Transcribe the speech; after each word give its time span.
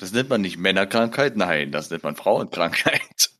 Das 0.00 0.12
nennt 0.12 0.30
man 0.30 0.40
nicht 0.40 0.56
Männerkrankheit, 0.56 1.36
nein, 1.36 1.72
das 1.72 1.90
nennt 1.90 2.04
man 2.04 2.16
Frauenkrankheit. 2.16 3.32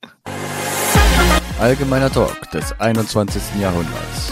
Allgemeiner 1.58 2.12
Talk 2.12 2.50
des 2.50 2.78
21. 2.78 3.58
Jahrhunderts. 3.58 4.30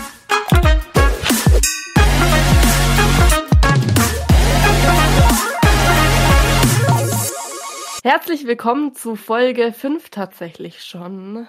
Herzlich 8.04 8.46
willkommen 8.46 8.94
zu 8.94 9.16
Folge 9.16 9.72
5 9.72 10.10
tatsächlich 10.10 10.84
schon. 10.84 11.48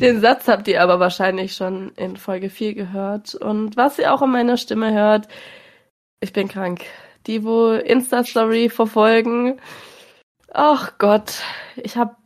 Den 0.00 0.20
Satz 0.20 0.46
habt 0.46 0.68
ihr 0.68 0.80
aber 0.80 1.00
wahrscheinlich 1.00 1.56
schon 1.56 1.90
in 1.96 2.16
Folge 2.16 2.48
4 2.48 2.74
gehört. 2.74 3.34
Und 3.34 3.76
was 3.76 3.98
ihr 3.98 4.14
auch 4.14 4.22
in 4.22 4.30
meiner 4.30 4.56
Stimme 4.56 4.92
hört, 4.92 5.26
ich 6.20 6.32
bin 6.32 6.46
krank. 6.46 6.82
Die, 7.26 7.44
wo 7.44 7.72
Insta-Story 7.72 8.68
verfolgen. 8.68 9.60
Ach 10.52 10.98
Gott, 10.98 11.40
ich 11.76 11.96
habe 11.96 12.16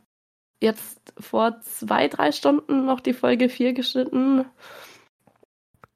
jetzt 0.61 0.99
vor 1.19 1.61
zwei, 1.61 2.07
drei 2.07 2.31
Stunden 2.31 2.85
noch 2.85 2.99
die 2.99 3.13
Folge 3.13 3.49
4 3.49 3.73
geschnitten. 3.73 4.45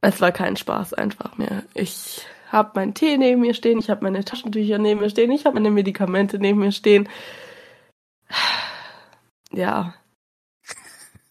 Es 0.02 0.20
war 0.22 0.32
kein 0.32 0.58
Spaß 0.58 0.94
einfach 0.94 1.38
mehr. 1.38 1.64
Ich 1.74 2.26
habe 2.52 2.72
meinen 2.76 2.94
Tee 2.94 3.18
neben 3.18 3.42
mir 3.42 3.54
stehen, 3.54 3.80
ich 3.80 3.90
habe 3.90 4.04
meine 4.04 4.24
Taschentücher 4.24 4.78
neben 4.78 5.00
mir 5.00 5.10
stehen, 5.10 5.32
ich 5.32 5.46
habe 5.46 5.56
meine 5.56 5.72
Medikamente 5.72 6.40
neben 6.40 6.60
mir 6.60 6.72
stehen. 6.72 7.10
Ja. 9.52 9.94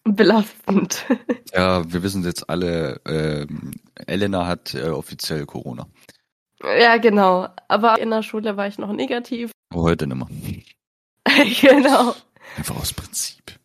Belastend. 0.05 1.05
Ja, 1.53 1.83
wir 1.91 2.03
wissen 2.03 2.23
jetzt 2.23 2.49
alle, 2.49 2.99
ähm, 3.05 3.73
Elena 4.07 4.47
hat 4.47 4.73
äh, 4.73 4.89
offiziell 4.89 5.45
Corona. 5.45 5.87
Ja, 6.63 6.97
genau. 6.97 7.49
Aber 7.67 7.99
in 7.99 8.09
der 8.09 8.23
Schule 8.23 8.55
war 8.57 8.67
ich 8.67 8.77
noch 8.77 8.91
negativ. 8.91 9.51
Heute 9.73 10.07
nimmer. 10.07 10.27
genau. 11.61 12.15
Einfach 12.57 12.77
aus 12.77 12.93
Prinzip. 12.93 13.59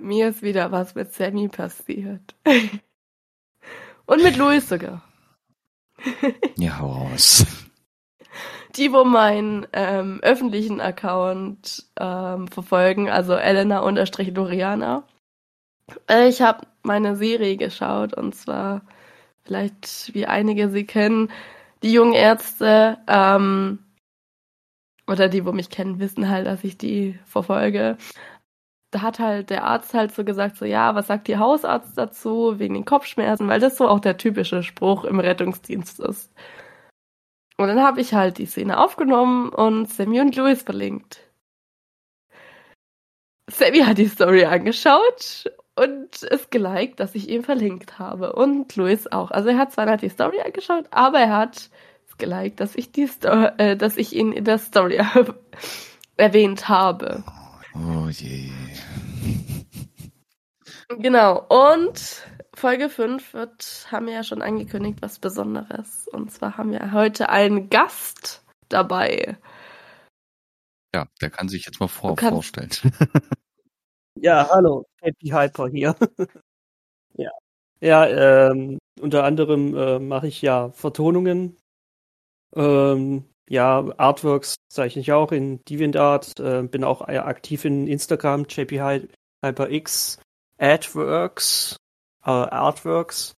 Mir 0.00 0.28
ist 0.28 0.42
wieder 0.42 0.72
was 0.72 0.94
mit 0.94 1.12
Sammy 1.12 1.48
passiert. 1.48 2.34
Und 4.06 4.22
mit 4.22 4.36
Louis 4.36 4.68
sogar. 4.68 5.02
Ja, 6.56 6.80
hau 6.80 6.90
raus. 6.92 7.46
Die, 8.76 8.92
wo 8.92 9.04
meinen 9.04 9.66
ähm, 9.72 10.20
öffentlichen 10.22 10.80
Account 10.80 11.84
ähm, 11.98 12.48
verfolgen, 12.48 13.10
also 13.10 13.34
Elena-Doriana. 13.34 15.04
Äh, 16.08 16.28
ich 16.28 16.42
habe 16.42 16.66
meine 16.82 17.16
Serie 17.16 17.56
geschaut 17.56 18.14
und 18.14 18.34
zwar, 18.34 18.82
vielleicht 19.44 20.14
wie 20.14 20.26
einige 20.26 20.70
sie 20.70 20.84
kennen, 20.86 21.30
die 21.82 21.92
jungen 21.92 22.14
Ärzte, 22.14 22.98
ähm, 23.08 23.78
oder 25.08 25.28
die, 25.28 25.44
wo 25.44 25.52
mich 25.52 25.70
kennen, 25.70 26.00
wissen 26.00 26.28
halt, 26.28 26.46
dass 26.46 26.64
ich 26.64 26.78
die 26.78 27.18
verfolge. 27.26 27.96
Da 28.90 29.02
hat 29.02 29.18
halt 29.18 29.50
der 29.50 29.64
Arzt 29.64 29.94
halt 29.94 30.12
so 30.12 30.24
gesagt, 30.24 30.56
so 30.56 30.64
ja, 30.64 30.94
was 30.94 31.06
sagt 31.08 31.28
die 31.28 31.38
Hausarzt 31.38 31.96
dazu 31.96 32.58
wegen 32.58 32.74
den 32.74 32.84
Kopfschmerzen, 32.84 33.48
weil 33.48 33.60
das 33.60 33.76
so 33.76 33.88
auch 33.88 34.00
der 34.00 34.18
typische 34.18 34.62
Spruch 34.62 35.04
im 35.04 35.18
Rettungsdienst 35.20 36.00
ist. 36.00 36.32
Und 37.56 37.68
dann 37.68 37.82
habe 37.82 38.00
ich 38.00 38.14
halt 38.14 38.38
die 38.38 38.46
Szene 38.46 38.78
aufgenommen 38.78 39.50
und 39.50 39.88
Sammy 39.90 40.20
und 40.20 40.36
Louis 40.36 40.62
verlinkt. 40.62 41.20
Sammy 43.50 43.80
hat 43.80 43.98
die 43.98 44.08
Story 44.08 44.44
angeschaut 44.44 45.50
und 45.74 46.22
es 46.22 46.50
geliked, 46.50 47.00
dass 47.00 47.14
ich 47.14 47.28
ihn 47.28 47.42
verlinkt 47.42 47.98
habe. 47.98 48.32
Und 48.34 48.76
Louis 48.76 49.06
auch. 49.06 49.30
Also 49.30 49.48
er 49.48 49.58
hat 49.58 49.72
zwar 49.72 49.86
nicht 49.86 50.02
die 50.02 50.08
Story 50.08 50.40
angeschaut, 50.40 50.86
aber 50.90 51.20
er 51.20 51.36
hat 51.36 51.70
es 52.08 52.16
geliked, 52.18 52.60
dass 52.60 52.74
ich 52.76 52.92
die 52.92 53.08
Sto 53.08 53.28
äh, 53.56 53.76
dass 53.76 53.96
ich 53.96 54.14
ihn 54.14 54.32
in 54.32 54.44
der 54.44 54.58
Story 54.58 55.00
erwähnt 56.16 56.68
habe. 56.68 57.24
Oh 57.74 58.08
je. 58.08 58.50
Genau. 60.98 61.46
Und 61.48 62.26
Folge 62.54 62.90
5 62.90 63.32
wird, 63.32 63.86
haben 63.90 64.06
wir 64.06 64.12
ja 64.14 64.24
schon 64.24 64.42
angekündigt, 64.42 64.98
was 65.00 65.18
Besonderes. 65.18 66.06
Und 66.12 66.30
zwar 66.30 66.58
haben 66.58 66.70
wir 66.70 66.92
heute 66.92 67.30
einen 67.30 67.70
Gast 67.70 68.44
dabei. 68.68 69.38
Ja, 70.94 71.06
der 71.22 71.30
kann 71.30 71.48
sich 71.48 71.64
jetzt 71.64 71.80
mal 71.80 71.88
vor 71.88 72.14
kannst- 72.16 72.34
vorstellen. 72.34 72.70
Ja, 74.20 74.48
hallo, 74.50 74.84
Happy 75.00 75.28
Hyper 75.30 75.68
hier. 75.68 75.94
ja, 77.16 77.30
ja 77.80 78.50
ähm, 78.50 78.78
unter 79.00 79.24
anderem 79.24 79.76
äh, 79.76 79.98
mache 79.98 80.28
ich 80.28 80.42
ja 80.42 80.70
Vertonungen. 80.72 81.56
Ähm, 82.56 83.24
ja, 83.48 83.84
Artworks 83.98 84.56
zeichne 84.70 85.02
ich 85.02 85.12
auch 85.12 85.32
in 85.32 85.64
DeviantArt. 85.64 86.38
Äh, 86.40 86.62
bin 86.64 86.84
auch 86.84 87.08
äh, 87.08 87.18
aktiv 87.18 87.64
in 87.64 87.86
Instagram, 87.86 88.46
JP 88.48 88.80
Hy- 88.82 89.08
HyperX, 89.44 90.18
Adworks, 90.58 91.76
äh, 92.24 92.30
Artworks. 92.30 93.34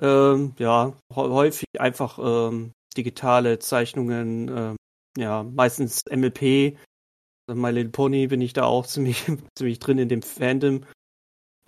Ähm, 0.00 0.54
ja, 0.58 0.90
hä- 1.12 1.30
häufig 1.30 1.66
einfach 1.78 2.18
ähm, 2.20 2.72
digitale 2.96 3.58
Zeichnungen, 3.58 4.48
ähm, 4.48 4.76
ja, 5.16 5.42
meistens 5.42 6.02
MLP. 6.10 6.76
My 7.54 7.70
Little 7.70 7.90
Pony 7.90 8.26
bin 8.26 8.40
ich 8.40 8.52
da 8.52 8.64
auch 8.64 8.86
ziemlich, 8.86 9.24
ziemlich 9.56 9.78
drin 9.78 9.98
in 9.98 10.08
dem 10.08 10.22
Fandom. 10.22 10.84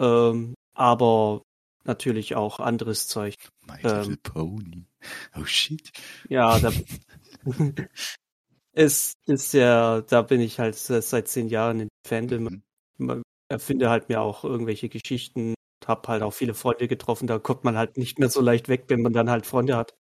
Ähm, 0.01 0.55
aber 0.75 1.43
natürlich 1.85 2.35
auch 2.35 2.61
anderes 2.61 3.09
Zeug. 3.09 3.35
My 3.67 3.79
Ähm. 3.83 4.01
Little 4.01 4.17
Pony. 4.19 4.87
Oh 5.39 5.45
shit. 5.45 5.91
Ja, 6.29 6.59
da 6.59 6.73
es 8.73 9.15
ist 9.27 9.55
ja, 9.55 10.03
da 10.03 10.23
bin 10.23 10.41
ich 10.41 10.59
halt 10.59 10.77
seit 10.77 11.29
zehn 11.29 11.49
Jahren 11.49 11.81
in 11.81 11.89
Fandom. 12.07 12.63
Mhm. 12.99 13.23
Erfinde 13.49 13.91
halt 13.91 14.09
mir 14.09 14.21
auch 14.21 14.45
irgendwelche 14.45 14.89
Geschichten, 14.89 15.55
hab 15.85 16.07
halt 16.07 16.23
auch 16.23 16.33
viele 16.33 16.55
Freunde 16.55 16.87
getroffen, 16.87 17.27
da 17.27 17.39
kommt 17.39 17.65
man 17.65 17.77
halt 17.77 17.97
nicht 17.97 18.19
mehr 18.19 18.31
so 18.31 18.41
leicht 18.41 18.69
weg, 18.69 18.85
wenn 18.89 19.03
man 19.03 19.13
dann 19.13 19.29
halt 19.29 19.45
Freunde 19.45 19.77
hat. 19.77 19.97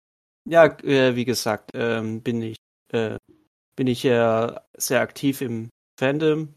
Ja, 0.45 0.66
äh, 0.83 1.16
wie 1.16 1.25
gesagt, 1.25 1.71
ähm, 1.75 2.22
bin 2.22 2.43
ich, 2.43 2.56
äh, 2.93 3.16
bin 3.78 3.87
ich 3.87 4.03
ja 4.03 4.61
sehr 4.77 5.00
aktiv 5.00 5.41
im 5.41 5.71
Fandom, 6.00 6.56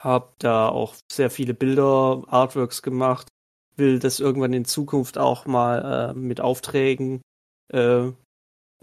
hab 0.00 0.38
da 0.38 0.68
auch 0.68 0.94
sehr 1.10 1.28
viele 1.28 1.54
Bilder, 1.54 2.22
Artworks 2.28 2.82
gemacht, 2.82 3.26
will 3.74 3.98
das 3.98 4.20
irgendwann 4.20 4.52
in 4.52 4.64
Zukunft 4.64 5.18
auch 5.18 5.46
mal 5.46 6.10
äh, 6.10 6.14
mit 6.14 6.40
Aufträgen, 6.40 7.20
äh, 7.72 8.12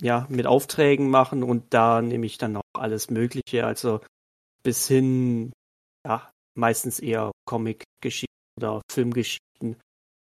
ja, 0.01 0.27
mit 0.27 0.45
Aufträgen 0.45 1.09
machen. 1.09 1.41
Und 1.41 1.73
da 1.73 2.01
nehme 2.01 2.25
ich 2.25 2.37
dann 2.37 2.57
auch 2.57 2.63
alles 2.73 3.09
Mögliche, 3.09 3.65
also 3.65 4.01
bis 4.61 4.85
hin, 4.85 5.53
ja, 6.05 6.29
meistens 6.53 6.99
eher 6.99 7.31
Comic-Geschichten 7.45 8.27
oder 8.57 8.81
Filmgeschichten, 8.91 9.77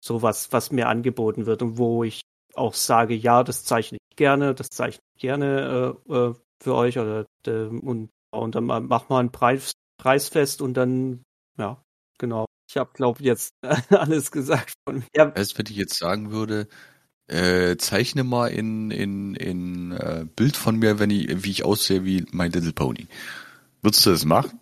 sowas, 0.00 0.52
was 0.52 0.70
mir 0.70 0.88
angeboten 0.88 1.46
wird 1.46 1.62
und 1.62 1.76
wo 1.76 2.04
ich 2.04 2.20
auch 2.54 2.74
sage, 2.74 3.14
ja, 3.14 3.42
das 3.42 3.64
zeichne 3.64 3.98
ich 3.98 4.16
gerne, 4.16 4.54
das 4.54 4.68
zeichne 4.68 5.02
ich 5.16 5.20
gerne 5.22 5.96
äh, 6.08 6.14
äh, 6.14 6.34
für 6.62 6.74
euch 6.74 6.98
oder 6.98 7.26
äh, 7.46 7.64
und, 7.66 8.10
und 8.30 8.54
dann 8.54 8.64
ma- 8.64 8.80
machen 8.80 9.06
wir 9.08 9.18
einen 9.18 9.32
Preis, 9.32 9.72
Preis 9.98 10.28
fest 10.28 10.62
und 10.62 10.74
dann, 10.74 11.22
ja, 11.58 11.82
genau. 12.18 12.46
Ich 12.70 12.76
habe, 12.76 12.90
glaube 12.94 13.22
jetzt 13.22 13.52
alles 13.90 14.30
gesagt 14.30 14.74
von 14.86 14.98
mir. 14.98 15.26
Du, 15.26 15.34
wenn 15.34 15.66
ich 15.68 15.76
jetzt 15.76 15.98
sagen 15.98 16.30
würde, 16.30 16.68
äh, 17.26 17.76
zeichne 17.76 18.24
mal 18.24 18.48
in, 18.48 18.90
in, 18.90 19.34
in 19.34 19.92
äh, 19.92 20.26
Bild 20.36 20.56
von 20.56 20.76
mir, 20.76 20.98
wenn 20.98 21.10
ich, 21.10 21.44
wie 21.44 21.50
ich 21.50 21.64
aussehe 21.64 22.04
wie 22.04 22.24
My 22.32 22.46
Little 22.48 22.72
Pony. 22.72 23.08
Würdest 23.82 24.06
du 24.06 24.10
das 24.10 24.24
machen? 24.24 24.60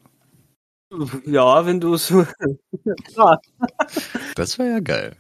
ja 1.27 1.67
wenn 1.67 1.81
du 1.81 1.95
es. 1.95 2.09
ja, 3.17 3.39
Das 4.35 4.59
wäre 4.59 4.71
ja 4.71 4.81
geil. 4.81 5.17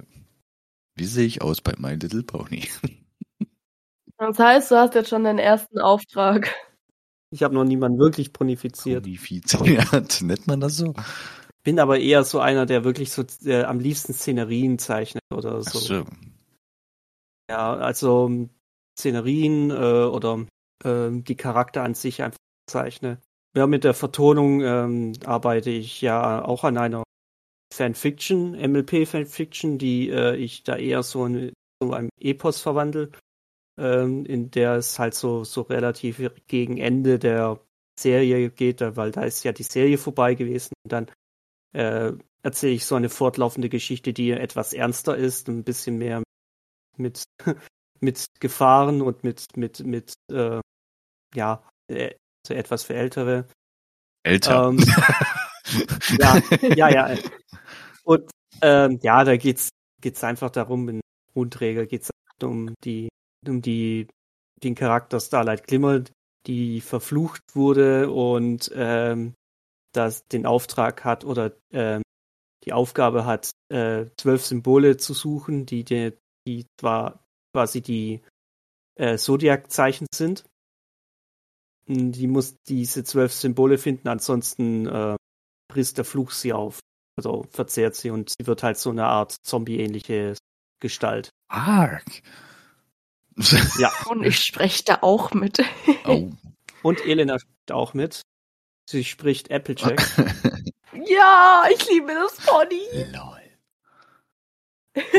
Wie 0.95 1.05
sehe 1.06 1.27
ich 1.27 1.43
aus 1.43 1.60
bei 1.60 1.75
My 1.78 1.95
Little 1.95 2.22
Pony? 2.22 2.69
Das 4.21 4.37
heißt, 4.37 4.72
du 4.72 4.77
hast 4.77 4.95
jetzt 4.97 5.10
schon 5.10 5.22
deinen 5.22 5.39
ersten 5.39 5.78
Auftrag. 5.78 6.53
Ich 7.30 7.42
habe 7.42 7.54
noch 7.54 7.65
niemanden 7.65 7.98
wirklich 7.98 8.33
bonifiziert. 8.33 9.03
Ponifiziert, 9.03 10.22
nennt 10.22 10.47
man 10.47 10.60
das 10.60 10.77
so? 10.77 10.95
Bin 11.63 11.80
aber 11.80 11.98
eher 11.98 12.25
so 12.25 12.41
einer, 12.41 12.66
der 12.66 12.84
wirklich 12.84 13.13
so 13.13 13.25
äh, 13.45 13.65
am 13.65 13.80
liebsten 13.80 14.15
Szenerien 14.15 14.78
zeichnet 14.78 15.22
oder 15.34 15.57
Ach 15.59 15.71
so. 15.71 15.78
so. 15.78 16.04
Ja, 17.51 17.75
also 17.75 18.27
ähm, 18.27 18.51
Szenerien 18.98 19.71
äh, 19.71 19.75
oder 19.75 20.47
ähm, 20.84 21.25
die 21.25 21.36
Charakter 21.36 21.83
an 21.83 21.95
sich 21.95 22.22
einfach 22.22 22.39
zeichne. 22.71 23.21
Ja, 23.57 23.66
mit 23.66 23.84
der 23.84 23.95
Vertonung 23.95 24.60
ähm, 24.60 25.13
arbeite 25.25 25.71
ich 25.71 26.01
ja 26.01 26.45
auch 26.45 26.65
an 26.65 26.78
einer 26.78 27.03
Fanfiction, 27.72 28.54
MLP-Fanfiction, 28.54 29.78
die 29.78 30.10
äh, 30.10 30.36
ich 30.36 30.63
da 30.65 30.77
eher 30.77 31.03
so 31.03 31.27
in 31.27 31.53
so 31.83 31.92
einem 31.92 32.10
Epos 32.21 32.60
verwandle, 32.60 33.10
ähm, 33.78 34.25
in 34.27 34.51
der 34.51 34.75
es 34.75 34.98
halt 34.98 35.15
so, 35.15 35.45
so 35.45 35.63
relativ 35.63 36.21
gegen 36.47 36.78
Ende 36.78 37.19
der 37.19 37.60
Serie 37.98 38.51
geht, 38.51 38.80
weil 38.80 39.10
da 39.10 39.22
ist 39.22 39.45
ja 39.45 39.53
die 39.53 39.63
Serie 39.63 39.98
vorbei 39.98 40.34
gewesen 40.34 40.75
und 40.84 40.92
dann 40.92 41.10
äh, 41.72 42.13
erzähle 42.42 42.72
ich 42.72 42.86
so 42.86 42.95
eine 42.95 43.09
fortlaufende 43.09 43.69
Geschichte, 43.69 44.13
die 44.13 44.30
etwas 44.30 44.72
ernster 44.72 45.16
ist, 45.16 45.48
ein 45.48 45.65
bisschen 45.65 45.98
mehr 45.98 46.22
mit, 46.97 47.25
mit 48.01 48.27
Gefahren 48.41 49.03
und 49.03 49.25
mit, 49.25 49.57
mit, 49.57 49.80
mit, 49.84 50.15
äh, 50.30 50.60
ja, 51.34 51.63
äh, 51.89 52.15
so 52.47 52.54
etwas 52.54 52.84
für 52.84 52.95
Ältere. 52.95 53.47
Älter. 54.22 54.69
Ähm, 54.69 54.78
ja, 56.19 56.41
ja, 56.75 56.89
ja. 56.89 57.19
Und 58.04 58.30
ähm, 58.63 58.98
ja, 59.03 59.25
da 59.25 59.36
geht's 59.36 59.69
geht's 60.01 60.25
einfach 60.25 60.51
darum, 60.51 60.89
in 60.89 61.01
Grundregel 61.33 61.86
geht's 61.86 62.10
um 62.42 62.75
die 62.84 63.09
um 63.47 63.63
die 63.63 64.09
den 64.63 64.75
Charakter 64.75 65.21
Starlight 65.21 65.67
Glimmer, 65.67 66.03
die 66.47 66.81
verflucht 66.81 67.43
wurde 67.55 68.11
und 68.11 68.71
ähm, 68.75 69.35
das 69.93 70.27
den 70.29 70.47
Auftrag 70.47 71.05
hat 71.05 71.25
oder 71.25 71.57
ähm, 71.73 72.03
die 72.65 72.73
Aufgabe 72.73 73.25
hat, 73.25 73.51
äh, 73.73 74.07
zwölf 74.17 74.45
Symbole 74.45 74.97
zu 74.97 75.15
suchen, 75.15 75.65
die, 75.67 75.85
die, 75.85 76.13
die 76.47 76.67
zwar 76.81 77.25
quasi 77.55 77.81
die 77.81 78.23
äh, 78.97 79.17
Zodiac-Zeichen 79.17 80.07
sind. 80.13 80.45
Die 81.87 82.27
muss 82.27 82.57
diese 82.69 83.05
zwölf 83.05 83.33
Symbole 83.33 83.79
finden, 83.79 84.09
ansonsten 84.09 84.87
äh, 84.87 85.17
frisst 85.73 85.97
der 85.97 86.05
Fluch 86.05 86.33
sie 86.33 86.53
auf. 86.53 86.81
Also 87.17 87.47
verzehrt 87.51 87.95
sie 87.95 88.11
und 88.11 88.31
sie 88.31 88.47
wird 88.47 88.63
halt 88.63 88.77
so 88.77 88.91
eine 88.91 89.07
Art 89.07 89.37
zombie-ähnliche 89.43 90.37
Gestalt. 90.81 91.31
Arg. 91.51 92.23
Ja. 93.79 93.93
Und 94.09 94.25
ich 94.25 94.45
spreche 94.45 94.85
da 94.85 94.99
auch 95.03 95.33
mit. 95.33 95.63
Oh. 96.07 96.31
Und 96.83 97.05
Elena 97.07 97.39
spricht 97.39 97.73
auch 97.73 97.95
mit. 97.95 98.23
Sie 98.89 99.05
spricht 99.05 99.51
Applejack. 99.51 100.01
ja, 101.07 101.65
ich 101.73 101.89
liebe 101.89 102.15
das 102.15 102.37
Pony. 102.47 102.83
Lol. 103.13 103.39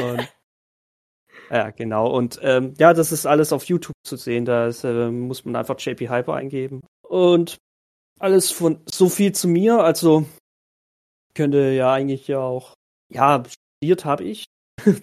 Und, 0.01 0.27
ja, 1.51 1.69
genau. 1.69 2.09
Und 2.09 2.39
ähm, 2.41 2.73
ja, 2.77 2.93
das 2.93 3.11
ist 3.11 3.25
alles 3.25 3.53
auf 3.53 3.65
YouTube 3.65 3.95
zu 4.03 4.15
sehen. 4.15 4.45
Da 4.45 4.67
ist, 4.67 4.83
äh, 4.83 5.11
muss 5.11 5.45
man 5.45 5.55
einfach 5.55 5.79
JP 5.79 6.09
Hyper 6.09 6.33
eingeben. 6.33 6.81
Und 7.01 7.57
alles 8.19 8.51
von 8.51 8.81
so 8.89 9.07
viel 9.07 9.33
zu 9.33 9.47
mir. 9.47 9.83
Also 9.83 10.25
könnte 11.35 11.71
ja 11.71 11.93
eigentlich 11.93 12.27
ja 12.27 12.39
auch. 12.39 12.73
Ja, 13.11 13.43
studiert 13.45 14.05
habe 14.05 14.23
ich. 14.23 14.45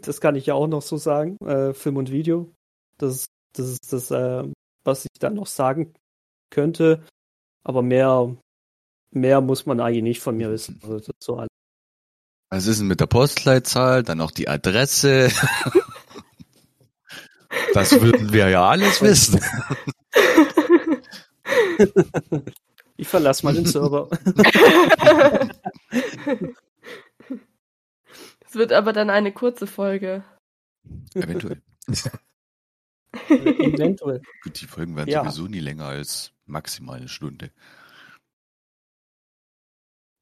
Das 0.03 0.21
kann 0.21 0.37
ich 0.37 0.47
ja 0.47 0.55
auch 0.55 0.67
noch 0.67 0.83
so 0.83 0.97
sagen. 0.97 1.37
Äh, 1.45 1.73
Film 1.73 1.97
und 1.99 2.11
Video. 2.11 2.56
Das, 2.99 3.27
das 3.53 3.67
ist 3.69 3.93
das, 3.93 4.11
äh, 4.11 4.45
was 4.85 5.05
ich 5.05 5.19
dann 5.19 5.35
noch 5.35 5.47
sagen 5.47 5.95
könnte. 6.51 7.05
Aber 7.65 7.83
mehr, 7.83 8.37
mehr 9.11 9.41
muss 9.41 9.67
man 9.67 9.81
eigentlich 9.81 10.03
nicht 10.03 10.21
von 10.21 10.37
mir 10.37 10.51
wissen. 10.51 10.79
Also 10.83 10.99
das 10.99 11.09
ist 11.09 11.23
so 11.23 11.37
alles. 11.37 11.49
Was 12.51 12.67
ist 12.67 12.81
denn 12.81 12.87
mit 12.87 13.01
der 13.01 13.07
Postleitzahl? 13.07 14.03
Dann 14.03 14.19
noch 14.19 14.31
die 14.31 14.49
Adresse. 14.49 15.31
Das 17.73 18.01
würden 18.01 18.33
wir 18.33 18.49
ja 18.49 18.69
alles 18.69 19.03
wissen. 19.03 19.41
Ich 22.97 23.09
verlasse 23.09 23.45
mal 23.45 23.55
den 23.55 23.67
Server. 23.67 24.09
Es 28.49 28.55
wird 28.55 28.73
aber 28.73 28.95
dann 28.95 29.11
eine 29.11 29.33
kurze 29.33 29.67
Folge. 29.67 30.25
Eventuell. 31.15 31.61
Eventuell. 33.29 34.23
Gut, 34.43 34.61
die 34.61 34.67
Folgen 34.67 34.97
werden 34.97 35.11
Ja. 35.11 35.25
sowieso 35.25 35.49
nie 35.49 35.61
länger 35.61 35.87
als 35.87 36.33
maximal 36.47 36.97
eine 36.99 37.09
Stunde. 37.09 37.51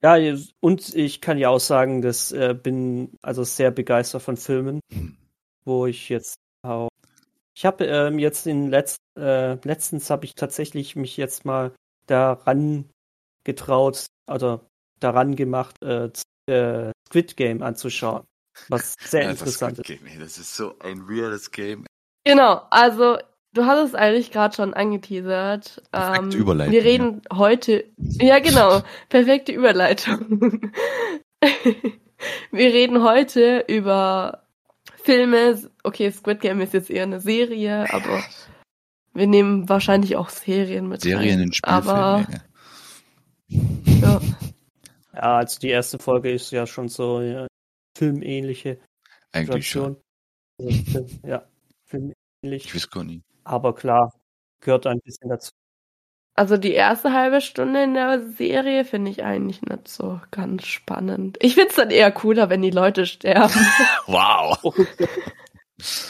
Ja, 0.02 0.16
und 0.60 0.94
ich 0.94 1.20
kann 1.22 1.38
ja 1.38 1.48
auch 1.48 1.60
sagen, 1.60 2.02
dass 2.02 2.30
äh, 2.30 2.54
bin 2.54 3.16
also 3.22 3.42
sehr 3.42 3.70
begeistert 3.70 4.22
von 4.22 4.36
Filmen, 4.36 4.80
Hm. 4.92 5.16
wo 5.64 5.86
ich 5.86 6.08
jetzt 6.10 6.36
auch. 6.62 6.88
Ich 7.56 7.64
habe 7.64 7.86
ähm, 7.86 8.18
jetzt 8.18 8.46
in 8.46 8.68
letzt, 8.68 8.98
äh, 9.18 9.54
letztens 9.66 10.10
habe 10.10 10.24
ich 10.26 10.34
tatsächlich 10.34 10.96
mich 10.96 11.16
jetzt 11.16 11.44
mal 11.44 11.74
daran 12.06 12.90
getraut 13.44 14.06
oder 14.30 14.66
daran 15.00 15.36
gemacht, 15.36 15.76
äh, 15.82 16.10
äh, 16.50 16.90
Squid 17.08 17.36
Game 17.36 17.62
anzuschauen. 17.62 18.24
Was 18.68 18.94
sehr 19.00 19.22
Ja, 19.24 19.30
interessant 19.30 19.78
ist. 19.78 19.86
Game, 19.86 20.00
das 20.18 20.36
ist 20.38 20.54
so 20.54 20.78
ein 20.80 21.08
weirdes 21.08 21.50
Game. 21.50 21.86
Genau, 22.24 22.62
also 22.70 23.18
du 23.52 23.64
hast 23.66 23.88
es 23.88 23.94
eigentlich 23.94 24.30
gerade 24.32 24.54
schon 24.54 24.74
angeteasert. 24.74 25.82
Perfekte 25.90 26.36
Ähm, 26.36 26.42
Überleitung, 26.42 26.72
Wir 26.72 26.84
reden 26.84 27.22
heute. 27.32 27.84
Ja, 27.96 28.38
genau, 28.38 28.82
perfekte 29.08 29.52
Überleitung. 29.52 30.72
wir 32.50 32.72
reden 32.72 33.02
heute 33.02 33.64
über 33.68 34.42
Filme. 35.02 35.62
Okay, 35.82 36.10
Squid 36.10 36.40
Game 36.40 36.60
ist 36.60 36.72
jetzt 36.72 36.90
eher 36.90 37.04
eine 37.04 37.20
Serie, 37.20 37.92
aber 37.92 38.22
wir 39.12 39.26
nehmen 39.26 39.68
wahrscheinlich 39.68 40.16
auch 40.16 40.30
Serien 40.30 40.88
mit 40.88 41.02
Serien 41.02 41.38
rein. 41.38 41.46
in 41.48 41.52
Spielfilmen. 41.52 41.88
Aber 41.88 42.26
ja. 43.48 43.60
ja, 44.00 44.20
Ja, 45.14 45.36
also 45.36 45.60
die 45.60 45.68
erste 45.68 45.98
Folge 45.98 46.32
ist 46.32 46.50
ja 46.50 46.66
schon 46.66 46.88
so 46.88 47.20
ja, 47.20 47.46
filmähnliche 47.96 48.78
Eigentlich 49.32 49.68
schon. 49.68 49.96
Also, 50.58 51.14
Film. 51.94 52.12
Ich 52.42 52.74
weiß 52.74 52.90
gar 52.90 53.04
nicht. 53.04 53.24
Aber 53.44 53.74
klar, 53.74 54.12
gehört 54.60 54.86
ein 54.86 55.00
bisschen 55.04 55.28
dazu. 55.30 55.50
also 56.36 56.56
die 56.56 56.72
erste 56.72 57.12
halbe 57.12 57.40
Stunde 57.40 57.82
in 57.84 57.94
der 57.94 58.20
Serie 58.32 58.84
finde 58.84 59.10
ich 59.10 59.22
eigentlich 59.24 59.62
nicht 59.62 59.88
so 59.88 60.20
ganz 60.30 60.66
spannend. 60.66 61.38
Ich 61.40 61.54
finde 61.54 61.70
es 61.70 61.76
dann 61.76 61.90
eher 61.90 62.10
cooler, 62.12 62.48
wenn 62.50 62.62
die 62.62 62.70
Leute 62.70 63.06
sterben. 63.06 63.54
Wow. 64.06 64.58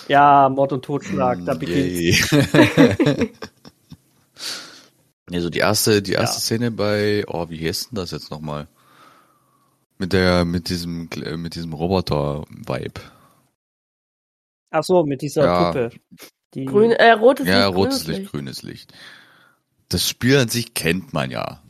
Ja, 0.09 0.49
Mord 0.51 0.73
und 0.73 0.85
Totschlag, 0.85 1.45
da 1.45 1.55
beginnt 1.55 1.99
Yay. 1.99 2.17
Ja, 5.31 5.41
so 5.41 5.51
die 5.51 5.59
erste, 5.59 6.03
die 6.03 6.13
erste 6.13 6.37
Ja. 6.37 6.41
Szene 6.41 6.71
bei, 6.71 7.25
oh, 7.27 7.49
wie 7.51 7.67
heißt 7.67 7.91
denn 7.91 7.97
das 7.97 8.11
jetzt 8.11 8.31
nochmal? 8.31 8.69
Mit 9.99 10.13
der, 10.13 10.45
mit 10.45 10.69
diesem, 10.69 11.09
mit 11.37 11.55
diesem 11.55 11.73
Roboter-Vibe. 11.73 13.01
Ach 14.75 14.83
so, 14.83 15.05
mit 15.05 15.23
dieser 15.23 15.45
Ja. 15.45 15.67
Puppe. 15.67 15.91
Die, 16.55 16.65
Grün, 16.65 16.91
äh, 16.91 17.13
rotes 17.13 17.47
Ja, 17.47 17.67
Licht, 17.67 17.77
rotes 17.77 18.05
grünes 18.05 18.19
Licht, 18.19 18.31
grünes 18.33 18.63
Licht. 18.63 18.93
Das 19.89 20.09
Spiel 20.09 20.37
an 20.37 20.49
sich 20.49 20.75
kennt 20.75 21.13
man 21.13 21.31
ja. 21.31 21.63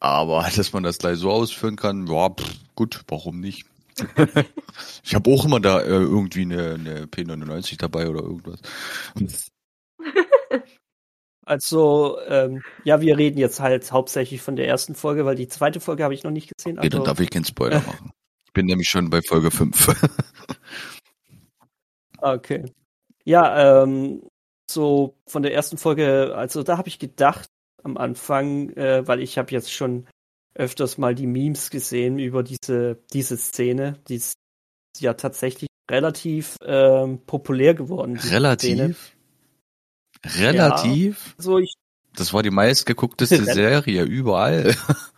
Aber 0.00 0.48
dass 0.56 0.72
man 0.72 0.82
das 0.82 0.96
gleich 0.96 1.18
so 1.18 1.30
ausführen 1.30 1.76
kann, 1.76 2.06
ja, 2.06 2.30
pff, 2.30 2.54
gut, 2.74 3.02
warum 3.08 3.40
nicht? 3.40 3.66
ich 5.04 5.14
habe 5.14 5.30
auch 5.30 5.44
immer 5.44 5.60
da 5.60 5.80
äh, 5.82 5.88
irgendwie 5.88 6.42
eine, 6.42 6.74
eine 6.74 7.04
P99 7.04 7.76
dabei 7.76 8.08
oder 8.08 8.22
irgendwas. 8.22 8.60
Also, 11.44 12.18
ähm, 12.28 12.62
ja, 12.84 13.02
wir 13.02 13.18
reden 13.18 13.38
jetzt 13.38 13.60
halt 13.60 13.92
hauptsächlich 13.92 14.40
von 14.40 14.56
der 14.56 14.68
ersten 14.68 14.94
Folge, 14.94 15.26
weil 15.26 15.36
die 15.36 15.48
zweite 15.48 15.80
Folge 15.80 16.02
habe 16.04 16.14
ich 16.14 16.24
noch 16.24 16.30
nicht 16.30 16.50
gesehen. 16.56 16.78
Nee, 16.80 16.88
dann 16.88 17.00
Also, 17.00 17.04
darf 17.04 17.20
ich 17.20 17.28
keinen 17.28 17.44
Spoiler 17.44 17.80
machen. 17.86 18.10
Ich 18.46 18.52
bin 18.54 18.64
nämlich 18.64 18.88
schon 18.88 19.10
bei 19.10 19.20
Folge 19.20 19.50
5. 19.50 19.88
okay. 22.22 22.64
Ja, 23.24 23.82
ähm, 23.82 24.22
so 24.70 25.14
von 25.26 25.42
der 25.42 25.54
ersten 25.54 25.78
Folge, 25.78 26.34
also 26.34 26.62
da 26.62 26.78
habe 26.78 26.88
ich 26.88 26.98
gedacht 26.98 27.48
am 27.82 27.96
Anfang, 27.96 28.70
äh, 28.70 29.06
weil 29.06 29.20
ich 29.20 29.38
habe 29.38 29.52
jetzt 29.52 29.72
schon 29.72 30.06
öfters 30.54 30.98
mal 30.98 31.14
die 31.14 31.26
Memes 31.26 31.70
gesehen 31.70 32.18
über 32.18 32.42
diese, 32.42 32.98
diese 33.12 33.36
Szene, 33.36 33.98
die 34.08 34.16
ist 34.16 34.34
ja 34.98 35.14
tatsächlich 35.14 35.68
relativ 35.90 36.56
ähm, 36.64 37.20
populär 37.26 37.74
geworden. 37.74 38.14
diese 38.14 38.28
Szene. 38.28 38.36
Relativ? 38.36 39.16
Relativ? 40.24 41.34
Also 41.38 41.58
ich 41.58 41.74
Das 42.14 42.32
war 42.32 42.42
die 42.42 42.50
meistgeguckteste 42.50 43.44
Serie 43.44 44.04
überall. 44.04 44.74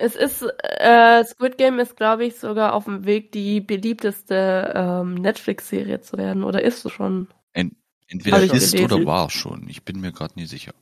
Es 0.00 0.16
ist, 0.16 0.42
äh, 0.62 1.22
Squid 1.24 1.58
Game 1.58 1.78
ist, 1.78 1.94
glaube 1.94 2.24
ich, 2.24 2.36
sogar 2.36 2.72
auf 2.72 2.84
dem 2.84 3.04
Weg, 3.04 3.32
die 3.32 3.60
beliebteste 3.60 4.72
ähm, 4.74 5.14
Netflix-Serie 5.14 6.00
zu 6.00 6.16
werden. 6.16 6.42
Oder 6.42 6.62
ist 6.62 6.86
es 6.86 6.92
schon? 6.92 7.28
Entweder 7.52 8.38
Hab 8.38 8.42
ich 8.42 8.52
ist 8.52 8.72
gelesen. 8.72 8.92
oder 8.92 9.06
war 9.06 9.30
schon. 9.30 9.68
Ich 9.68 9.84
bin 9.84 10.00
mir 10.00 10.10
gerade 10.10 10.34
nie 10.34 10.46
sicher. 10.46 10.72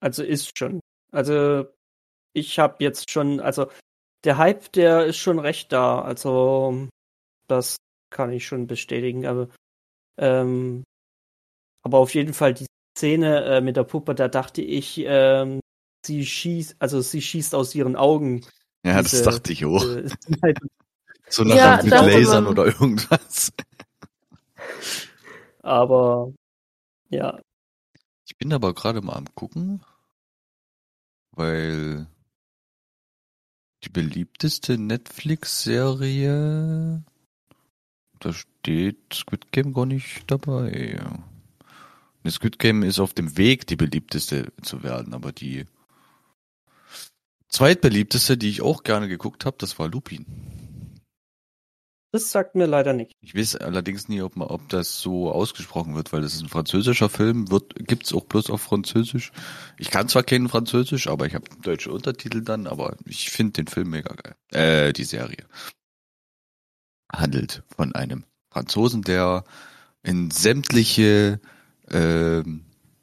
Also 0.00 0.22
ist 0.22 0.56
schon. 0.56 0.80
Also 1.10 1.66
ich 2.32 2.58
habe 2.58 2.76
jetzt 2.78 3.10
schon, 3.10 3.40
also 3.40 3.66
der 4.24 4.38
Hype, 4.38 4.72
der 4.72 5.04
ist 5.04 5.18
schon 5.18 5.38
recht 5.38 5.72
da. 5.72 6.00
Also 6.00 6.88
das 7.48 7.76
kann 8.10 8.32
ich 8.32 8.46
schon 8.46 8.66
bestätigen. 8.68 9.26
Aber 9.26 9.48
ähm, 10.18 10.84
aber 11.82 11.98
auf 11.98 12.14
jeden 12.14 12.32
Fall 12.32 12.54
die 12.54 12.66
Szene 12.96 13.44
äh, 13.44 13.60
mit 13.60 13.76
der 13.76 13.84
Puppe, 13.84 14.14
da 14.14 14.28
dachte 14.28 14.62
ich, 14.62 15.02
ähm, 15.04 15.60
sie 16.04 16.24
schießt, 16.26 16.76
also 16.78 17.00
sie 17.00 17.22
schießt 17.22 17.54
aus 17.54 17.74
ihren 17.74 17.96
Augen. 17.96 18.44
Ja, 18.84 19.02
Diese- 19.02 19.22
das 19.24 19.34
dachte 19.34 19.52
ich 19.52 19.64
auch. 19.64 19.82
Äh, 19.84 20.08
halt, 20.42 20.58
So 21.28 21.44
Ja, 21.44 21.54
nachher 21.76 21.84
mit 21.84 21.92
dachte 21.92 22.18
Lasern 22.18 22.44
man. 22.44 22.52
oder 22.52 22.66
irgendwas. 22.66 23.52
aber 25.62 26.32
ja, 27.10 27.40
Ich 28.26 28.36
bin 28.38 28.52
aber 28.52 28.74
gerade 28.74 29.00
mal 29.02 29.14
am 29.16 29.26
gucken, 29.34 29.82
weil 31.32 32.06
die 33.84 33.88
beliebteste 33.90 34.78
Netflix-Serie, 34.78 37.02
da 38.20 38.32
steht 38.32 39.14
Squid 39.14 39.50
Game 39.52 39.72
gar 39.72 39.86
nicht 39.86 40.22
dabei. 40.30 41.00
Das 42.22 42.34
Squid 42.34 42.58
Game 42.60 42.82
ist 42.84 43.00
auf 43.00 43.12
dem 43.14 43.36
Weg, 43.36 43.66
die 43.66 43.74
beliebteste 43.76 44.52
zu 44.62 44.82
werden, 44.84 45.12
aber 45.14 45.32
die 45.32 45.64
zweitbeliebteste, 47.52 48.36
die 48.36 48.48
ich 48.48 48.62
auch 48.62 48.82
gerne 48.82 49.08
geguckt 49.08 49.44
habe, 49.44 49.56
das 49.58 49.78
war 49.78 49.88
Lupin. 49.88 50.26
Das 52.14 52.30
sagt 52.30 52.54
mir 52.54 52.66
leider 52.66 52.92
nicht. 52.92 53.14
Ich 53.22 53.34
weiß 53.34 53.56
allerdings 53.56 54.06
nie, 54.06 54.20
ob, 54.20 54.36
man, 54.36 54.48
ob 54.48 54.68
das 54.68 55.00
so 55.00 55.32
ausgesprochen 55.32 55.94
wird, 55.94 56.12
weil 56.12 56.20
das 56.20 56.34
ist 56.34 56.42
ein 56.42 56.50
französischer 56.50 57.08
Film, 57.08 57.50
wird 57.50 57.74
gibt's 57.88 58.12
auch 58.12 58.26
bloß 58.26 58.50
auf 58.50 58.60
Französisch. 58.60 59.32
Ich 59.78 59.90
kann 59.90 60.08
zwar 60.08 60.22
keinen 60.22 60.50
Französisch, 60.50 61.06
aber 61.06 61.24
ich 61.24 61.34
habe 61.34 61.46
deutsche 61.62 61.90
Untertitel 61.90 62.42
dann, 62.42 62.66
aber 62.66 62.96
ich 63.06 63.30
finde 63.30 63.52
den 63.52 63.66
Film 63.66 63.88
mega 63.88 64.14
geil. 64.14 64.34
Äh, 64.50 64.92
die 64.92 65.04
Serie. 65.04 65.46
Handelt 67.10 67.62
von 67.74 67.94
einem 67.94 68.24
Franzosen, 68.50 69.00
der 69.00 69.44
in 70.02 70.30
sämtliche 70.30 71.40
äh, 71.90 72.42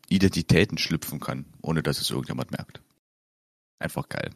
Identitäten 0.07 0.77
schlüpfen 0.77 1.19
kann, 1.19 1.45
ohne 1.63 1.81
dass 1.81 1.99
es 1.99 2.11
irgendjemand 2.11 2.51
merkt. 2.51 2.81
Einfach 3.79 4.07
geil. 4.09 4.31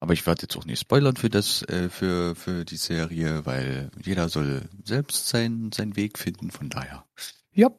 Aber 0.00 0.12
ich 0.12 0.26
werde 0.26 0.42
jetzt 0.42 0.56
auch 0.56 0.66
nicht 0.66 0.80
spoilern 0.80 1.16
für 1.16 1.30
das, 1.30 1.62
äh, 1.62 1.88
für, 1.88 2.34
für 2.34 2.64
die 2.64 2.76
Serie, 2.76 3.46
weil 3.46 3.90
jeder 4.04 4.28
soll 4.28 4.68
selbst 4.84 5.28
seinen, 5.28 5.72
seinen 5.72 5.96
Weg 5.96 6.18
finden, 6.18 6.50
von 6.50 6.68
daher. 6.68 7.06
Ja. 7.52 7.70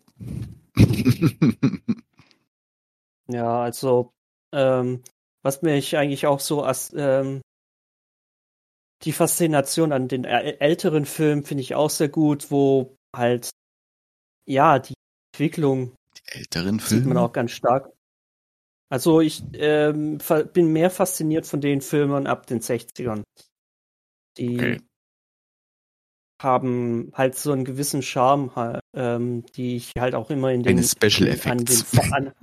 Ja, 3.29 3.61
also, 3.61 4.13
ähm, 4.53 5.03
was 5.41 5.61
mich 5.61 5.97
eigentlich 5.97 6.25
auch 6.27 6.39
so 6.39 6.63
als, 6.63 6.93
ähm, 6.95 7.41
die 9.03 9.11
Faszination 9.11 9.91
an 9.91 10.07
den 10.07 10.23
älteren 10.23 11.05
Filmen 11.05 11.43
finde 11.43 11.61
ich 11.61 11.75
auch 11.75 11.89
sehr 11.89 12.09
gut, 12.09 12.49
wo 12.49 12.97
halt, 13.15 13.49
ja, 14.45 14.79
die 14.79 14.93
Entwicklung 15.33 15.93
die 16.17 16.37
älteren 16.37 16.79
Filme 16.79 17.03
sieht 17.03 17.05
man 17.05 17.17
auch 17.17 17.31
ganz 17.31 17.51
stark. 17.51 17.91
Also 18.89 19.19
ich 19.21 19.43
ähm, 19.53 20.19
bin 20.53 20.71
mehr 20.71 20.89
fasziniert 20.89 21.45
von 21.45 21.59
den 21.59 21.81
Filmen 21.81 22.27
ab 22.27 22.47
den 22.47 22.61
60ern. 22.61 23.23
Die 24.37 24.55
okay. 24.55 24.81
haben 26.41 27.11
halt 27.13 27.35
so 27.35 27.51
einen 27.51 27.65
gewissen 27.65 28.01
Charme, 28.01 28.79
ähm, 28.95 29.45
die 29.55 29.75
ich 29.77 29.91
halt 29.97 30.15
auch 30.15 30.29
immer 30.29 30.51
in 30.51 30.63
den 30.63 30.77
Eine 30.77 30.87
Special 30.87 31.27
Effects. 31.27 31.97
An 31.97 32.05
den, 32.05 32.13
an, 32.13 32.33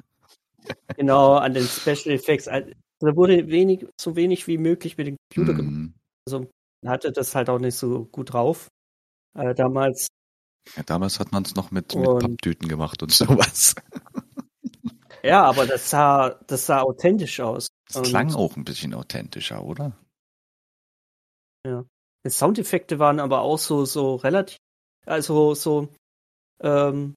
genau, 0.96 1.36
an 1.36 1.54
den 1.54 1.64
Special 1.64 2.14
Effects. 2.14 2.48
Also, 2.48 2.70
da 3.00 3.16
wurde 3.16 3.48
wenig, 3.48 3.86
so 3.98 4.16
wenig 4.16 4.46
wie 4.46 4.58
möglich 4.58 4.96
mit 4.96 5.06
dem 5.06 5.16
Computer 5.28 5.54
mm. 5.54 5.56
gemacht. 5.56 5.94
Also 6.26 6.50
hatte 6.86 7.12
das 7.12 7.34
halt 7.34 7.48
auch 7.50 7.58
nicht 7.58 7.76
so 7.76 8.04
gut 8.06 8.32
drauf. 8.32 8.68
Äh, 9.36 9.54
damals. 9.54 10.08
Ja, 10.76 10.82
damals 10.82 11.20
hat 11.20 11.32
man 11.32 11.42
es 11.42 11.54
noch 11.54 11.70
mit, 11.70 11.94
mit 11.94 12.04
Papptüten 12.04 12.68
gemacht 12.68 13.02
und 13.02 13.12
sowas. 13.12 13.74
Ja, 15.24 15.44
aber 15.44 15.66
das 15.66 15.88
sah, 15.88 16.38
das 16.46 16.66
sah 16.66 16.82
authentisch 16.82 17.40
aus. 17.40 17.68
Das 17.90 18.02
klang 18.02 18.34
auch 18.34 18.56
ein 18.56 18.64
bisschen 18.64 18.92
authentischer, 18.92 19.64
oder? 19.64 19.96
Ja. 21.66 21.84
Die 22.26 22.30
Soundeffekte 22.30 22.98
waren 22.98 23.20
aber 23.20 23.40
auch 23.40 23.58
so, 23.58 23.86
so 23.86 24.16
relativ, 24.16 24.58
also 25.06 25.54
so, 25.54 25.88
ähm, 26.60 27.14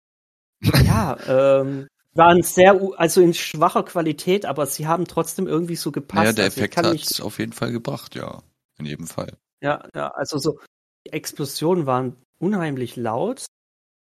ja, 0.85 1.17
ähm, 1.27 1.87
waren 2.13 2.41
sehr, 2.43 2.79
also 2.95 3.21
in 3.21 3.33
schwacher 3.33 3.83
Qualität, 3.83 4.45
aber 4.45 4.65
sie 4.65 4.87
haben 4.87 5.05
trotzdem 5.05 5.45
irgendwie 5.45 5.75
so 5.75 5.91
gepasst. 5.91 6.25
Ja, 6.25 6.33
der 6.33 6.45
also 6.45 6.59
Effekt 6.59 6.77
hat 6.77 6.85
es 6.85 7.19
auf 7.19 7.39
jeden 7.39 7.53
Fall 7.53 7.73
gebracht, 7.73 8.15
ja. 8.15 8.41
In 8.79 8.85
jedem 8.85 9.07
Fall. 9.07 9.37
Ja, 9.61 9.87
ja, 9.93 10.09
also 10.09 10.37
so, 10.37 10.59
die 11.05 11.11
Explosionen 11.11 11.85
waren 11.85 12.15
unheimlich 12.39 12.95
laut 12.95 13.45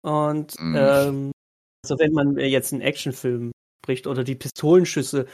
und, 0.01 0.55
mm. 0.59 0.75
ähm, 0.75 1.31
also 1.83 1.99
wenn 1.99 2.11
man 2.11 2.37
jetzt 2.37 2.73
einen 2.73 2.81
Actionfilm 2.81 3.51
spricht 3.87 4.05
oder 4.05 4.25
die 4.25 4.35
Pistolenschüsse 4.35 5.27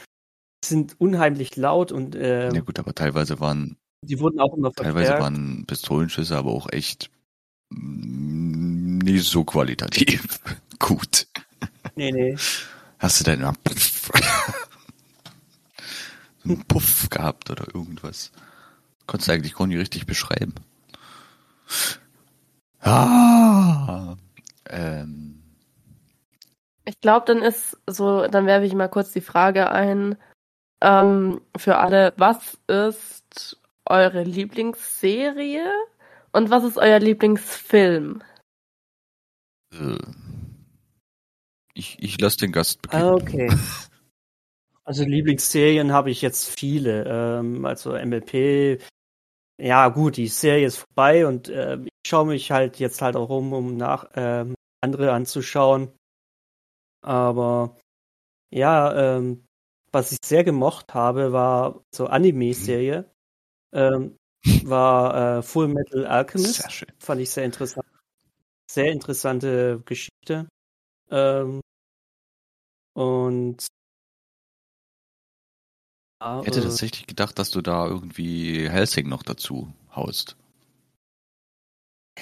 sind 0.64 0.94
unheimlich 1.00 1.56
laut 1.56 1.90
und 1.90 2.14
äh, 2.14 2.54
ja 2.54 2.60
gut, 2.60 2.78
aber 2.78 2.94
teilweise 2.94 3.40
waren 3.40 3.76
die 4.02 4.20
wurden 4.20 4.38
auch 4.38 4.56
immer 4.56 4.70
teilweise 4.70 5.06
verstärkt. 5.06 5.22
waren 5.22 5.64
Pistolenschüsse 5.66 6.36
aber 6.36 6.52
auch 6.52 6.68
echt 6.70 7.10
nicht 7.70 9.26
so 9.26 9.42
qualitativ 9.42 10.38
gut. 10.78 11.26
Nee, 11.96 12.12
nee. 12.12 12.36
Hast 13.00 13.20
du 13.20 13.24
denn 13.24 13.42
einen 13.42 13.56
Puff, 13.56 14.12
einen 16.44 16.64
Puff 16.64 17.10
gehabt 17.10 17.50
oder 17.50 17.74
irgendwas? 17.74 18.30
Konntest 19.06 19.28
du 19.28 19.32
eigentlich 19.32 19.54
gar 19.54 19.66
nicht 19.66 19.78
richtig 19.78 20.06
beschreiben. 20.06 20.54
Ah, 22.80 24.16
ähm, 24.70 25.33
ich 26.84 27.00
glaube, 27.00 27.26
dann 27.26 27.42
ist 27.42 27.78
so, 27.86 28.26
dann 28.26 28.46
werfe 28.46 28.66
ich 28.66 28.74
mal 28.74 28.88
kurz 28.88 29.12
die 29.12 29.20
Frage 29.20 29.70
ein 29.70 30.16
ähm, 30.80 31.40
für 31.56 31.78
alle, 31.78 32.12
was 32.16 32.58
ist 32.66 33.58
eure 33.86 34.22
Lieblingsserie 34.22 35.70
und 36.32 36.50
was 36.50 36.64
ist 36.64 36.78
euer 36.78 36.98
Lieblingsfilm? 36.98 38.22
Äh, 39.72 39.98
ich, 41.74 41.96
ich 42.00 42.20
lasse 42.20 42.38
den 42.38 42.52
Gast 42.52 42.82
beginnen. 42.82 43.02
Ah, 43.02 43.14
okay. 43.14 43.48
Also 44.86 45.02
Lieblingsserien 45.02 45.92
habe 45.92 46.10
ich 46.10 46.20
jetzt 46.20 46.60
viele. 46.60 47.04
Ähm, 47.06 47.64
also 47.64 47.96
MLP, 47.96 48.82
ja 49.58 49.88
gut, 49.88 50.18
die 50.18 50.28
Serie 50.28 50.66
ist 50.66 50.76
vorbei 50.76 51.26
und 51.26 51.48
äh, 51.48 51.76
ich 51.76 51.90
schaue 52.06 52.26
mich 52.26 52.50
halt 52.50 52.78
jetzt 52.78 53.00
halt 53.00 53.16
auch 53.16 53.30
um, 53.30 53.54
um 53.54 53.78
nach 53.78 54.10
ähm, 54.14 54.54
andere 54.82 55.12
anzuschauen. 55.12 55.90
Aber 57.04 57.76
ja, 58.50 59.16
ähm, 59.16 59.46
was 59.92 60.12
ich 60.12 60.18
sehr 60.24 60.42
gemocht 60.42 60.94
habe, 60.94 61.32
war 61.32 61.84
so 61.94 62.06
Anime-Serie. 62.06 63.10
Ähm, 63.72 64.16
war 64.64 65.38
äh, 65.38 65.42
Full 65.42 65.68
Metal 65.68 66.06
Alchemist. 66.06 66.62
Sehr 66.62 66.70
schön. 66.70 66.88
Fand 66.98 67.20
ich 67.20 67.30
sehr 67.30 67.44
interessant. 67.44 67.86
Sehr 68.70 68.90
interessante 68.90 69.82
Geschichte. 69.84 70.48
Ähm, 71.10 71.60
und 72.94 73.66
ich 76.20 76.46
hätte 76.46 76.62
tatsächlich 76.62 77.06
gedacht, 77.06 77.38
dass 77.38 77.50
du 77.50 77.60
da 77.60 77.86
irgendwie 77.86 78.68
Helsing 78.68 79.08
noch 79.08 79.22
dazu 79.22 79.72
haust. 79.94 80.36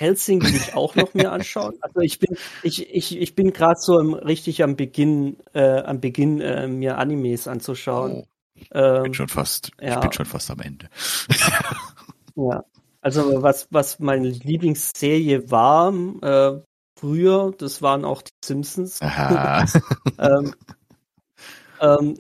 Helsing 0.02 0.42
will 0.42 0.54
ich 0.54 0.75
auch 0.75 0.97
noch 0.97 1.14
mir 1.14 1.32
anschauen. 1.32 1.75
Also 1.82 2.00
ich 2.00 2.18
bin, 2.18 2.37
ich, 2.62 2.94
ich, 2.94 3.16
ich 3.16 3.35
bin 3.35 3.52
gerade 3.52 3.78
so 3.78 3.99
im, 3.99 4.14
richtig 4.14 4.62
am 4.62 4.76
Beginn, 4.76 5.37
äh, 5.54 5.80
am 5.80 6.00
Beginn 6.00 6.40
äh, 6.40 6.66
mir 6.66 6.99
Animes 6.99 7.47
anzuschauen. 7.49 8.12
Oh, 8.12 8.26
ich 8.54 8.68
ähm, 8.73 9.02
bin 9.04 9.14
schon 9.14 9.28
fast, 9.28 9.71
ja. 9.80 9.94
ich 9.94 10.00
bin 10.00 10.12
schon 10.12 10.26
fast 10.26 10.50
am 10.50 10.61
Ende. 10.61 10.88
ja. 12.37 12.64
Also 13.00 13.42
was, 13.42 13.66
was 13.71 13.99
meine 13.99 14.28
Lieblingsserie 14.28 15.50
war, 15.50 15.92
äh, 16.23 16.61
früher, 16.99 17.52
das 17.59 17.82
waren 17.82 18.04
auch 18.04 18.23
die 18.23 18.32
Simpsons. 18.44 19.00
ähm, 20.18 20.54
ähm, 21.80 22.18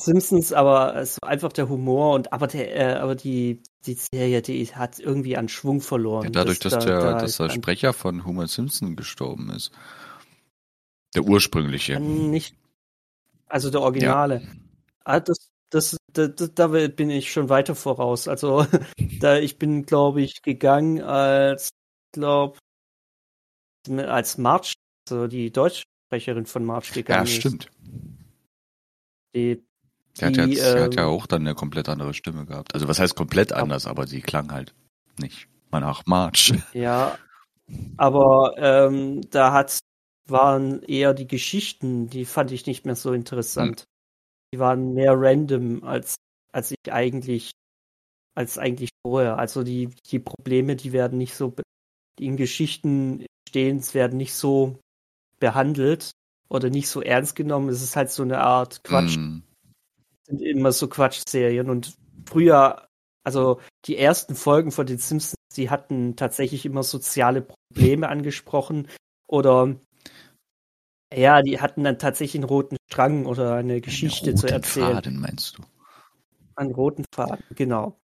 Simpsons, 0.00 0.52
aber 0.52 0.96
es 0.96 1.18
war 1.20 1.30
einfach 1.30 1.52
der 1.52 1.68
Humor 1.68 2.14
und 2.14 2.32
aber 2.32 2.46
der, 2.46 2.76
äh, 2.76 2.94
aber 3.00 3.14
die, 3.14 3.62
die 3.86 3.94
Serie, 3.94 4.42
die 4.42 4.66
hat 4.66 4.98
irgendwie 4.98 5.36
an 5.36 5.48
Schwung 5.48 5.80
verloren. 5.80 6.24
Ja, 6.24 6.30
dadurch, 6.30 6.58
dass, 6.58 6.74
dass 6.74 6.84
der, 6.84 7.00
da 7.00 7.18
dass 7.18 7.36
der 7.36 7.50
Sprecher 7.50 7.92
von 7.92 8.24
Homer 8.24 8.46
Simpson 8.46 8.96
gestorben 8.96 9.50
ist. 9.50 9.72
Der 11.14 11.24
ursprüngliche. 11.24 11.98
Nicht, 11.98 12.54
also 13.46 13.70
der 13.70 13.80
Originale. 13.80 14.42
Ja. 14.42 14.48
Ah, 15.04 15.20
das, 15.20 15.50
das, 15.70 15.96
da, 16.12 16.28
da 16.28 16.66
bin 16.66 17.10
ich 17.10 17.32
schon 17.32 17.48
weiter 17.48 17.74
voraus. 17.74 18.28
Also 18.28 18.66
da 19.20 19.38
ich 19.38 19.58
bin, 19.58 19.86
glaube 19.86 20.22
ich, 20.22 20.42
gegangen 20.42 21.00
als, 21.02 21.70
glaube 22.12 22.58
als 23.88 24.36
March, 24.36 24.74
also 25.08 25.26
die 25.26 25.50
Deutschsprecherin 25.50 26.46
von 26.46 26.64
March 26.64 26.92
gegangen 26.92 27.24
ist. 27.24 27.34
Ja, 27.34 27.40
stimmt. 27.40 27.64
Ist. 27.64 27.72
Die 29.34 29.64
die, 30.28 30.40
hat, 30.40 30.48
jetzt, 30.48 30.74
ähm, 30.74 30.82
hat 30.82 30.94
ja 30.96 31.06
auch 31.06 31.26
dann 31.26 31.42
eine 31.42 31.54
komplett 31.54 31.88
andere 31.88 32.14
Stimme 32.14 32.46
gehabt. 32.46 32.74
Also 32.74 32.88
was 32.88 32.98
heißt 32.98 33.16
komplett 33.16 33.52
anders, 33.52 33.86
aber 33.86 34.06
sie 34.06 34.20
klang 34.20 34.52
halt 34.52 34.74
nicht 35.18 35.48
mal 35.70 35.80
nach 35.80 36.04
March. 36.06 36.52
Ja, 36.74 37.18
aber 37.96 38.54
ähm, 38.58 39.22
da 39.30 39.52
hat 39.52 39.78
waren 40.28 40.82
eher 40.82 41.14
die 41.14 41.26
Geschichten, 41.26 42.08
die 42.08 42.24
fand 42.24 42.52
ich 42.52 42.66
nicht 42.66 42.84
mehr 42.84 42.96
so 42.96 43.12
interessant. 43.12 43.80
Hm. 43.80 43.86
Die 44.52 44.58
waren 44.58 44.94
mehr 44.94 45.14
random 45.16 45.84
als 45.84 46.16
als 46.52 46.72
ich 46.72 46.92
eigentlich 46.92 47.52
als 48.34 48.58
eigentlich 48.58 48.90
vorher. 49.06 49.38
Also 49.38 49.62
die 49.62 49.90
die 50.10 50.18
Probleme, 50.18 50.76
die 50.76 50.92
werden 50.92 51.18
nicht 51.18 51.34
so 51.34 51.54
die 52.18 52.26
in 52.26 52.36
Geschichten 52.36 53.24
stehen, 53.48 53.82
werden 53.94 54.16
nicht 54.16 54.34
so 54.34 54.78
behandelt 55.38 56.10
oder 56.48 56.70
nicht 56.70 56.88
so 56.88 57.00
ernst 57.00 57.36
genommen. 57.36 57.68
Es 57.68 57.82
ist 57.82 57.96
halt 57.96 58.10
so 58.10 58.22
eine 58.22 58.40
Art 58.40 58.82
Quatsch. 58.82 59.16
Hm 59.16 59.42
sind 60.30 60.42
immer 60.42 60.72
so 60.72 60.88
Quatschserien 60.88 61.68
und 61.68 61.94
früher, 62.26 62.88
also 63.24 63.60
die 63.84 63.98
ersten 63.98 64.34
Folgen 64.34 64.72
von 64.72 64.86
den 64.86 64.98
Simpsons, 64.98 65.34
die 65.56 65.68
hatten 65.68 66.16
tatsächlich 66.16 66.64
immer 66.64 66.82
soziale 66.82 67.42
Probleme 67.42 68.08
angesprochen 68.08 68.88
oder 69.28 69.76
Ja, 71.12 71.42
die 71.42 71.60
hatten 71.60 71.82
dann 71.82 71.98
tatsächlich 71.98 72.40
einen 72.40 72.48
roten 72.48 72.76
Strang 72.88 73.26
oder 73.26 73.54
eine 73.54 73.80
Geschichte 73.80 74.30
Einen 74.30 74.36
zu 74.36 74.46
roten 74.46 74.54
erzählen. 74.54 74.94
Faden, 74.94 75.20
meinst 75.20 75.58
du? 75.58 75.62
Einen 76.54 76.72
roten 76.72 77.04
Faden, 77.12 77.44
genau. 77.56 77.98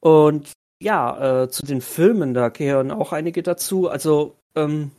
Und 0.00 0.52
ja, 0.82 1.42
äh, 1.42 1.50
zu 1.50 1.66
den 1.66 1.82
Filmen, 1.82 2.32
da 2.32 2.48
gehören 2.48 2.90
auch 2.90 3.12
einige 3.12 3.42
dazu. 3.42 3.88
Also, 3.88 4.38
ähm, 4.54 4.92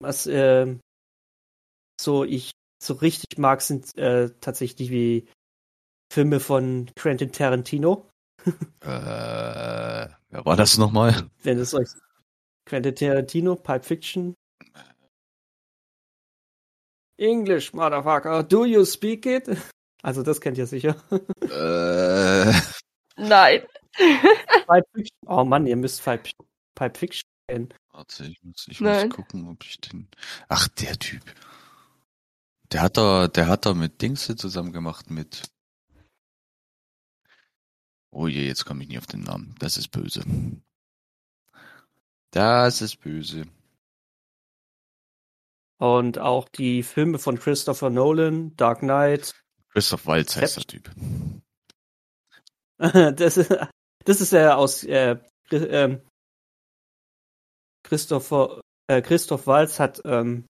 was 0.00 0.26
äh, 0.26 0.74
so 2.00 2.24
ich 2.24 2.52
so 2.82 2.94
richtig 2.94 3.38
mag, 3.38 3.60
sind 3.60 3.96
äh, 3.98 4.30
tatsächlich 4.40 4.90
wie 4.90 5.26
Filme 6.12 6.40
von 6.40 6.90
Quentin 6.96 7.32
Tarantino. 7.32 8.06
Äh, 8.80 8.86
wer 8.86 10.44
war 10.44 10.56
das 10.56 10.78
nochmal? 10.78 11.28
Wenn 11.42 11.58
es 11.58 11.74
euch 11.74 11.88
Quentin 12.64 12.94
Tarantino, 12.94 13.56
Pipe 13.56 13.82
Fiction. 13.84 14.34
English, 17.18 17.72
motherfucker, 17.72 18.42
do 18.42 18.64
you 18.64 18.84
speak 18.84 19.26
it? 19.26 19.48
Also 20.02 20.22
das 20.22 20.40
kennt 20.40 20.58
ihr 20.58 20.66
sicher. 20.66 20.96
Äh, 21.42 22.52
Nein. 23.16 23.62
Pipe 23.96 24.86
Fiction. 24.94 25.18
Oh 25.26 25.44
Mann, 25.44 25.66
ihr 25.66 25.76
müsst 25.76 26.04
Pipe, 26.04 26.30
Pipe 26.74 26.98
Fiction 26.98 27.28
kennen. 27.48 27.68
warte, 27.92 28.24
ich 28.26 28.42
muss, 28.42 28.66
ich 28.68 28.80
Nein. 28.80 29.08
muss 29.08 29.16
gucken, 29.16 29.48
ob 29.48 29.64
ich 29.64 29.80
den. 29.80 30.08
Ach, 30.48 30.68
der 30.68 30.98
Typ. 30.98 31.22
Der 32.72 32.82
hat 32.82 32.96
da, 32.96 33.28
der 33.28 33.48
hat 33.48 33.64
da 33.64 33.74
mit 33.74 34.02
Dings 34.02 34.26
hier 34.26 34.36
zusammen 34.36 34.72
gemacht 34.72 35.10
mit. 35.10 35.42
Oh 38.18 38.28
je, 38.28 38.46
jetzt 38.46 38.64
komme 38.64 38.82
ich 38.82 38.88
nie 38.88 38.96
auf 38.96 39.06
den 39.06 39.24
Namen. 39.24 39.54
Das 39.58 39.76
ist 39.76 39.88
böse. 39.88 40.24
Das 42.30 42.80
ist 42.80 42.96
böse. 43.02 43.44
Und 45.76 46.18
auch 46.18 46.48
die 46.48 46.82
Filme 46.82 47.18
von 47.18 47.38
Christopher 47.38 47.90
Nolan, 47.90 48.56
Dark 48.56 48.78
Knight. 48.78 49.34
Christoph 49.68 50.06
Waltz 50.06 50.34
heißt 50.34 50.56
der 50.56 50.64
Typ. 50.64 50.90
das, 53.18 53.36
ist, 53.36 53.54
das 54.06 54.20
ist 54.22 54.32
ja 54.32 54.56
aus 54.56 54.82
äh, 54.84 55.18
ähm, 55.50 56.00
Christopher, 57.82 58.62
äh, 58.86 59.02
Christoph 59.02 59.46
Waltz 59.46 59.78
hat 59.78 60.00
ähm, 60.06 60.46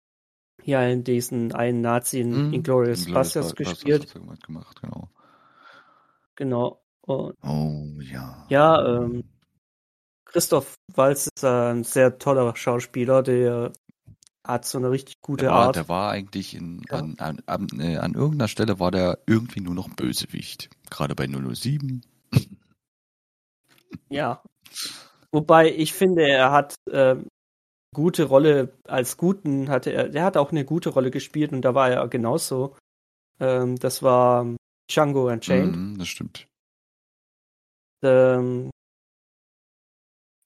hier 0.61 0.81
in 0.89 1.05
diesen 1.05 1.55
einen 1.55 1.81
Nazi 1.81 2.19
in 2.23 2.53
Inglourious 2.53 3.07
Inglourious 3.07 3.07
Basterds 3.07 3.55
Basterds 3.55 3.85
gespielt. 3.85 4.15
er 4.17 4.37
gemacht, 4.39 4.83
genau. 4.83 5.09
Genau. 6.35 6.82
Und 7.07 7.35
Oh 7.43 7.87
ja. 8.01 8.47
ja, 8.49 8.87
ähm, 9.03 9.25
Christoph 10.25 10.75
Waltz 10.95 11.29
ist 11.35 11.45
ein 11.45 11.85
sehr 11.85 12.19
toller 12.19 12.55
Schauspieler, 12.57 13.23
der 13.23 13.73
hat 14.47 14.65
so 14.65 14.79
eine 14.79 14.91
richtig 14.91 15.21
gute 15.21 15.45
Der 15.45 15.53
war, 15.53 15.67
Art. 15.67 15.77
der 15.77 15.89
war 15.89 16.11
eigentlich 16.11 16.55
in, 16.55 16.83
Ja. 16.91 16.99
an, 16.99 17.15
an, 17.19 17.43
an, 17.47 17.69
äh, 17.79 17.97
an 17.99 18.15
irgendeiner 18.15 18.49
Stelle 18.49 18.81
war 18.81 18.91
der 18.91 19.19
irgendwie 19.27 19.61
nur 19.61 19.75
noch 19.75 19.89
Bösewicht. 19.91 20.71
Gerade 20.91 21.15
bei 21.15 21.27
007. 21.27 22.03
Ja. 24.09 24.43
Wobei 25.33 25.71
ich 25.75 25.93
finde, 25.93 26.27
er 26.29 26.51
hat 26.51 26.75
ähm, 26.91 27.29
gute 27.95 28.25
Rolle 28.25 28.75
als 28.85 29.17
Guten 29.17 29.69
hatte 29.69 29.91
er, 29.91 30.09
der 30.09 30.25
hat 30.25 30.37
auch 30.37 30.51
eine 30.51 30.65
gute 30.65 30.91
Rolle 30.91 31.11
gespielt 31.11 31.53
und 31.53 31.63
da 31.63 31.75
war 31.75 31.91
er 31.91 32.07
genauso. 32.09 32.77
Ähm, 33.41 33.77
das 33.77 34.03
war 34.03 34.47
Django 34.91 35.29
Unchained. 35.31 35.77
Mhm, 35.77 35.99
das 35.99 36.09
stimmt. 36.09 36.47
Ähm, 38.03 38.71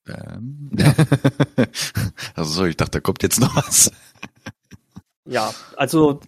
Ähm. 0.07 0.71
also 2.35 2.65
ich 2.65 2.77
dachte, 2.77 2.91
da 2.91 2.99
kommt 3.01 3.23
jetzt 3.23 3.39
noch 3.39 3.55
was. 3.55 3.91
ja, 5.25 5.53
also 5.75 6.21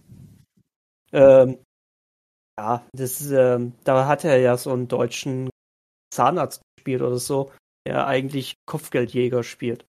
ähm, 1.11 1.63
ja, 2.59 2.85
das 2.91 3.21
ähm, 3.31 3.73
da 3.83 4.07
hat 4.07 4.25
er 4.25 4.37
ja 4.39 4.57
so 4.57 4.71
einen 4.71 4.87
deutschen 4.87 5.49
Zahnarzt 6.13 6.61
gespielt 6.75 7.01
oder 7.01 7.17
so, 7.17 7.51
der 7.87 8.05
eigentlich 8.05 8.55
Kopfgeldjäger 8.65 9.43
spielt. 9.43 9.85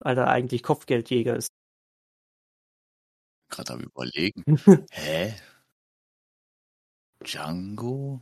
Weil 0.00 0.18
er 0.18 0.28
eigentlich 0.28 0.62
Kopfgeldjäger 0.62 1.36
ist. 1.36 1.48
Gerade 3.50 3.72
am 3.74 3.80
überlegen. 3.80 4.42
Hä? 4.90 5.34
Django? 7.24 8.20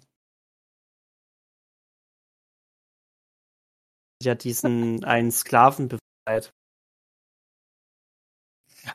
Ja, 4.22 4.34
diesen 4.34 5.04
einen 5.04 5.30
Sklaven 5.30 5.88
befreit. 5.88 6.52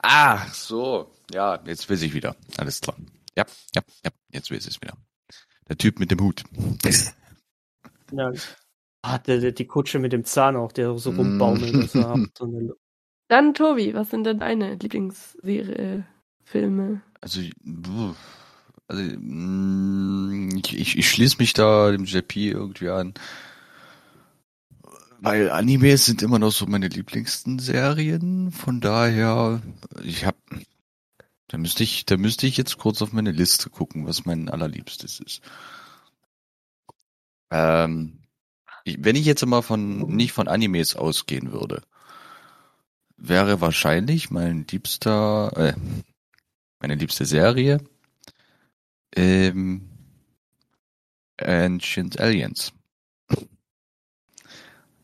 Ah, 0.01 0.47
so. 0.53 1.11
Ja, 1.31 1.59
jetzt 1.65 1.89
weiß 1.89 2.01
ich 2.01 2.13
wieder. 2.13 2.35
Alles 2.57 2.81
klar. 2.81 2.95
Ja, 3.37 3.45
ja, 3.75 3.81
ja, 4.03 4.11
jetzt 4.31 4.51
weiß 4.51 4.65
ich 4.67 4.75
es 4.75 4.81
wieder. 4.81 4.97
Der 5.69 5.77
Typ 5.77 5.99
mit 5.99 6.11
dem 6.11 6.19
Hut. 6.19 6.43
Ja. 8.13 8.31
Ah, 9.03 9.17
der, 9.19 9.39
der, 9.39 9.51
die 9.53 9.65
Kutsche 9.65 9.97
mit 9.99 10.11
dem 10.11 10.25
Zahn 10.25 10.57
auch, 10.57 10.73
der 10.73 10.97
so 10.97 11.11
Mm. 11.11 11.15
rumbaumelt. 11.15 11.89
So 11.91 12.03
eine, 12.43 12.73
Dann, 13.29 13.53
Tobi, 13.53 13.93
was 13.93 14.09
sind 14.09 14.25
denn 14.25 14.39
deine 14.39 14.75
Lieblingsserie, 14.75 16.05
Filme? 16.43 17.01
Also, 17.21 17.41
buh, 17.63 18.13
also 18.87 19.01
mm, 19.01 20.57
ich, 20.57 20.77
ich, 20.77 20.97
ich 20.97 21.09
schließe 21.09 21.37
mich 21.39 21.53
da 21.53 21.91
dem 21.91 22.03
JP 22.03 22.49
irgendwie 22.49 22.89
an. 22.89 23.13
Weil 25.23 25.51
Animes 25.51 26.05
sind 26.05 26.23
immer 26.23 26.39
noch 26.39 26.51
so 26.51 26.65
meine 26.65 26.87
lieblingsten 26.87 27.59
Serien. 27.59 28.51
Von 28.51 28.81
daher, 28.81 29.61
ich 30.03 30.25
hab, 30.25 30.35
da 31.47 31.59
müsste 31.59 31.83
ich, 31.83 32.07
da 32.07 32.17
müsste 32.17 32.47
ich 32.47 32.57
jetzt 32.57 32.79
kurz 32.79 33.03
auf 33.03 33.13
meine 33.13 33.31
Liste 33.31 33.69
gucken, 33.69 34.07
was 34.07 34.25
mein 34.25 34.49
allerliebstes 34.49 35.19
ist. 35.19 35.41
Ähm, 37.51 38.17
ich, 38.83 38.97
wenn 38.99 39.15
ich 39.15 39.27
jetzt 39.27 39.45
mal 39.45 39.61
von, 39.61 40.07
nicht 40.07 40.31
von 40.31 40.47
Animes 40.47 40.95
ausgehen 40.95 41.51
würde, 41.51 41.83
wäre 43.15 43.61
wahrscheinlich 43.61 44.31
mein 44.31 44.65
liebster, 44.71 45.51
äh, 45.55 45.73
meine 46.79 46.95
liebste 46.95 47.27
Serie, 47.27 47.79
ähm, 49.15 49.87
Ancient 51.37 52.19
Aliens. 52.19 52.73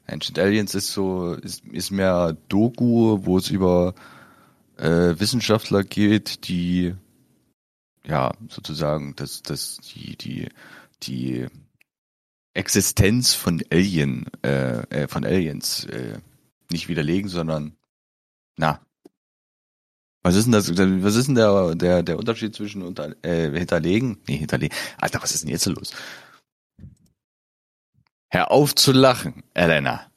Ancient 0.07 0.39
Aliens 0.39 0.73
ist 0.73 0.91
so, 0.91 1.33
ist, 1.33 1.65
ist 1.65 1.91
mehr 1.91 2.35
Doku, 2.47 3.19
wo 3.25 3.37
es 3.37 3.49
über 3.49 3.93
äh, 4.77 5.19
Wissenschaftler 5.19 5.83
geht, 5.83 6.47
die 6.47 6.95
ja 8.05 8.31
sozusagen 8.47 9.15
das, 9.15 9.43
das, 9.43 9.77
die, 9.77 10.15
die, 10.15 10.49
die 11.03 11.47
Existenz 12.53 13.33
von 13.33 13.61
Alien, 13.69 14.25
äh, 14.43 14.79
äh, 14.89 15.07
von 15.07 15.25
Aliens 15.25 15.85
äh, 15.85 16.19
nicht 16.71 16.87
widerlegen, 16.87 17.29
sondern 17.29 17.75
na, 18.55 18.79
was 20.23 20.35
ist 20.35 20.45
denn 20.45 20.51
das? 20.51 20.69
Was 20.69 21.15
ist 21.15 21.27
denn 21.27 21.35
der, 21.35 21.75
der, 21.75 22.03
der 22.03 22.17
Unterschied 22.17 22.53
zwischen 22.53 22.81
unter, 22.81 23.15
äh, 23.23 23.49
hinterlegen? 23.49 24.17
Nee, 24.27 24.37
hinterlegen. 24.37 24.75
Alter, 24.97 25.21
was 25.21 25.33
ist 25.33 25.43
denn 25.43 25.51
jetzt 25.51 25.63
so 25.63 25.71
los? 25.71 25.93
Hör 28.29 28.51
auf 28.51 28.75
zu 28.75 28.91
lachen, 28.91 29.43
Elena. 29.53 30.11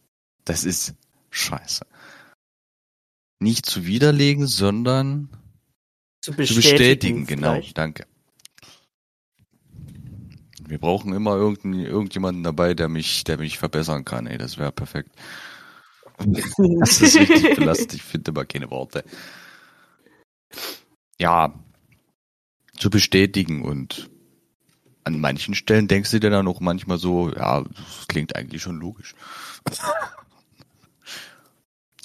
Das 0.45 0.65
ist 0.65 0.95
scheiße. 1.31 1.87
Nicht 3.39 3.67
zu 3.67 3.87
widerlegen, 3.87 4.47
sondern 4.47 5.29
zu 6.21 6.33
zu 6.33 6.37
bestätigen. 6.37 6.57
bestätigen. 6.57 7.27
Genau, 7.27 7.53
vielleicht. 7.55 7.79
danke. 7.79 8.07
Wir 10.67 10.79
brauchen 10.79 11.13
immer 11.13 11.35
irgendein, 11.35 11.81
irgendjemanden 11.85 12.45
dabei, 12.45 12.75
der 12.75 12.89
mich, 12.89 13.25
der 13.25 13.39
mich 13.39 13.59
verbessern 13.59 14.05
kann. 14.05 14.27
Ey, 14.27 14.39
das 14.39 14.59
wäre 14.59 14.73
perfekt. 14.73 15.11
Das 16.81 17.01
ist 17.01 17.19
richtig 17.19 17.57
belastend. 17.57 17.95
Ich 17.95 18.03
finde 18.03 18.31
aber 18.31 18.45
keine 18.45 18.71
Worte. 18.71 19.05
Ja, 21.19 21.55
zu 22.77 22.91
bestätigen 22.91 23.63
und 23.63 24.11
an 25.15 25.21
manchen 25.21 25.55
Stellen 25.55 25.89
denkst 25.89 26.11
du 26.11 26.21
dir 26.21 26.31
dann 26.31 26.49
auch 26.49 26.61
manchmal 26.61 26.99
so, 26.99 27.31
ja, 27.33 27.63
das 27.63 28.09
klingt 28.09 28.37
eigentlich 28.37 28.63
schon 28.63 28.81
logisch. 28.81 29.15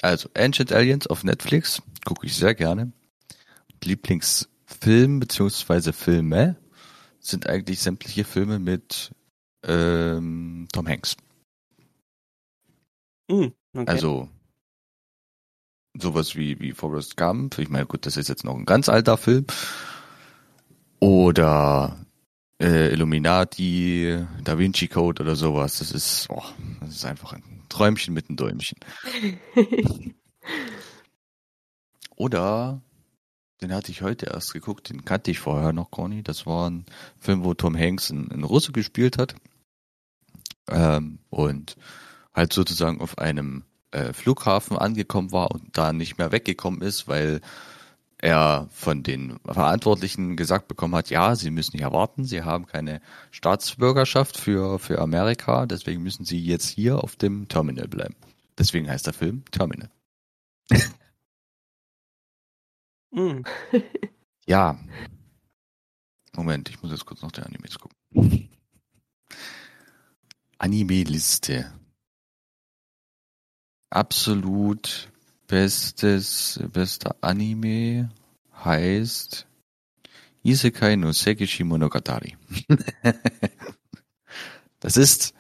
Also, 0.02 0.30
Ancient 0.36 0.72
Aliens 0.72 1.08
auf 1.08 1.24
Netflix, 1.24 1.82
gucke 2.06 2.28
ich 2.28 2.36
sehr 2.36 2.54
gerne. 2.54 2.91
Lieblingsfilm 3.84 5.20
beziehungsweise 5.20 5.94
Filme 5.94 6.58
sind 7.20 7.48
eigentlich 7.48 7.80
sämtliche 7.80 8.24
Filme 8.24 8.60
mit 8.60 9.12
ähm, 9.63 10.68
Tom 10.72 10.88
Hanks. 10.88 11.18
Hm, 13.32 13.54
okay. 13.74 13.91
Also 13.91 14.30
sowas 15.98 16.36
wie, 16.36 16.60
wie 16.60 16.74
Forrest 16.74 17.18
Gump. 17.18 17.58
Ich 17.58 17.70
meine, 17.70 17.88
gut, 17.88 18.06
das 18.06 18.15
ist 18.15 18.30
jetzt 18.30 18.44
noch 18.44 18.56
ein 18.56 18.65
ganz 18.65 18.89
alter 18.89 19.18
Film. 19.18 19.48
Oder 21.00 22.05
äh, 22.62 22.91
Illuminati, 22.94 24.26
Da 24.44 24.58
Vinci 24.58 24.88
Code 24.88 25.24
oder 25.24 25.36
sowas. 25.36 25.80
Das 25.80 25.91
ist, 25.91 26.30
oh, 26.30 26.44
das 26.82 26.89
ist 26.89 27.06
einfach 27.06 27.34
ein 27.34 27.63
Träumchen 27.70 28.13
mit 28.13 28.30
einem 28.30 28.38
Däumchen. 28.38 28.78
Oder 32.15 32.82
Den 33.62 33.74
hatte 33.74 33.91
ich 33.91 34.02
heute 34.02 34.28
erst 34.28 34.54
geguckt, 34.54 34.89
den 34.89 35.06
kannte 35.06 35.32
ich 35.32 35.39
vorher 35.39 35.74
noch 35.74 35.91
gar 35.91 36.08
nicht. 36.08 36.28
Das 36.28 36.46
war 36.46 36.70
ein 36.70 36.86
Film, 37.20 37.44
wo 37.44 37.54
Tom 37.54 37.78
Hanks 37.78 38.12
einen, 38.12 38.32
einen 38.32 38.44
Russe 38.44 38.72
gespielt 38.72 39.18
hat. 39.18 39.36
Ähm, 40.68 41.20
und 41.30 41.76
halt 42.34 42.54
sozusagen 42.54 43.02
auf 43.02 43.18
einem 43.18 43.63
äh, 43.91 44.13
Flughafen 44.13 44.78
angekommen 44.78 45.32
war 45.32 45.52
und 45.52 45.78
da 45.78 45.94
nicht 45.94 46.18
mehr 46.18 46.32
weggekommen 46.32 46.82
ist, 46.82 47.08
weil 47.08 47.41
er 48.17 48.67
von 48.71 49.04
den 49.04 49.39
Verantwortlichen 49.45 50.36
gesagt 50.36 50.67
bekommen 50.67 50.95
hat, 50.95 51.10
ja, 51.10 51.36
sie 51.36 51.51
müssen 51.51 51.78
hier 51.78 51.91
warten, 51.91 52.25
sie 52.25 52.43
haben 52.43 52.65
keine 52.65 53.01
Staatsbürgerschaft 53.32 54.38
für, 54.38 54.80
für 54.80 54.99
Amerika, 54.99 55.65
deswegen 55.65 56.01
müssen 56.01 56.25
sie 56.25 56.39
jetzt 56.39 56.69
hier 56.69 57.04
auf 57.04 57.15
dem 57.15 57.47
Terminal 57.47 57.88
bleiben. 57.88 58.15
Deswegen 58.58 58.89
heißt 58.89 59.06
der 59.06 59.13
Film 59.13 59.43
Terminal. 59.51 59.89
Hm. 63.13 63.45
Ja. 64.45 64.78
Moment, 66.36 66.69
ich 66.69 66.82
muss 66.84 66.91
jetzt 66.91 67.06
kurz 67.06 67.21
noch 67.21 67.32
die 67.32 67.41
Animes 67.43 67.80
gucken. 67.80 68.49
Anime-Liste. 70.58 71.73
Absolut 73.89 75.10
bestes, 75.47 76.60
bester 76.71 77.15
Anime 77.21 78.10
heißt 78.63 79.47
Isekai 80.43 80.95
no 80.95 81.12
Sekishi 81.12 81.63
Monogatari. 81.63 82.38
das 84.79 84.97
ist 84.97 85.34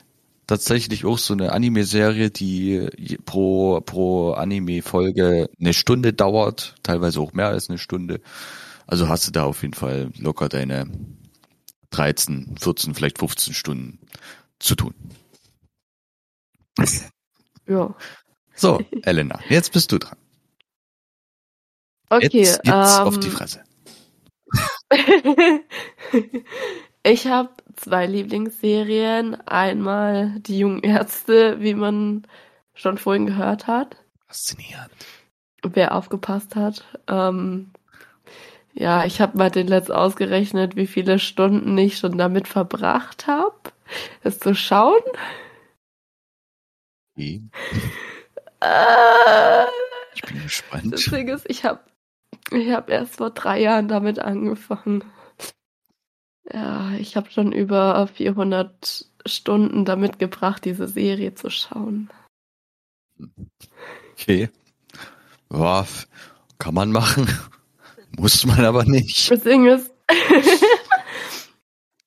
tatsächlich 0.47 1.05
auch 1.05 1.17
so 1.17 1.33
eine 1.33 1.51
Anime-Serie, 1.51 2.31
die 2.31 2.87
pro, 3.25 3.81
pro 3.81 4.33
Anime-Folge 4.33 5.49
eine 5.59 5.73
Stunde 5.73 6.13
dauert, 6.13 6.75
teilweise 6.83 7.19
auch 7.19 7.33
mehr 7.33 7.47
als 7.47 7.69
eine 7.69 7.77
Stunde. 7.77 8.21
Also 8.87 9.09
hast 9.09 9.27
du 9.27 9.31
da 9.31 9.45
auf 9.45 9.61
jeden 9.61 9.73
Fall 9.73 10.11
locker 10.17 10.49
deine 10.49 10.89
13, 11.91 12.55
14, 12.59 12.93
vielleicht 12.93 13.19
15 13.19 13.53
Stunden 13.53 13.99
zu 14.59 14.75
tun. 14.75 14.93
Ja. 17.67 17.95
So, 18.55 18.79
Elena, 19.03 19.39
jetzt 19.49 19.73
bist 19.73 19.91
du 19.91 19.97
dran. 19.97 20.17
Okay. 22.09 22.29
Jetzt 22.31 22.63
gibt's 22.63 22.97
ähm, 22.97 23.07
auf 23.07 23.19
die 23.19 23.29
Fresse. 23.29 23.63
ich 27.03 27.27
habe 27.27 27.49
zwei 27.75 28.05
Lieblingsserien. 28.05 29.35
Einmal 29.47 30.39
die 30.39 30.59
jungen 30.59 30.83
Ärzte, 30.83 31.59
wie 31.59 31.73
man 31.73 32.25
schon 32.73 32.97
vorhin 32.97 33.25
gehört 33.25 33.67
hat. 33.67 33.97
Faszinierend. 34.27 34.91
Wer 35.63 35.95
aufgepasst 35.95 36.55
hat. 36.55 36.85
Ähm, 37.07 37.71
ja, 38.73 39.05
ich 39.05 39.21
habe 39.21 39.37
mal 39.37 39.49
den 39.49 39.67
Letzt 39.67 39.91
ausgerechnet, 39.91 40.75
wie 40.75 40.87
viele 40.87 41.17
Stunden 41.19 41.77
ich 41.77 41.97
schon 41.97 42.17
damit 42.17 42.47
verbracht 42.47 43.25
habe, 43.25 43.55
es 44.21 44.39
zu 44.39 44.53
schauen. 44.53 45.01
Okay, 47.17 47.41
Äh, 48.61 49.65
ich 50.13 50.21
bin 50.21 50.35
das 50.35 50.43
gespannt. 50.43 51.11
Ding 51.11 51.27
ist, 51.27 51.45
ich 51.49 51.65
habe 51.65 51.81
ich 52.51 52.71
hab 52.71 52.89
erst 52.89 53.17
vor 53.17 53.31
drei 53.31 53.59
Jahren 53.59 53.87
damit 53.87 54.19
angefangen. 54.19 55.03
Ja, 56.51 56.91
ich 56.99 57.15
habe 57.15 57.31
schon 57.31 57.51
über 57.51 58.07
400 58.07 59.05
Stunden 59.25 59.85
damit 59.85 60.19
gebracht, 60.19 60.65
diese 60.65 60.87
Serie 60.87 61.33
zu 61.33 61.49
schauen. 61.49 62.09
Okay. 64.13 64.49
Ja, 65.51 65.85
kann 66.59 66.73
man 66.73 66.91
machen. 66.91 67.27
Muss 68.17 68.45
man 68.45 68.63
aber 68.63 68.85
nicht. 68.85 69.31
Das 69.31 69.41
Ding 69.41 69.65
ist, 69.65 69.91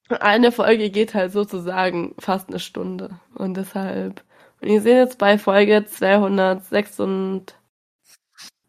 eine 0.08 0.52
Folge 0.52 0.90
geht 0.90 1.14
halt 1.14 1.32
sozusagen 1.32 2.14
fast 2.18 2.48
eine 2.48 2.60
Stunde. 2.60 3.18
Und 3.34 3.56
deshalb. 3.56 4.22
Und 4.60 4.68
ihr 4.68 4.82
seht 4.82 4.96
jetzt 4.96 5.18
bei 5.18 5.38
Folge 5.38 5.84
206 5.86 7.00
und. 7.00 7.54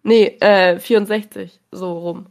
Nee, 0.03 0.37
äh, 0.39 0.79
64, 0.79 1.59
so 1.71 1.97
rum. 1.99 2.27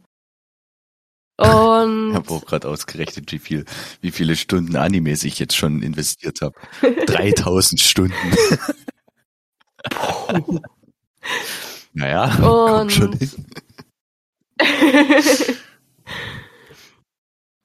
Ich 1.41 1.47
Und. 1.47 2.13
habe 2.15 2.29
auch 2.31 2.45
gerade 2.45 2.67
ausgerechnet, 2.67 3.31
wie 3.31 3.39
viel, 3.39 3.65
wie 4.01 4.11
viele 4.11 4.35
Stunden 4.35 4.75
Animes 4.75 5.23
ich 5.23 5.39
jetzt 5.39 5.55
schon 5.55 5.81
investiert 5.81 6.41
habe. 6.41 6.55
3000 7.05 7.79
Stunden. 7.79 8.13
naja, 11.93 12.35
kommt 12.39 12.81
Und- 12.81 12.91
schon 12.91 13.13
hin. 13.13 13.31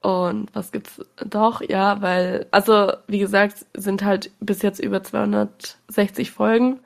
Und 0.04 0.54
was 0.54 0.70
gibt's 0.70 1.00
doch? 1.16 1.62
Ja, 1.62 2.02
weil, 2.02 2.46
also, 2.50 2.92
wie 3.06 3.18
gesagt, 3.20 3.64
sind 3.74 4.04
halt 4.04 4.30
bis 4.38 4.60
jetzt 4.60 4.78
über 4.78 5.02
260 5.02 6.30
Folgen. 6.30 6.80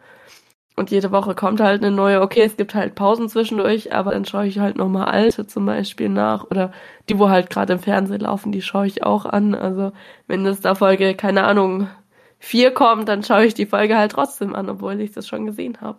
Und 0.77 0.93
jede 0.93 1.11
Woche 1.11 1.35
kommt 1.35 1.61
halt 1.61 1.83
eine 1.83 1.91
neue. 1.91 2.21
Okay, 2.23 2.43
es 2.43 2.57
gibt 2.57 2.77
halt 2.77 2.95
Pausen 2.95 3.29
zwischendurch, 3.29 3.93
aber 3.93 4.13
dann 4.13 4.25
schaue 4.25 4.47
ich 4.47 4.61
halt 4.61 4.77
nochmal 4.77 5.07
alte 5.07 5.49
zum 5.49 5.67
Beispiel 5.67 6.09
nach. 6.09 6.45
Oder 6.45 6.71
die, 7.09 7.19
wo 7.19 7.29
halt 7.29 7.51
gerade 7.51 7.73
im 7.73 7.81
Fernsehen 7.81 8.21
laufen, 8.21 8.53
die 8.53 8.63
schaue 8.63 8.87
ich 8.87 9.03
auch 9.03 9.27
an. 9.27 9.57
Also, 9.57 9.91
wenn 10.29 10.47
es 10.47 10.61
da 10.61 10.77
Folge, 10.77 11.17
keine 11.17 11.43
Ahnung, 11.43 11.89
vier 12.39 12.71
kommt, 12.73 13.09
dann 13.09 13.25
schaue 13.25 13.47
ich 13.47 13.55
die 13.55 13.67
Folge 13.67 13.99
halt 13.99 14.13
trotzdem 14.13 14.55
an, 14.55 14.71
obwohl 14.71 15.01
ich 15.01 15.11
das 15.11 15.27
schon 15.27 15.45
gesehen 15.47 15.81
habe. 15.81 15.99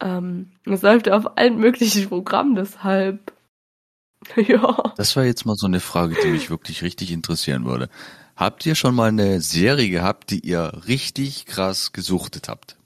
Ähm, 0.00 0.52
es 0.64 0.80
läuft 0.82 1.10
auf 1.10 1.36
allen 1.36 1.58
möglichen 1.58 2.08
Programmen, 2.08 2.54
deshalb. 2.54 3.32
ja. 4.36 4.96
Das 4.96 5.16
war 5.16 5.24
jetzt 5.24 5.44
mal 5.46 5.56
so 5.56 5.66
eine 5.66 5.80
Frage, 5.80 6.16
die 6.22 6.28
mich 6.28 6.50
wirklich 6.50 6.82
richtig 6.82 7.12
interessieren 7.12 7.64
würde. 7.64 7.88
Habt 8.36 8.66
ihr 8.66 8.74
schon 8.74 8.94
mal 8.94 9.08
eine 9.08 9.40
Serie 9.40 9.88
gehabt, 9.90 10.30
die 10.30 10.40
ihr 10.40 10.82
richtig 10.86 11.46
krass 11.46 11.92
gesuchtet 11.92 12.48
habt? 12.48 12.76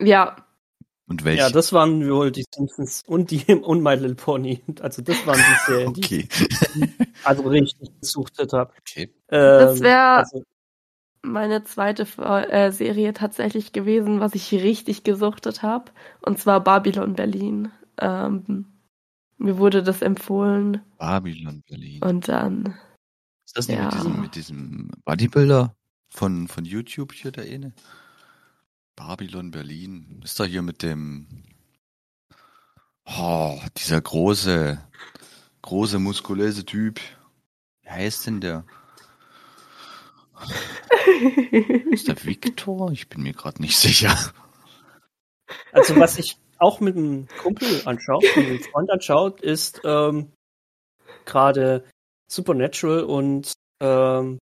Ja, 0.00 0.36
Und 1.06 1.24
welche? 1.24 1.42
Ja, 1.42 1.50
das 1.50 1.72
waren 1.72 2.08
wohl 2.10 2.30
die 2.32 2.44
Simpsons 2.54 3.02
und 3.06 3.30
die 3.30 3.44
und 3.54 3.82
My 3.82 3.94
Little 3.94 4.14
Pony. 4.14 4.62
Also 4.80 5.02
das 5.02 5.26
waren 5.26 5.38
die 5.38 5.54
Serien, 5.66 5.94
die 5.94 6.04
okay. 6.04 6.28
ich 6.30 6.88
also 7.22 7.42
richtig 7.48 7.90
gesuchtet 8.00 8.52
habe. 8.52 8.72
okay. 8.80 9.14
Das 9.28 9.80
wär- 9.80 10.18
also, 10.18 10.42
meine 11.22 11.64
zweite 11.64 12.04
äh, 12.50 12.70
Serie 12.72 13.12
tatsächlich 13.14 13.72
gewesen, 13.72 14.20
was 14.20 14.34
ich 14.34 14.52
richtig 14.52 15.04
gesuchtet 15.04 15.62
habe. 15.62 15.92
Und 16.22 16.38
zwar 16.38 16.62
Babylon 16.62 17.14
Berlin. 17.14 17.72
Ähm, 18.00 18.66
mir 19.38 19.58
wurde 19.58 19.82
das 19.82 20.02
empfohlen. 20.02 20.80
Babylon 20.98 21.62
Berlin. 21.68 22.02
Und 22.02 22.28
dann, 22.28 22.76
Ist 23.44 23.56
das 23.56 23.68
nicht 23.68 23.78
Ja. 23.78 23.86
mit 23.86 23.94
diesem, 23.94 24.20
mit 24.20 24.34
diesem 24.34 24.90
Bodybuilder 25.04 25.74
von, 26.08 26.48
von 26.48 26.64
YouTube 26.64 27.12
hier 27.12 27.30
der 27.32 27.44
eine? 27.44 27.72
Babylon 28.96 29.50
Berlin. 29.50 30.20
Ist 30.24 30.38
da 30.38 30.44
hier 30.44 30.62
mit 30.62 30.82
dem, 30.82 31.26
oh, 33.04 33.60
dieser 33.76 34.00
große, 34.00 34.80
große 35.62 35.98
muskulöse 35.98 36.64
Typ. 36.64 37.00
Wie 37.82 37.90
heißt 37.90 38.26
denn 38.26 38.40
der? 38.40 38.64
Ist 41.90 42.08
der 42.08 42.16
Victor? 42.24 42.90
Ich 42.92 43.08
bin 43.08 43.22
mir 43.22 43.32
gerade 43.32 43.60
nicht 43.60 43.76
sicher. 43.76 44.16
also 45.72 45.96
was 45.96 46.18
ich 46.18 46.38
auch 46.58 46.80
mit 46.80 46.96
einem 46.96 47.26
Kumpel 47.42 47.82
anschaue, 47.84 48.22
mit 48.36 48.46
einem 48.46 48.60
Freund 48.60 48.90
anschaut, 48.90 49.40
ist 49.40 49.80
ähm, 49.84 50.32
gerade 51.24 51.84
Supernatural 52.30 53.04
und 53.04 53.52
ähm, 53.80 54.38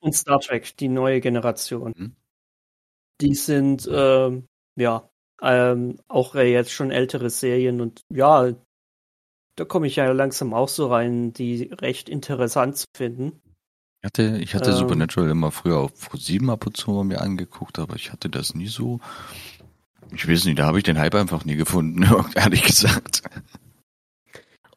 und 0.00 0.14
Star 0.14 0.40
Trek, 0.40 0.76
die 0.76 0.88
neue 0.88 1.20
Generation. 1.20 1.94
Mhm. 1.96 2.16
Die 3.20 3.34
sind 3.34 3.88
ähm, 3.90 4.46
ja 4.76 5.08
ähm, 5.40 5.98
auch 6.08 6.34
äh, 6.34 6.52
jetzt 6.52 6.72
schon 6.72 6.90
ältere 6.90 7.30
Serien 7.30 7.80
und 7.80 8.02
ja, 8.08 8.52
da 9.56 9.64
komme 9.64 9.86
ich 9.86 9.96
ja 9.96 10.10
langsam 10.12 10.54
auch 10.54 10.68
so 10.68 10.86
rein, 10.86 11.32
die 11.32 11.70
recht 11.72 12.08
interessant 12.08 12.76
zu 12.76 12.86
finden. 12.96 13.40
Ich 14.00 14.06
hatte, 14.06 14.38
ich 14.38 14.54
hatte 14.54 14.70
Ähm. 14.70 14.76
Supernatural 14.76 15.30
immer 15.30 15.52
früher 15.52 15.78
auf 15.78 15.94
Pro 15.94 16.16
7 16.16 16.50
ab 16.50 16.66
und 16.66 16.76
zu 16.76 16.90
mal 16.90 17.04
mir 17.04 17.20
angeguckt, 17.20 17.78
aber 17.78 17.94
ich 17.94 18.10
hatte 18.10 18.28
das 18.28 18.54
nie 18.54 18.66
so. 18.66 18.98
Ich 20.14 20.28
weiß 20.28 20.44
nicht, 20.44 20.58
da 20.58 20.66
habe 20.66 20.78
ich 20.78 20.84
den 20.84 20.98
Hype 20.98 21.14
einfach 21.14 21.44
nie 21.44 21.56
gefunden, 21.56 22.04
ehrlich 22.34 22.62
gesagt. 22.62 23.22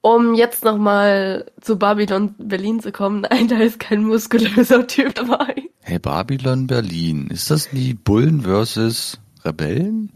um 0.02 0.34
jetzt 0.36 0.64
nochmal 0.64 1.52
zu 1.62 1.78
Babylon 1.78 2.36
Berlin 2.38 2.80
zu 2.80 2.92
kommen, 2.92 3.22
nein, 3.30 3.48
da 3.48 3.58
ist 3.58 3.80
kein 3.80 4.04
muskulöser 4.04 4.88
Typ 4.88 5.16
dabei. 5.16 5.56
Hey, 5.82 6.00
Babylon 6.00 6.68
Berlin, 6.68 7.28
ist 7.28 7.52
das 7.52 7.70
die 7.70 7.94
Bullen 7.94 8.42
versus 8.42 9.20
Rebellen? 9.44 10.12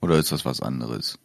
Oder 0.00 0.16
ist 0.16 0.32
das 0.32 0.44
was 0.44 0.60
anderes? 0.62 1.18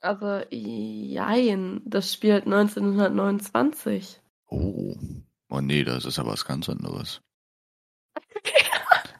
Also, 0.00 0.42
jein, 0.50 1.80
das 1.86 2.12
spielt 2.12 2.44
1929. 2.44 4.20
Oh. 4.50 4.94
Oh 5.48 5.60
nee, 5.60 5.84
das 5.84 6.04
ist 6.04 6.18
aber 6.18 6.32
was 6.32 6.44
ganz 6.44 6.68
anderes. 6.68 7.20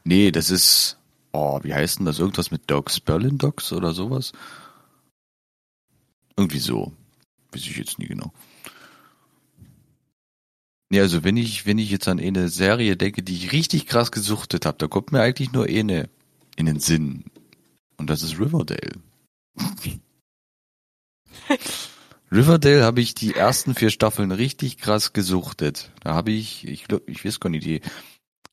Nee, 0.07 0.31
das 0.31 0.51
ist. 0.51 0.99
Oh, 1.35 1.59
wie 1.65 1.75
heißt 1.75 1.99
denn 1.99 2.07
das? 2.07 2.21
Irgendwas 2.21 2.53
mit 2.53 2.71
Dogs? 2.71 3.01
Berlin 3.01 3.39
Dogs 3.39 3.73
oder 3.73 3.93
sowas? 3.93 4.31
Irgendwie 6.37 6.61
so. 6.61 6.93
weiß 7.51 7.63
ich 7.63 7.77
jetzt 7.77 7.99
nie 7.99 8.07
genau. 8.07 8.33
Nee, 10.91 11.01
also 11.01 11.25
wenn 11.25 11.37
ich, 11.37 11.67
wenn 11.67 11.79
ich 11.79 11.91
jetzt 11.91 12.07
an 12.07 12.21
eine 12.21 12.49
Serie 12.49 12.97
denke, 12.97 13.25
die 13.25 13.35
ich 13.35 13.51
richtig 13.51 13.89
krass 13.89 14.13
gesuchtet 14.13 14.65
habe, 14.65 14.79
da 14.79 14.87
kommt 14.87 15.11
mir 15.11 15.23
eigentlich 15.23 15.51
nur 15.51 15.65
eine 15.65 16.09
in 16.55 16.67
den 16.67 16.79
Sinn. 16.79 17.25
Und 17.97 18.11
das 18.11 18.23
ist 18.23 18.39
Riverdale. 18.39 18.93
Riverdale 22.31 22.85
habe 22.85 23.01
ich 23.01 23.17
die 23.17 23.35
ersten 23.35 23.75
vier 23.75 23.91
Staffeln 23.91 24.31
richtig 24.31 24.79
krass 24.79 25.13
gesuchtet. 25.13 25.91
Da 26.01 26.15
habe 26.15 26.31
ich, 26.31 26.65
ich 26.69 26.85
glaube, 26.85 27.11
ich 27.11 27.25
weiß 27.25 27.41
gar 27.41 27.51
nicht, 27.51 27.67
die 27.67 27.81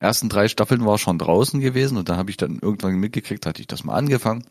ersten 0.02 0.30
drei 0.30 0.48
Staffeln 0.48 0.86
war 0.86 0.98
schon 0.98 1.20
draußen 1.20 1.60
gewesen 1.60 1.98
und 1.98 2.10
dann 2.10 2.18
habe 2.18 2.32
ich 2.32 2.38
dann 2.38 2.60
irgendwann 2.60 2.96
mitgekriegt, 2.96 3.46
hatte 3.46 3.62
ich 3.62 3.68
das 3.68 3.84
mal 3.84 3.94
angefangen. 3.94 4.46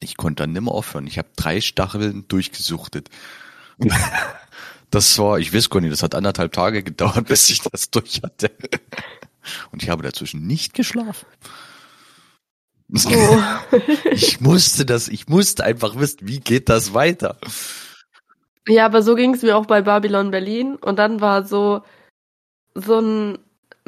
Ich 0.00 0.16
konnte 0.16 0.42
dann 0.42 0.52
nimmer 0.52 0.72
aufhören. 0.72 1.06
Ich 1.06 1.18
habe 1.18 1.28
drei 1.36 1.60
Staffeln 1.60 2.26
durchgesuchtet. 2.28 3.08
Das 4.90 5.18
war, 5.18 5.38
ich 5.38 5.52
weiß 5.52 5.68
gar 5.68 5.82
nicht, 5.82 5.92
das 5.92 6.02
hat 6.02 6.14
anderthalb 6.14 6.50
Tage 6.52 6.82
gedauert, 6.82 7.26
bis 7.28 7.50
ich 7.50 7.60
das 7.60 7.90
durch 7.90 8.22
hatte. 8.22 8.50
Und 9.70 9.82
ich 9.82 9.90
habe 9.90 10.02
dazwischen 10.02 10.46
nicht 10.46 10.72
geschlafen. 10.72 11.26
Oh. 12.90 13.38
Ich 14.10 14.40
musste 14.40 14.86
das, 14.86 15.08
ich 15.08 15.28
musste 15.28 15.62
einfach 15.62 15.96
wissen, 15.96 16.20
wie 16.22 16.40
geht 16.40 16.70
das 16.70 16.94
weiter? 16.94 17.36
Ja, 18.66 18.86
aber 18.86 19.02
so 19.02 19.14
ging 19.14 19.34
es 19.34 19.42
mir 19.42 19.58
auch 19.58 19.66
bei 19.66 19.82
Babylon 19.82 20.30
Berlin. 20.30 20.76
Und 20.76 20.98
dann 20.98 21.20
war 21.20 21.44
so, 21.44 21.82
so 22.74 22.98
ein, 22.98 23.38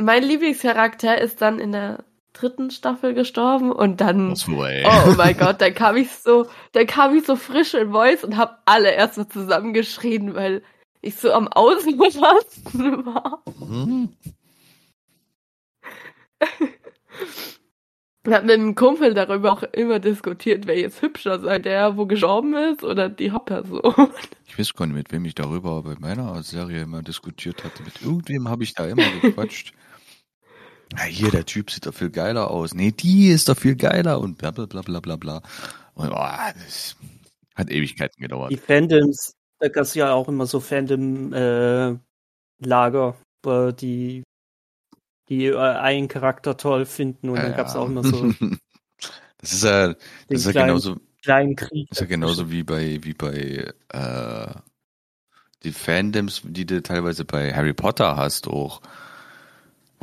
mein 0.00 0.22
Lieblingscharakter 0.22 1.20
ist 1.20 1.42
dann 1.42 1.58
in 1.58 1.72
der 1.72 2.04
dritten 2.32 2.70
Staffel 2.70 3.14
gestorben 3.14 3.72
und 3.72 4.00
dann, 4.00 4.36
vorbei. 4.36 4.84
oh 4.86 5.14
mein 5.16 5.36
Gott, 5.36 5.60
dann 5.60 5.74
kam 5.74 5.96
ich 5.96 6.10
so, 6.10 6.46
dann 6.72 6.86
kam 6.86 7.16
ich 7.16 7.24
so 7.26 7.36
frisch 7.36 7.74
in 7.74 7.90
Voice 7.90 8.24
und 8.24 8.36
hab 8.36 8.62
alle 8.66 8.92
erst 8.92 9.16
so 9.16 9.24
zusammengeschrien, 9.24 10.34
weil 10.34 10.62
ich 11.00 11.16
so 11.16 11.32
am 11.32 11.48
Ausrasten 11.48 13.04
war. 13.06 13.42
Hm? 13.58 14.10
Wir 18.22 18.36
haben 18.36 18.46
mit 18.46 18.54
einem 18.54 18.74
Kumpel 18.74 19.14
darüber 19.14 19.52
auch 19.52 19.62
immer 19.62 19.98
diskutiert, 19.98 20.66
wer 20.66 20.78
jetzt 20.78 21.00
hübscher 21.00 21.40
sei, 21.40 21.58
der, 21.58 21.96
wo 21.96 22.04
gestorben 22.04 22.54
ist, 22.54 22.84
oder 22.84 23.08
die 23.08 23.30
Hauptperson. 23.30 23.80
Ich 24.46 24.58
weiß 24.58 24.74
gar 24.74 24.86
nicht, 24.86 24.96
mit 24.96 25.12
wem 25.12 25.24
ich 25.24 25.36
darüber 25.36 25.80
bei 25.84 25.94
meiner 26.00 26.42
Serie 26.42 26.82
immer 26.82 27.02
diskutiert 27.02 27.62
hatte. 27.62 27.84
Mit 27.84 28.02
irgendwem 28.02 28.48
habe 28.48 28.64
ich 28.64 28.74
da 28.74 28.84
immer 28.84 29.04
gequatscht. 29.22 29.72
Ja, 30.96 31.04
hier, 31.04 31.30
der 31.30 31.46
Typ 31.46 31.70
sieht 31.70 31.86
doch 31.86 31.94
viel 31.94 32.10
geiler 32.10 32.50
aus. 32.50 32.74
Nee, 32.74 32.90
die 32.90 33.28
ist 33.28 33.48
doch 33.48 33.56
viel 33.56 33.76
geiler 33.76 34.20
und 34.20 34.38
bla 34.38 34.50
bla 34.50 34.66
bla 34.66 34.82
bla 34.82 35.00
bla 35.00 35.16
bla. 35.16 35.42
Und, 35.94 36.10
oh, 36.10 36.52
das 36.54 36.96
hat 37.54 37.70
Ewigkeiten 37.70 38.20
gedauert. 38.20 38.50
Die 38.50 38.56
Fandoms, 38.56 39.34
da 39.58 39.68
gab 39.68 39.84
es 39.84 39.94
ja 39.94 40.12
auch 40.12 40.28
immer 40.28 40.46
so 40.46 40.60
Fandom-Lager, 40.60 42.00
wo 43.42 43.70
die, 43.72 44.22
die 45.28 45.46
äh, 45.46 45.56
einen 45.56 46.08
Charakter 46.08 46.56
toll 46.56 46.86
finden 46.86 47.28
und 47.30 47.36
dann 47.36 47.52
Ja, 47.52 47.56
gab 47.56 47.66
es 47.68 47.76
auch 47.76 47.86
immer 47.86 48.02
so 48.02 48.32
Das 49.38 49.52
ist 49.52 49.64
ja, 49.64 49.88
das 49.88 49.98
ist 50.30 50.44
ja 50.46 50.52
kleinen, 50.52 50.68
genauso, 50.68 50.96
kleinen 51.22 51.56
Krieg. 51.56 51.88
das 51.88 51.98
ist 51.98 52.00
ja 52.00 52.06
genauso 52.06 52.50
wie 52.50 52.62
bei, 52.62 52.98
wie 53.02 53.14
bei, 53.14 53.72
äh, 53.88 54.54
die 55.62 55.72
Fandoms, 55.72 56.42
die 56.44 56.66
du 56.66 56.82
teilweise 56.82 57.24
bei 57.24 57.52
Harry 57.54 57.72
Potter 57.74 58.16
hast 58.16 58.48
auch. 58.48 58.80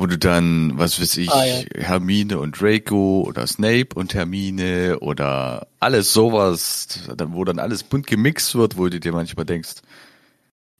Wo 0.00 0.06
du 0.06 0.16
dann, 0.16 0.78
was 0.78 1.00
weiß 1.00 1.16
ich, 1.16 1.28
Ah, 1.30 1.44
ja. 1.44 1.62
Hermine 1.76 2.38
und 2.38 2.60
Draco 2.60 3.22
oder 3.26 3.46
Snape 3.48 3.88
und 3.96 4.14
Hermine 4.14 5.00
oder 5.00 5.66
alles 5.80 6.12
sowas, 6.12 7.08
wo 7.18 7.44
dann 7.44 7.58
alles 7.58 7.82
bunt 7.82 8.06
gemixt 8.06 8.54
wird, 8.54 8.78
wo 8.78 8.88
du 8.88 9.00
dir 9.00 9.10
manchmal 9.12 9.44
denkst, 9.44 9.82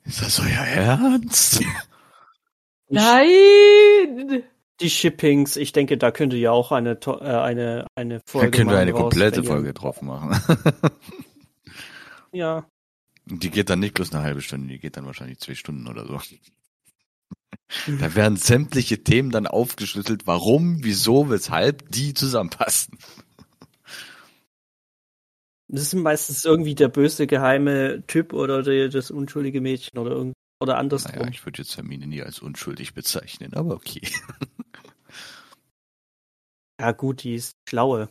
ist 0.04 0.22
das 0.22 0.38
euer 0.38 0.46
Ernst? 0.64 1.60
Nein! 2.88 4.44
Die 4.80 4.90
Shippings, 4.90 5.56
ich 5.56 5.72
denke, 5.72 5.98
da 5.98 6.12
könnte 6.12 6.36
ja 6.36 6.52
auch 6.52 6.70
eine, 6.70 7.00
to- 7.00 7.18
äh, 7.20 7.24
eine, 7.24 7.86
eine 7.96 8.18
Da 8.18 8.22
Folge 8.26 8.50
können 8.52 8.70
wir 8.70 8.78
eine 8.78 8.92
komplette 8.92 9.40
rausbringen. 9.40 9.46
Folge 9.64 9.74
drauf 9.74 10.00
machen. 10.02 10.40
Ja, 12.32 12.64
Die 13.30 13.50
geht 13.50 13.68
dann 13.68 13.80
nicht 13.80 13.92
bloß 13.94 14.14
eine 14.14 14.22
halbe 14.22 14.40
Stunde, 14.40 14.68
die 14.68 14.78
geht 14.78 14.96
dann 14.96 15.04
wahrscheinlich 15.04 15.38
zwei 15.40 15.54
Stunden 15.54 15.86
oder 15.88 16.06
so. 16.06 16.18
Da 17.86 18.14
werden 18.14 18.36
sämtliche 18.36 19.04
Themen 19.04 19.30
dann 19.30 19.46
aufgeschlüsselt, 19.46 20.26
warum, 20.26 20.82
wieso, 20.82 21.28
weshalb 21.28 21.90
die 21.90 22.14
zusammenpassen. 22.14 22.98
das 25.68 25.82
ist 25.82 25.94
meistens 25.94 26.44
irgendwie 26.44 26.74
der 26.74 26.88
böse 26.88 27.26
geheime 27.26 28.04
Typ 28.06 28.32
oder 28.32 28.62
der, 28.62 28.88
das 28.88 29.10
unschuldige 29.10 29.60
Mädchen 29.60 29.98
oder 29.98 30.12
irgend 30.12 30.34
oder 30.60 30.78
andersrum. 30.78 31.12
Naja, 31.14 31.28
ich 31.30 31.44
würde 31.44 31.58
jetzt 31.62 31.76
Hermine 31.76 32.06
nie 32.06 32.22
als 32.22 32.40
unschuldig 32.40 32.94
bezeichnen, 32.94 33.54
aber 33.54 33.74
okay. 33.74 34.02
Ja 36.80 36.92
gut, 36.92 37.24
die 37.24 37.34
ist 37.34 37.56
schlaue. 37.68 38.08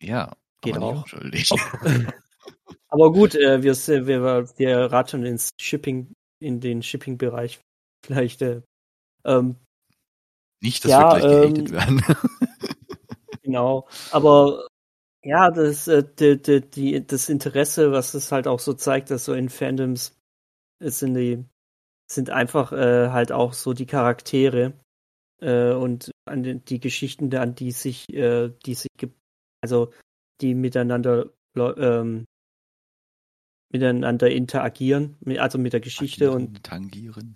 Ja, 0.00 0.36
Geht 0.62 0.76
aber 0.76 0.86
auch. 0.86 1.02
unschuldig. 1.02 1.50
Aber 2.88 3.12
gut, 3.12 3.34
äh, 3.34 3.60
wir, 3.64 3.74
wir, 3.74 4.48
wir 4.56 4.78
raten 4.92 5.26
ins 5.26 5.50
Shipping, 5.60 6.12
in 6.40 6.60
den 6.60 6.80
Shipping-Bereich. 6.80 7.60
Vielleicht, 8.06 8.40
äh, 8.42 8.62
ähm, 9.24 9.56
Nicht, 10.60 10.84
dass 10.84 10.90
Ja, 10.90 11.14
wir 11.14 11.20
gleich 11.20 11.54
gehatet 11.54 11.68
ähm, 11.68 11.72
werden. 11.72 12.02
genau. 13.42 13.88
Aber 14.10 14.66
ja, 15.24 15.50
das, 15.50 15.88
äh, 15.88 16.04
die, 16.18 16.40
die, 16.40 16.60
die, 16.60 17.06
das 17.06 17.28
Interesse, 17.28 17.92
was 17.92 18.14
es 18.14 18.30
halt 18.32 18.46
auch 18.46 18.60
so 18.60 18.74
zeigt, 18.74 19.10
dass 19.10 19.24
so 19.24 19.34
in 19.34 19.48
Fandoms 19.48 20.16
sind 20.80 21.14
die 21.14 21.44
sind 22.10 22.30
einfach 22.30 22.72
äh, 22.72 23.08
halt 23.10 23.32
auch 23.32 23.54
so 23.54 23.72
die 23.72 23.86
Charaktere 23.86 24.74
äh, 25.40 25.72
und 25.72 26.10
an 26.26 26.42
den, 26.42 26.64
die 26.64 26.80
Geschichten, 26.80 27.34
an 27.34 27.54
die 27.54 27.70
sich, 27.70 28.08
äh, 28.12 28.50
die 28.66 28.74
sich, 28.74 28.90
also 29.62 29.92
die 30.40 30.54
miteinander 30.54 31.30
ähm, 31.56 32.26
miteinander 33.72 34.30
interagieren, 34.30 35.16
also 35.38 35.58
mit 35.58 35.72
der 35.72 35.80
Geschichte 35.80 36.30
und 36.30 36.62
Tangieren. 36.62 37.34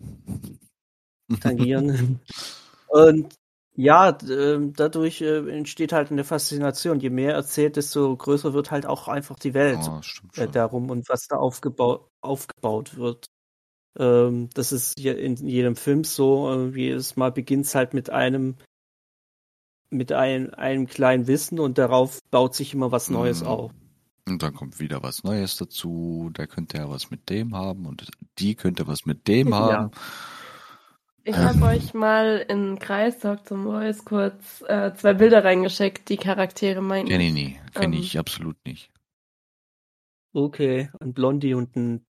Tangieren. 1.40 2.20
und 2.88 3.34
ja, 3.76 4.16
ähm, 4.28 4.72
dadurch 4.72 5.20
äh, 5.20 5.48
entsteht 5.56 5.92
halt 5.92 6.10
eine 6.10 6.24
Faszination. 6.24 6.98
Je 6.98 7.10
mehr 7.10 7.34
erzählt, 7.34 7.76
desto 7.76 8.16
größer 8.16 8.52
wird 8.52 8.70
halt 8.72 8.86
auch 8.86 9.06
einfach 9.06 9.38
die 9.38 9.54
Welt 9.54 9.78
Oh, 9.80 10.46
darum 10.52 10.90
und 10.90 11.08
was 11.08 11.28
da 11.28 11.36
aufgebaut, 11.36 12.08
aufgebaut 12.20 12.96
wird. 12.96 13.26
Ähm, 13.96 14.50
das 14.54 14.72
ist 14.72 14.98
in 14.98 15.36
jedem 15.36 15.76
Film 15.76 16.02
so. 16.02 16.70
Jedes 16.74 17.16
Mal 17.16 17.30
beginnt 17.30 17.66
es 17.66 17.74
halt 17.76 17.94
mit 17.94 18.10
einem 18.10 18.56
mit 19.90 20.12
ein, 20.12 20.52
einem 20.54 20.86
kleinen 20.86 21.26
Wissen 21.26 21.60
und 21.60 21.78
darauf 21.78 22.18
baut 22.30 22.54
sich 22.54 22.74
immer 22.74 22.92
was 22.92 23.08
Neues 23.10 23.42
Mhm. 23.42 23.46
auf. 23.46 23.70
Und 24.28 24.42
dann 24.42 24.54
kommt 24.54 24.80
wieder 24.80 25.02
was 25.02 25.24
Neues 25.24 25.56
dazu. 25.56 26.30
Der 26.36 26.46
könnte 26.46 26.76
ja 26.76 26.90
was 26.90 27.10
mit 27.10 27.30
dem 27.30 27.54
haben 27.54 27.86
und 27.86 28.06
die 28.38 28.54
könnte 28.54 28.86
was 28.86 29.06
mit 29.06 29.26
dem 29.26 29.48
Ja. 29.48 29.56
haben. 29.56 29.90
Ich 31.28 31.36
Ähm. 31.36 31.44
habe 31.44 31.62
euch 31.76 31.92
mal 31.92 32.38
in 32.48 32.78
Kreistalk 32.78 33.46
zum 33.46 33.64
Voice 33.64 34.02
kurz 34.06 34.62
äh, 34.66 34.94
zwei 34.94 35.12
Bilder 35.12 35.44
reingeschickt, 35.44 36.08
die 36.08 36.16
Charaktere 36.16 36.80
meinten. 36.80 37.10
Kenn 37.10 37.20
ich 37.20 37.34
nie. 37.34 37.60
Kenn 37.74 37.92
Ähm. 37.92 38.00
ich 38.00 38.18
absolut 38.18 38.56
nicht. 38.64 38.90
Okay, 40.32 40.88
ein 41.00 41.12
Blondie 41.12 41.52
und 41.52 41.76
ein 41.76 42.06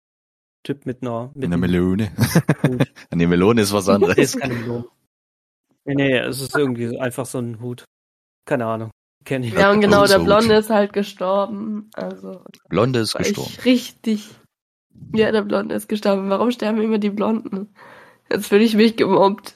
Typ 0.65 0.87
mit 0.87 1.03
einer 1.03 1.33
mit 1.35 1.45
Eine 1.47 1.55
einem 1.55 1.61
Melone. 1.63 2.13
Eine 3.11 3.27
Melone 3.27 3.63
ist 3.63 3.73
was 3.73 3.87
Nee, 3.89 3.93
anderes. 3.95 4.19
ist 4.19 4.41
keine 4.41 4.55
Melone. 4.55 4.85
Nee, 5.85 5.95
nee, 5.97 6.19
es 6.19 6.41
ist 6.41 6.57
irgendwie 6.57 6.97
einfach 7.01 7.27
so 7.27 7.39
ein 7.39 7.61
Hut. 7.61 7.85
Keine 8.47 8.67
Ahnung. 8.67 8.91
Kenn 9.25 9.43
ich. 9.43 9.53
Ja, 9.53 9.73
und 9.73 9.81
genau, 9.81 10.07
der. 10.07 10.21
Blonde 10.21 10.55
ist 10.55 10.71
halt 10.71 10.93
gestorben. 10.93 11.91
Also 11.95 12.45
Blonde 12.69 13.01
ist 13.01 13.15
gestorben. 13.15 13.51
ich 13.53 13.65
richtig. 13.65 14.31
Ja, 15.13 15.33
der 15.33 15.43
Blonde 15.43 15.75
ist 15.75 15.89
gestorben. 15.89 16.31
Warum 16.31 16.53
sterben 16.53 16.81
immer 16.83 16.99
die 16.99 17.11
Blonden? 17.11 17.75
Jetzt 18.31 18.47
fühle 18.49 18.65
ich 18.65 18.75
mich 18.75 18.97
gemobbt. 18.97 19.55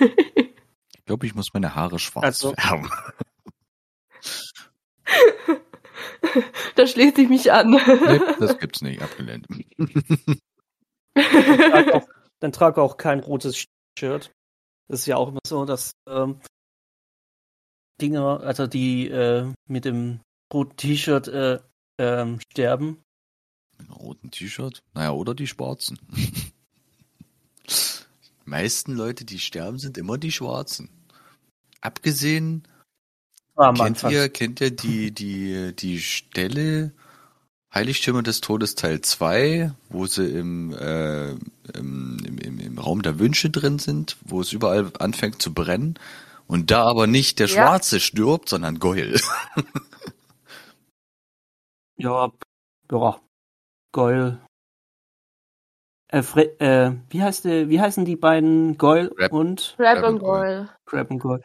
Ich 0.00 1.04
glaube, 1.06 1.26
ich 1.26 1.34
muss 1.34 1.52
meine 1.54 1.74
Haare 1.74 1.98
schwarz 1.98 2.24
Also- 2.24 2.54
färben. 2.54 2.90
da 6.74 6.86
schließe 6.86 7.22
ich 7.22 7.28
mich 7.28 7.52
an. 7.52 7.70
Nee, 7.70 8.20
das 8.40 8.58
gibt's 8.58 8.82
nicht. 8.82 9.00
Abgelehnt. 9.02 9.46
trag 11.14 11.92
auch, 11.94 12.08
dann 12.40 12.52
trage 12.52 12.82
auch 12.82 12.96
kein 12.96 13.20
rotes 13.20 13.64
Shirt. 13.98 14.32
Das 14.88 15.00
ist 15.00 15.06
ja 15.06 15.16
auch 15.16 15.28
immer 15.28 15.40
so, 15.46 15.64
dass 15.64 15.92
ähm, 16.08 16.40
Dinger, 18.00 18.40
also 18.40 18.66
die 18.66 19.08
äh, 19.08 19.50
mit 19.68 19.84
dem 19.84 20.20
roten 20.52 20.76
T-Shirt 20.76 21.28
äh, 21.28 21.60
ähm, 21.98 22.40
sterben. 22.52 23.02
Mit 23.78 23.88
einem 23.88 23.96
roten 23.96 24.30
T-Shirt? 24.30 24.82
Naja, 24.94 25.12
oder 25.12 25.34
die 25.34 25.46
Schwarzen. 25.46 25.98
Die 28.46 28.50
meisten 28.50 28.92
Leute, 28.92 29.24
die 29.24 29.40
sterben, 29.40 29.78
sind 29.78 29.98
immer 29.98 30.18
die 30.18 30.30
Schwarzen. 30.30 30.88
Abgesehen, 31.80 32.66
Am 33.56 33.74
kennt 33.74 33.86
Anfang. 33.86 34.12
ihr, 34.12 34.28
kennt 34.28 34.60
ihr 34.60 34.70
die, 34.70 35.10
die, 35.12 35.74
die 35.74 36.00
Stelle, 36.00 36.92
Heiligtümer 37.74 38.22
des 38.22 38.40
Todes 38.40 38.76
Teil 38.76 39.00
2, 39.00 39.72
wo 39.88 40.06
sie 40.06 40.26
im, 40.30 40.72
äh, 40.72 41.32
im, 41.74 42.18
im, 42.24 42.38
im, 42.38 42.60
im 42.60 42.78
Raum 42.78 43.02
der 43.02 43.18
Wünsche 43.18 43.50
drin 43.50 43.80
sind, 43.80 44.16
wo 44.24 44.40
es 44.40 44.52
überall 44.52 44.92
anfängt 45.00 45.42
zu 45.42 45.52
brennen. 45.52 45.98
Und 46.46 46.70
da 46.70 46.84
aber 46.84 47.08
nicht 47.08 47.40
der 47.40 47.48
Ja. 47.48 47.54
Schwarze 47.54 47.98
stirbt, 47.98 48.48
sondern 48.48 48.78
Goyle. 48.78 49.20
Ja, 51.98 52.30
ja. 52.92 53.20
Goyle. 53.92 54.45
Äh, 56.16 56.22
Fre 56.22 56.60
äh, 56.60 56.92
wie 57.10 57.22
heißt 57.22 57.44
der, 57.44 57.68
wie 57.68 57.80
heißen 57.80 58.04
die 58.06 58.16
beiden 58.16 58.78
Goyle 58.78 59.10
Crab. 59.10 59.32
und 59.32 59.74
Crab 59.76 59.98
und 59.98 60.04
and 60.04 60.20
Goyle. 60.20 60.68
Crab 60.86 61.10
und 61.10 61.18
Goyle? 61.18 61.42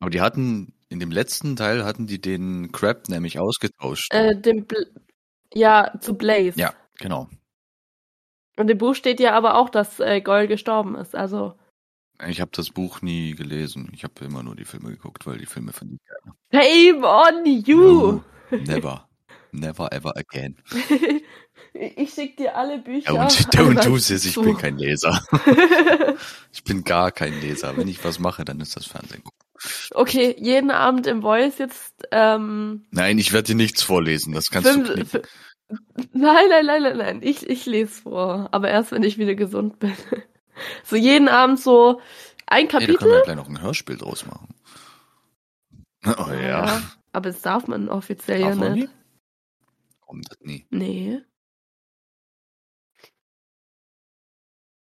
Aber 0.00 0.10
die 0.10 0.20
hatten, 0.20 0.72
in 0.88 1.00
dem 1.00 1.10
letzten 1.10 1.56
Teil 1.56 1.84
hatten 1.84 2.06
die 2.06 2.20
den 2.20 2.70
Crab 2.70 3.08
nämlich 3.08 3.40
ausgetauscht. 3.40 4.12
Äh, 4.14 4.40
dem 4.40 4.66
Bl 4.66 4.86
ja, 5.54 5.92
zu 6.00 6.14
Blaze. 6.14 6.58
ja, 6.60 6.74
genau. 6.98 7.28
Und 8.56 8.70
im 8.70 8.78
Buch 8.78 8.94
steht 8.94 9.18
ja 9.18 9.32
aber 9.32 9.56
auch, 9.56 9.70
dass 9.70 9.98
äh, 9.98 10.20
Goyle 10.20 10.46
gestorben 10.46 10.94
ist. 10.94 11.14
Also, 11.16 11.54
Ich 12.28 12.40
habe 12.40 12.50
das 12.54 12.70
Buch 12.70 13.02
nie 13.02 13.34
gelesen. 13.34 13.88
Ich 13.92 14.04
habe 14.04 14.24
immer 14.24 14.42
nur 14.42 14.54
die 14.56 14.64
Filme 14.64 14.90
geguckt, 14.90 15.26
weil 15.26 15.38
die 15.38 15.46
Filme 15.46 15.72
fand 15.72 15.92
ich 15.94 16.00
geil. 16.04 16.62
shame 16.62 17.02
on 17.04 17.46
you! 17.46 18.20
Never. 18.50 19.08
Never 19.52 19.90
ever 19.92 20.12
again. 20.16 20.56
ich 21.78 22.12
schick 22.12 22.36
dir 22.36 22.56
alle 22.56 22.78
Bücher. 22.78 23.14
Ja, 23.14 23.22
und, 23.24 23.56
einmal 23.58 23.84
du 23.84 23.96
siehst, 23.98 24.24
ich 24.26 24.32
zu. 24.34 24.42
bin 24.42 24.56
kein 24.58 24.78
Leser. 24.78 25.22
Ich 26.52 26.64
bin 26.64 26.82
gar 26.82 27.12
kein 27.12 27.40
Leser. 27.40 27.76
Wenn 27.76 27.86
ich 27.88 28.02
was 28.04 28.18
mache, 28.18 28.44
dann 28.44 28.58
ist 28.60 28.74
das 28.76 28.86
Fernsehen 28.86 29.22
gucken. 29.22 29.38
okay, 29.94 30.34
jeden 30.38 30.70
Abend 30.70 31.06
im 31.06 31.22
Voice 31.22 31.58
jetzt 31.58 31.94
ähm, 32.10 32.86
Nein, 32.90 33.18
ich 33.18 33.32
werde 33.32 33.48
dir 33.48 33.54
nichts 33.54 33.82
vorlesen. 33.82 34.32
Das 34.32 34.50
kannst 34.50 34.68
fünf, 34.70 34.88
du 34.92 35.00
f- 35.00 35.22
Nein, 36.12 36.46
nein, 36.48 36.66
nein, 36.66 36.82
nein, 36.82 36.96
nein. 36.96 37.20
Ich, 37.22 37.48
ich 37.48 37.66
lese 37.66 38.02
vor. 38.02 38.48
Aber 38.50 38.68
erst, 38.68 38.90
wenn 38.90 39.02
ich 39.04 39.18
wieder 39.18 39.34
gesund 39.34 39.78
bin. 39.78 39.92
So 40.82 40.96
jeden 40.96 41.28
Abend 41.28 41.60
so 41.60 42.00
ein 42.46 42.66
Hey, 42.66 42.66
da 42.66 42.78
können 42.78 42.88
wir 42.90 42.96
Kapitel. 42.96 43.12
ja 43.18 43.22
gleich 43.22 43.36
noch 43.36 43.48
ein 43.48 43.62
Hörspiel 43.62 43.96
draus 43.96 44.26
machen. 44.26 44.48
Oh 46.04 46.32
ja. 46.32 46.82
Aber 47.12 47.30
das 47.30 47.42
darf 47.42 47.68
man 47.68 47.88
offiziell 47.88 48.40
Darf 48.40 48.56
ja 48.58 48.68
nicht. 48.70 48.88
Warum 50.00 50.22
das 50.22 50.38
nie? 50.40 50.66
Nee. 50.70 51.20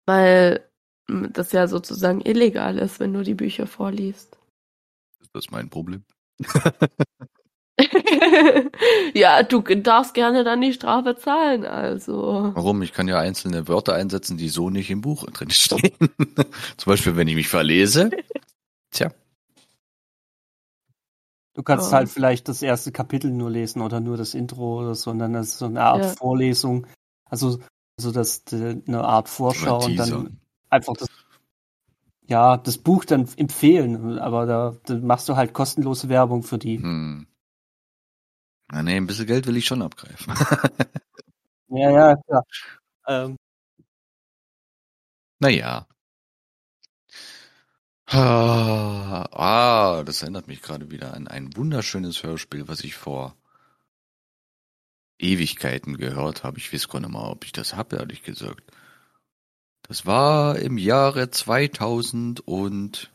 Weil 0.07 0.69
das 1.09 1.53
ja 1.53 1.69
sozusagen 1.69 2.21
illegal 2.23 2.79
ist, 2.79 3.01
wenn 3.01 3.13
du 3.13 3.23
die 3.23 3.35
Bücher 3.35 3.67
vorliest. 3.67 4.37
Ist 5.21 5.31
das 5.35 5.51
mein 5.51 5.69
Problem? 5.69 6.05
ja, 9.15 9.43
du 9.43 9.61
darfst 9.63 10.15
gerne 10.15 10.45
dann 10.45 10.61
die 10.61 10.73
Strafe 10.73 11.17
zahlen, 11.17 11.65
also. 11.65 12.53
Warum? 12.55 12.83
Ich 12.83 12.93
kann 12.93 13.09
ja 13.09 13.19
einzelne 13.19 13.69
Wörter 13.69 13.95
einsetzen, 13.95 14.37
die 14.37 14.49
so 14.49 14.71
nicht 14.71 14.91
im 14.91 15.01
Buch 15.01 15.25
drin 15.31 15.51
stehen. 15.51 15.93
Zum 16.77 16.91
Beispiel, 16.91 17.17
wenn 17.17 17.29
ich 17.29 17.35
mich 17.37 17.49
verlese. 17.49 18.11
Tja, 18.91 19.11
Du 21.55 21.63
kannst 21.63 21.91
Oh. 21.91 21.93
halt 21.93 22.09
vielleicht 22.09 22.49
das 22.49 22.63
erste 22.63 22.93
Kapitel 22.93 23.31
nur 23.31 23.51
lesen 23.51 23.83
oder 23.83 24.01
nur 24.01 24.17
das 24.17 24.35
Intro 24.35 24.81
oder 24.81 24.95
so, 24.95 25.11
und 25.11 25.19
dann 25.19 25.35
ist 25.35 25.59
so 25.59 25.67
eine 25.67 25.83
Art 25.83 26.05
Ja. 26.05 26.09
Vorlesung. 26.13 26.87
Also, 27.29 27.59
also 27.97 28.13
das 28.13 28.45
äh, 28.53 28.81
eine 28.87 29.05
Art 29.05 29.29
Vorschau 29.29 29.85
und 29.85 29.97
dann 29.97 30.41
einfach 30.71 30.95
das, 30.95 31.09
ja, 32.27 32.57
das 32.57 32.79
Buch 32.79 33.05
dann 33.05 33.29
empfehlen. 33.37 34.19
Aber 34.19 34.47
da, 34.47 34.77
da 34.87 34.95
machst 34.97 35.29
du 35.29 35.37
halt 35.37 35.53
kostenlose 35.53 36.09
Werbung 36.09 36.43
für 36.43 36.59
die. 36.59 36.79
Hm. 36.79 37.27
Na, 38.71 38.83
nee, 38.83 38.97
ein 38.97 39.07
bisschen 39.07 39.27
Geld 39.27 39.47
will 39.47 39.57
ich 39.57 39.67
schon 39.67 39.83
abgreifen. 39.83 40.35
Ja, 41.75 41.91
ja, 41.91 42.17
klar. 42.17 42.45
Ähm, 43.09 43.39
naja. 45.41 45.87
Ah, 48.07 50.03
das 50.05 50.21
erinnert 50.23 50.49
mich 50.49 50.61
gerade 50.61 50.91
wieder 50.91 51.15
an 51.15 51.29
ein 51.29 51.57
wunderschönes 51.57 52.23
Hörspiel, 52.23 52.69
was 52.69 52.85
ich 52.85 52.95
vor 52.95 53.35
Ewigkeiten 55.19 55.97
gehört 55.97 56.45
habe. 56.45 56.59
Ich 56.59 56.73
weiß 56.73 56.89
gar 56.89 57.01
nicht 57.01 57.11
mal, 57.11 57.31
ob 57.31 57.45
ich 57.45 57.53
das 57.53 57.75
habe, 57.75 57.97
ehrlich 57.97 58.23
gesagt. 58.23 58.73
Das 59.83 60.07
war 60.07 60.59
im 60.59 60.79
Jahre 60.79 61.31
2006. 61.31 63.11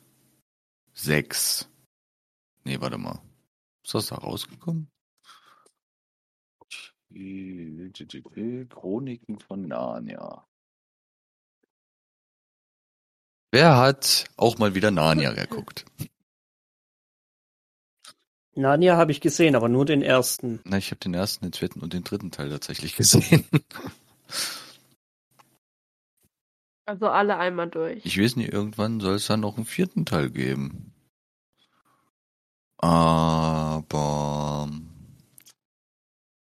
Nee, 2.63 2.81
warte 2.81 2.97
mal. 2.97 3.21
Ist 3.83 3.93
das 3.93 4.07
da 4.07 4.15
rausgekommen? 4.15 4.89
Chroniken 8.67 9.39
von 9.39 9.67
Narnia. 9.67 10.45
Wer 13.51 13.77
hat 13.77 14.25
auch 14.35 14.57
mal 14.57 14.75
wieder 14.75 14.91
Narnia 14.91 15.31
geguckt? 15.31 15.85
Narnia 18.57 18.97
habe 18.97 19.11
ich 19.11 19.21
gesehen, 19.21 19.55
aber 19.55 19.69
nur 19.69 19.85
den 19.85 20.01
ersten. 20.01 20.59
Na, 20.65 20.77
ich 20.77 20.91
habe 20.91 20.99
den 20.99 21.13
ersten, 21.13 21.45
den 21.45 21.53
zweiten 21.53 21.79
und 21.79 21.93
den 21.93 22.03
dritten 22.03 22.31
Teil 22.31 22.49
tatsächlich 22.49 22.95
gesehen. 22.95 23.45
Also 26.89 27.09
alle 27.09 27.37
einmal 27.37 27.69
durch. 27.69 28.05
Ich 28.05 28.17
weiß 28.17 28.37
nicht, 28.37 28.53
irgendwann 28.53 29.01
soll 29.01 29.15
es 29.15 29.27
dann 29.27 29.41
noch 29.41 29.57
einen 29.57 29.65
vierten 29.65 30.05
Teil 30.05 30.29
geben. 30.29 30.93
Aber 32.77 34.69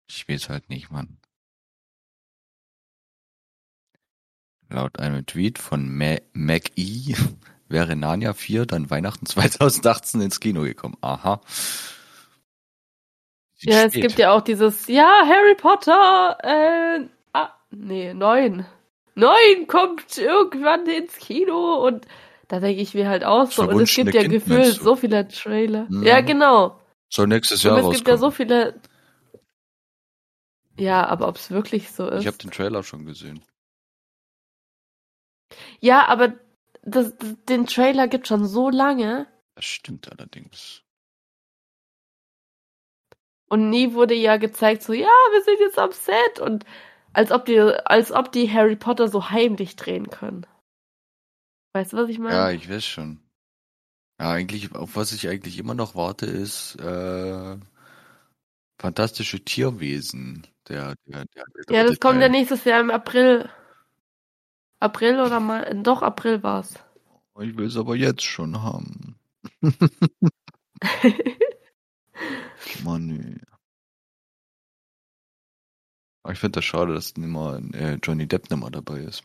ich 0.10 0.28
weiß 0.28 0.50
halt 0.50 0.70
nicht, 0.70 0.90
Mann. 0.90 1.20
Laut 4.70 4.98
einem 4.98 5.24
Tweet 5.28 5.60
von 5.60 5.96
Ma 5.96 6.18
MacE 6.34 7.16
wäre 7.70 7.96
Narnia 7.96 8.34
4 8.34 8.66
dann 8.66 8.90
Weihnachten 8.90 9.26
2018 9.28 10.22
ins 10.22 10.40
Kino 10.40 10.62
gekommen. 10.64 10.98
Aha. 11.02 11.42
Sieht 13.56 13.72
Ja, 13.72 13.84
es 13.86 13.94
spät. 13.94 14.02
gibt 14.02 14.20
ja 14.20 14.32
auch 14.34 14.42
dieses, 14.42 14.88
ja, 14.88 15.08
Harry 15.26 15.56
Potter, 15.56 16.38
äh, 16.44 17.08
ah, 17.34 17.50
nee, 17.72 18.14
neun. 18.14 18.66
Neun 19.16 19.68
kommt 19.68 20.18
irgendwann 20.18 20.88
ins 20.88 21.16
Kino 21.18 21.86
und 21.86 22.06
da 22.48 22.60
denke 22.60 22.82
ich 22.82 22.94
mir 22.94 23.08
halt 23.08 23.24
auch 23.24 23.50
so. 23.52 23.64
Und 23.64 23.80
es 23.80 23.94
gibt 23.96 24.14
ja 24.14 24.22
Kind, 24.22 24.34
gefühlt 24.34 24.76
so 24.76 24.96
viele 24.96 25.28
Trailer. 25.28 25.86
Mhm. 25.90 26.04
Ja, 26.04 26.22
genau. 26.22 26.80
Soll 27.10 27.28
nächstes 27.28 27.64
Jahr 27.64 27.76
Und 27.76 27.92
es 27.92 27.98
gibt 27.98 28.08
ja 28.08 28.18
so 28.18 28.26
rauskommen. 28.28 28.32
viele. 28.32 28.82
Ja, 30.78 31.06
aber 31.08 31.28
ob 31.28 31.38
es 31.38 31.52
wirklich 31.52 31.92
so 31.92 32.08
ist. 32.10 32.22
Ich 32.22 32.28
habe 32.28 32.38
den 32.38 32.50
Trailer 32.52 32.84
schon 32.84 33.06
gesehen. 33.06 33.44
ja, 35.80 36.06
aber 36.08 36.34
das, 36.84 37.16
das, 37.18 37.36
den 37.50 37.66
Trailer 37.66 38.08
gibt 38.08 38.28
schon 38.28 38.46
so 38.46 38.70
lange 38.70 39.28
Das 39.56 39.66
stimmt 39.66 40.12
allerdings. 40.12 40.84
und 43.50 43.70
nie 43.70 43.94
wurde 43.94 44.16
ja 44.16 44.38
gezeigt, 44.38 44.82
so, 44.82 44.94
ja, 44.94 45.08
wir 45.32 45.44
sind 45.44 45.60
jetzt 45.60 45.78
am 45.78 45.92
Set 45.92 46.40
und 46.40 46.66
als 47.14 47.32
ob 47.32 47.46
die, 47.46 47.60
als 47.60 48.12
ob 48.12 48.32
die 48.32 48.52
Harry 48.52 48.76
Potter 48.76 49.08
so 49.08 49.30
heimlich 49.30 49.76
drehen 49.76 50.10
können. 50.10 50.48
Weißt 51.74 51.94
du, 51.94 51.98
was 51.98 52.10
ich 52.10 52.18
meine? 52.20 52.36
Ja, 52.36 52.52
ich 52.52 52.68
weiß 52.70 52.84
schon. 52.84 53.20
Ja, 54.20 54.32
eigentlich, 54.32 54.74
auf 54.74 54.96
was 54.96 55.12
ich 55.12 55.28
eigentlich 55.28 55.60
immer 55.60 55.76
noch 55.76 55.96
warte, 55.96 56.26
ist 56.26 56.76
äh, 56.80 57.58
fantastische 58.80 59.44
Tierwesen. 59.44 60.48
Der, 60.68 60.96
der, 61.06 61.26
der, 61.36 61.46
Ja, 61.70 61.84
das 61.84 62.00
kommt 62.00 62.22
ja 62.22 62.30
nächstes 62.30 62.64
Jahr 62.64 62.80
im 62.80 62.90
April. 62.90 63.50
April 64.84 65.22
oder 65.22 65.40
mal, 65.40 65.82
doch 65.82 66.02
April 66.02 66.44
war's. 66.44 66.74
Ich 67.40 67.56
will 67.58 67.68
es 67.68 67.78
aber 67.78 67.96
jetzt 67.96 68.24
schon 68.24 68.62
haben. 68.62 69.16
Mann. 72.84 73.42
Aber 76.22 76.34
ich 76.34 76.40
finde 76.40 76.58
das 76.58 76.66
schade, 76.66 76.94
dass 76.94 77.16
nimmer, 77.16 77.62
äh, 77.74 77.98
Johnny 78.04 78.28
Depp 78.28 78.50
nimmer 78.50 78.72
dabei 78.72 79.00
ist. 79.00 79.24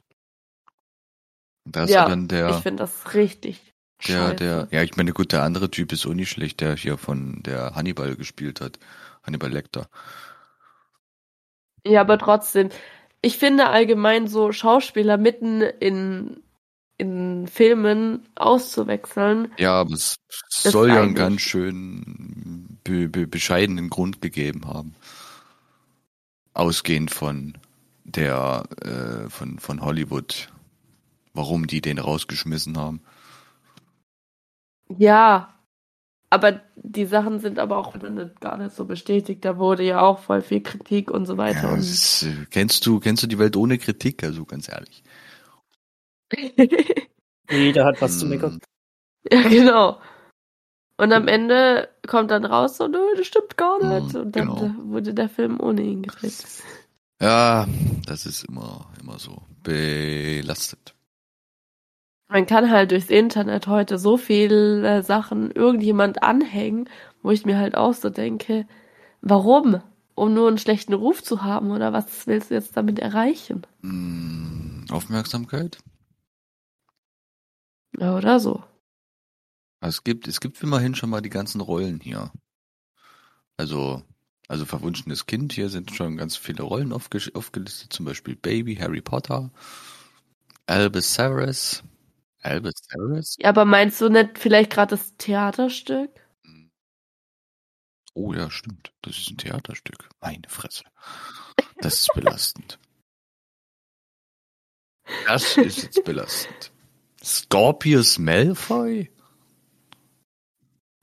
Da 1.64 1.84
ist 1.84 1.90
ja, 1.90 2.02
ja, 2.02 2.08
dann 2.08 2.28
der, 2.28 2.50
ich 2.50 2.56
finde 2.62 2.84
das 2.84 3.14
richtig. 3.14 3.74
der, 4.06 4.28
scheiße. 4.28 4.36
der, 4.36 4.68
ja, 4.70 4.82
ich 4.84 4.96
meine, 4.96 5.12
gut, 5.12 5.32
der 5.32 5.42
andere 5.42 5.72
Typ 5.72 5.90
ist 5.92 6.06
auch 6.06 6.14
nicht 6.14 6.30
schlecht, 6.30 6.60
der 6.60 6.76
hier 6.76 6.98
von 6.98 7.42
der 7.42 7.74
Hannibal 7.74 8.14
gespielt 8.14 8.60
hat. 8.60 8.78
Hannibal 9.24 9.50
Lecter. 9.50 9.90
Ja, 11.84 12.02
aber 12.02 12.16
trotzdem. 12.16 12.70
Ich 13.20 13.38
finde 13.38 13.68
allgemein 13.68 14.28
so 14.28 14.52
Schauspieler 14.52 15.16
mitten 15.16 15.60
in, 15.60 16.42
in 16.96 17.48
Filmen 17.48 18.28
auszuwechseln. 18.36 19.52
Ja, 19.58 19.80
aber 19.80 19.94
es 19.94 20.18
soll 20.48 20.88
ja 20.88 21.02
einen 21.02 21.14
ganz 21.14 21.40
schön 21.40 22.78
be 22.84 23.08
be 23.08 23.26
bescheidenen 23.26 23.90
Grund 23.90 24.22
gegeben 24.22 24.66
haben. 24.66 24.94
Ausgehend 26.54 27.10
von 27.10 27.58
der, 28.04 28.64
äh, 28.82 29.28
von, 29.28 29.58
von 29.58 29.82
Hollywood, 29.82 30.48
warum 31.34 31.66
die 31.66 31.80
den 31.80 31.98
rausgeschmissen 31.98 32.78
haben. 32.78 33.00
Ja. 34.96 35.54
Aber 36.30 36.60
die 36.76 37.06
Sachen 37.06 37.40
sind 37.40 37.58
aber 37.58 37.78
auch 37.78 37.94
gar 38.40 38.58
nicht 38.58 38.74
so 38.74 38.84
bestätigt. 38.84 39.44
Da 39.44 39.58
wurde 39.58 39.82
ja 39.82 40.00
auch 40.02 40.18
voll 40.20 40.42
viel 40.42 40.62
Kritik 40.62 41.10
und 41.10 41.26
so 41.26 41.36
weiter. 41.36 41.68
Ja, 41.68 41.72
und 41.72 41.80
ist, 41.80 42.22
äh, 42.24 42.46
kennst 42.50 42.86
du, 42.86 43.00
kennst 43.00 43.22
du 43.22 43.26
die 43.26 43.38
Welt 43.38 43.56
ohne 43.56 43.78
Kritik? 43.78 44.22
Also 44.24 44.44
ganz 44.44 44.68
ehrlich. 44.68 45.02
Jeder 47.50 47.84
hat 47.86 48.00
was 48.00 48.18
zu 48.18 48.26
Hm, 48.26 48.30
meckern. 48.30 48.60
ja, 49.32 49.42
genau. 49.48 50.00
Und 50.98 51.12
am 51.12 51.28
Ende 51.28 51.88
kommt 52.06 52.30
dann 52.30 52.44
raus, 52.44 52.76
so, 52.76 52.88
nö, 52.88 52.98
das 53.16 53.26
stimmt 53.26 53.56
gar 53.56 53.78
Mhm, 53.80 53.88
nicht. 54.00 54.14
Und 54.16 54.36
dann 54.36 54.54
genau. 54.54 54.70
wurde 54.92 55.14
der 55.14 55.28
Film 55.28 55.60
ohne 55.60 55.82
ihn 55.82 56.02
gedreht. 56.02 56.48
Ja, 57.20 57.66
das 58.06 58.26
ist 58.26 58.44
immer, 58.44 58.92
immer 59.00 59.18
so 59.18 59.42
belastet. 59.62 60.94
Man 62.28 62.46
kann 62.46 62.70
halt 62.70 62.90
durchs 62.90 63.08
Internet 63.08 63.66
heute 63.66 63.98
so 63.98 64.18
viele 64.18 65.02
Sachen 65.02 65.50
irgendjemand 65.50 66.22
anhängen, 66.22 66.88
wo 67.22 67.30
ich 67.30 67.46
mir 67.46 67.58
halt 67.58 67.74
auch 67.74 67.94
so 67.94 68.10
denke, 68.10 68.66
warum? 69.22 69.80
Um 70.14 70.34
nur 70.34 70.48
einen 70.48 70.58
schlechten 70.58 70.92
Ruf 70.92 71.22
zu 71.22 71.42
haben 71.42 71.70
oder 71.70 71.92
was 71.92 72.26
willst 72.26 72.50
du 72.50 72.54
jetzt 72.54 72.76
damit 72.76 72.98
erreichen? 72.98 73.62
Hm, 73.82 74.84
Aufmerksamkeit? 74.90 75.78
Ja, 77.98 78.16
oder 78.16 78.40
so. 78.40 78.62
Also 79.80 79.96
Es 79.98 80.04
gibt, 80.04 80.28
es 80.28 80.40
gibt 80.40 80.62
immerhin 80.62 80.94
schon 80.94 81.08
mal 81.10 81.22
die 81.22 81.30
ganzen 81.30 81.60
Rollen 81.60 82.00
hier. 82.00 82.30
Also, 83.56 84.02
also 84.48 84.64
verwunschenes 84.66 85.26
Kind, 85.26 85.52
hier 85.52 85.68
sind 85.68 85.92
schon 85.92 86.16
ganz 86.16 86.36
viele 86.36 86.62
Rollen 86.62 86.92
aufge 86.92 87.20
aufgelistet, 87.34 87.92
zum 87.92 88.04
Beispiel 88.04 88.36
Baby, 88.36 88.76
Harry 88.76 89.00
Potter, 89.00 89.50
Albus 90.66 91.14
Severus. 91.14 91.82
Albus 92.42 92.74
Severus? 92.82 93.36
Ja, 93.38 93.48
aber 93.48 93.64
meinst 93.64 94.00
du 94.00 94.08
nicht 94.08 94.38
vielleicht 94.38 94.70
gerade 94.70 94.96
das 94.96 95.16
Theaterstück? 95.16 96.10
Oh 98.14 98.32
ja, 98.32 98.50
stimmt. 98.50 98.92
Das 99.02 99.16
ist 99.16 99.30
ein 99.30 99.38
Theaterstück. 99.38 100.08
Meine 100.20 100.48
Fresse. 100.48 100.84
Das 101.80 102.00
ist 102.00 102.10
belastend. 102.14 102.78
Das 105.26 105.56
ist 105.56 105.82
jetzt 105.82 106.04
belastend. 106.04 106.72
Scorpius 107.22 108.18
Malfoy? 108.18 109.10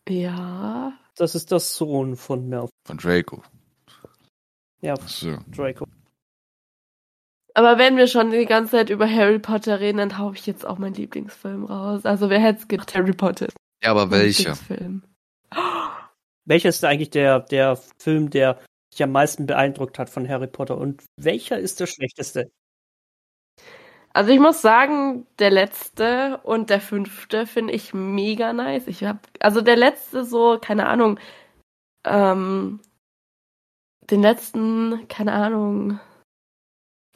Ja. 0.09 0.93
Das 1.15 1.35
ist 1.35 1.51
der 1.51 1.59
Sohn 1.59 2.15
von 2.17 2.49
Mel. 2.49 2.67
Von 2.85 2.97
Draco. 2.97 3.41
Ja, 4.81 4.93
Achso. 4.93 5.37
Draco. 5.55 5.87
Aber 7.57 7.77
wenn 7.77 7.95
wir 7.95 8.07
schon 8.07 8.31
die 8.31 8.45
ganze 8.45 8.71
Zeit 8.71 8.89
über 8.89 9.09
Harry 9.09 9.39
Potter 9.39 9.79
reden, 9.79 9.97
dann 9.97 10.17
hau 10.17 10.33
ich 10.33 10.45
jetzt 10.45 10.65
auch 10.65 10.77
meinen 10.77 10.93
Lieblingsfilm 10.93 11.63
raus. 11.63 12.05
Also 12.05 12.29
wer 12.29 12.39
hätte 12.39 12.59
es 12.59 12.67
gedacht, 12.67 12.93
Harry 12.93 13.13
Potter 13.13 13.47
ist 13.47 13.55
Ja, 13.81 13.91
aber 13.91 14.11
welcher? 14.11 14.57
Welcher 16.43 16.69
ist 16.69 16.83
eigentlich 16.83 17.11
der, 17.11 17.39
der 17.39 17.77
Film, 17.97 18.29
der 18.29 18.59
dich 18.93 19.01
am 19.01 19.13
meisten 19.13 19.45
beeindruckt 19.45 19.97
hat 19.97 20.09
von 20.09 20.27
Harry 20.27 20.47
Potter? 20.47 20.77
Und 20.77 21.05
welcher 21.15 21.57
ist 21.57 21.79
der 21.79 21.87
schlechteste? 21.87 22.51
Also 24.11 24.31
ich 24.31 24.39
muss 24.39 24.61
sagen, 24.61 25.25
der 25.39 25.49
letzte 25.49 26.41
und 26.43 26.69
der 26.69 26.81
fünfte 26.81 27.47
finde 27.47 27.73
ich 27.73 27.93
mega 27.93 28.51
nice. 28.51 28.87
Ich 28.87 29.05
hab, 29.05 29.27
also 29.39 29.61
der 29.61 29.77
letzte 29.77 30.25
so, 30.25 30.59
keine 30.61 30.87
Ahnung, 30.87 31.19
ähm, 32.05 32.81
den 34.11 34.21
letzten, 34.21 35.07
keine 35.07 35.31
Ahnung, 35.31 35.99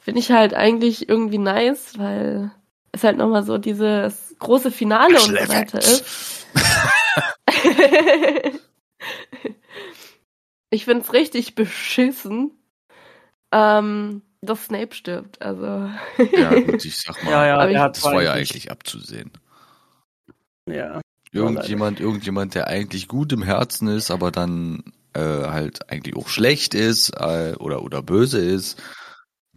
finde 0.00 0.20
ich 0.20 0.30
halt 0.32 0.54
eigentlich 0.54 1.08
irgendwie 1.08 1.38
nice, 1.38 1.98
weil 1.98 2.50
es 2.92 3.04
halt 3.04 3.16
nochmal 3.18 3.44
so 3.44 3.58
dieses 3.58 4.34
große 4.38 4.70
Finale 4.70 5.14
und 5.14 5.20
so 5.38 5.48
weiter 5.48 5.78
ist. 5.78 6.46
ich 10.70 10.84
find's 10.84 11.12
richtig 11.12 11.54
beschissen, 11.54 12.52
ähm, 13.52 14.22
dass 14.40 14.66
Snape 14.66 14.94
stirbt. 14.94 15.42
Also. 15.42 15.90
Ja, 16.32 16.58
gut, 16.60 16.84
ich 16.88 17.00
sag 17.00 17.22
mal, 17.24 17.30
Ja, 17.32 17.46
ja, 17.46 17.68
ich- 17.68 17.74
er 17.76 17.82
hat 17.82 17.96
das 17.96 18.04
war 18.04 18.22
ja 18.22 18.32
eigentlich- 18.32 18.50
eigentlich 18.52 18.70
abzusehen. 18.70 19.30
Ja. 20.66 21.00
Irgendjemand, 21.32 22.00
irgendjemand, 22.00 22.54
der 22.56 22.66
eigentlich 22.66 23.06
gut 23.06 23.32
im 23.32 23.42
Herzen 23.42 23.86
ist, 23.88 24.10
aber 24.10 24.32
dann 24.32 24.82
äh, 25.14 25.20
halt 25.20 25.88
eigentlich 25.90 26.16
auch 26.16 26.28
schlecht 26.28 26.74
ist 26.74 27.10
äh, 27.10 27.54
oder 27.58 27.82
oder 27.82 28.02
böse 28.02 28.40
ist. 28.40 28.80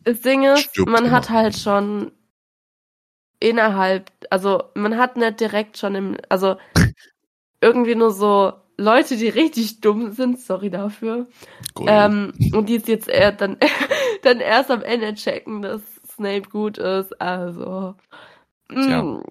Das 0.03 0.21
Ding 0.21 0.43
ist, 0.43 0.77
man 0.77 1.05
immer. 1.05 1.11
hat 1.11 1.29
halt 1.29 1.55
schon 1.57 2.11
innerhalb, 3.39 4.09
also 4.29 4.63
man 4.73 4.97
hat 4.97 5.17
nicht 5.17 5.39
direkt 5.39 5.77
schon 5.77 5.95
im, 5.95 6.17
also 6.29 6.55
irgendwie 7.61 7.95
nur 7.95 8.11
so 8.11 8.53
Leute, 8.77 9.17
die 9.17 9.29
richtig 9.29 9.81
dumm 9.81 10.11
sind, 10.11 10.39
sorry 10.39 10.69
dafür, 10.69 11.27
Cool. 11.77 11.85
ähm, 11.89 12.33
und 12.53 12.69
die 12.69 12.75
es 12.77 12.87
jetzt 12.87 13.07
eher 13.07 13.31
dann, 13.31 13.57
dann 14.23 14.39
erst 14.39 14.71
am 14.71 14.81
Ende 14.81 15.13
checken, 15.13 15.61
dass 15.61 15.81
Snape 16.07 16.49
gut 16.49 16.77
ist, 16.77 17.19
also 17.21 17.95
mh, 18.69 19.23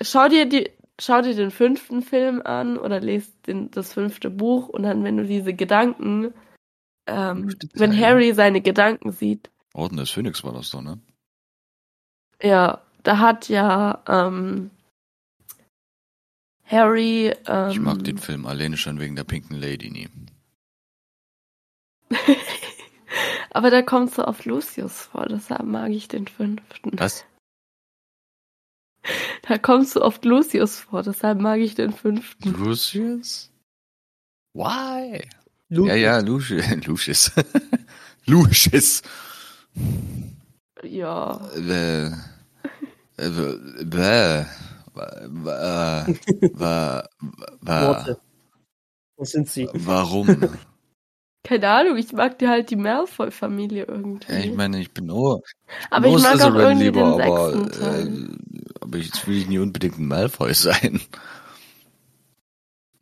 schau 0.00 0.28
dir 0.28 0.46
die, 0.46 0.70
schau 1.00 1.22
dir 1.22 1.34
den 1.34 1.50
fünften 1.50 2.02
Film 2.02 2.42
an 2.42 2.78
oder 2.78 3.00
lest 3.00 3.46
den, 3.46 3.70
das 3.70 3.92
fünfte 3.92 4.30
Buch 4.30 4.68
und 4.68 4.82
dann, 4.84 5.04
wenn 5.04 5.16
du 5.16 5.24
diese 5.24 5.54
Gedanken, 5.54 6.32
ähm, 7.06 7.54
wenn. 7.74 7.98
Harry 7.98 8.32
seine 8.32 8.60
Gedanken 8.60 9.12
sieht, 9.12 9.50
Orden 9.74 9.96
des 9.98 10.10
Phönix 10.10 10.42
war 10.44 10.52
das 10.52 10.70
doch, 10.70 10.80
ne? 10.80 10.98
Ja, 12.40 12.80
da 13.02 13.18
hat 13.18 13.48
ja 13.48 14.02
ähm, 14.08 14.70
Harry. 16.64 17.34
Ähm, 17.46 17.70
Ich 17.70 17.80
mag 17.80 18.02
den 18.04 18.18
Film 18.18 18.46
alleine 18.46 18.76
schon 18.76 18.98
wegen 19.00 19.16
der 19.16 19.24
pinken 19.24 19.56
Lady 19.56 19.90
nie. 19.90 20.08
aber 23.50 23.70
da 23.70 23.82
kommt 23.82 24.14
so 24.14 24.26
oft 24.26 24.44
Lucius 24.44 25.02
vor, 25.02 25.26
deshalb 25.26 25.64
mag 25.64 25.90
ich 25.90 26.08
den 26.08 26.26
fünften. 26.26 26.98
Was? 26.98 27.24
Da 29.46 29.58
kommt 29.58 29.86
so 29.86 30.00
oft 30.00 30.24
Lucius 30.24 30.78
vor, 30.80 31.02
deshalb 31.02 31.38
mag 31.38 31.60
ich 31.60 31.74
den 31.74 31.92
fünften. 31.92 32.52
Lucius? 32.52 33.50
Why? 34.54 35.20
Lu 35.68 35.86
Ja, 35.86 35.94
ja, 35.94 36.20
Lucius. 36.20 36.64
Lucius. 36.86 37.30
Lucius. 38.24 39.02
Ja. 40.82 41.40
Äh, 41.56 42.06
äh, 43.16 43.30
Worte. 47.60 48.18
Wo 49.16 49.24
sind 49.24 49.48
sie? 49.48 49.68
Warum? 49.72 50.50
Keine 51.44 51.68
Ahnung, 51.68 51.96
ich 51.98 52.12
mag 52.12 52.38
die 52.38 52.48
halt 52.48 52.70
die 52.70 52.76
Malfoy-Familie 52.76 53.84
irgendwie. 53.84 54.32
Ja, 54.32 54.38
ich 54.38 54.54
meine, 54.54 54.80
ich 54.80 54.92
bin 54.92 55.06
nur. 55.06 55.42
aber 55.90 56.08
ich 56.08 56.22
mag 56.22 56.40
auch 56.40 56.54
irgendwie 56.54 56.90
den 56.90 57.02
aber, 57.02 57.54
äh, 57.80 58.08
aber 58.80 58.98
jetzt 58.98 59.28
will 59.28 59.36
ich 59.36 59.48
nie 59.48 59.58
unbedingt 59.58 59.98
ein 59.98 60.06
Malfoy 60.06 60.54
sein. 60.54 61.00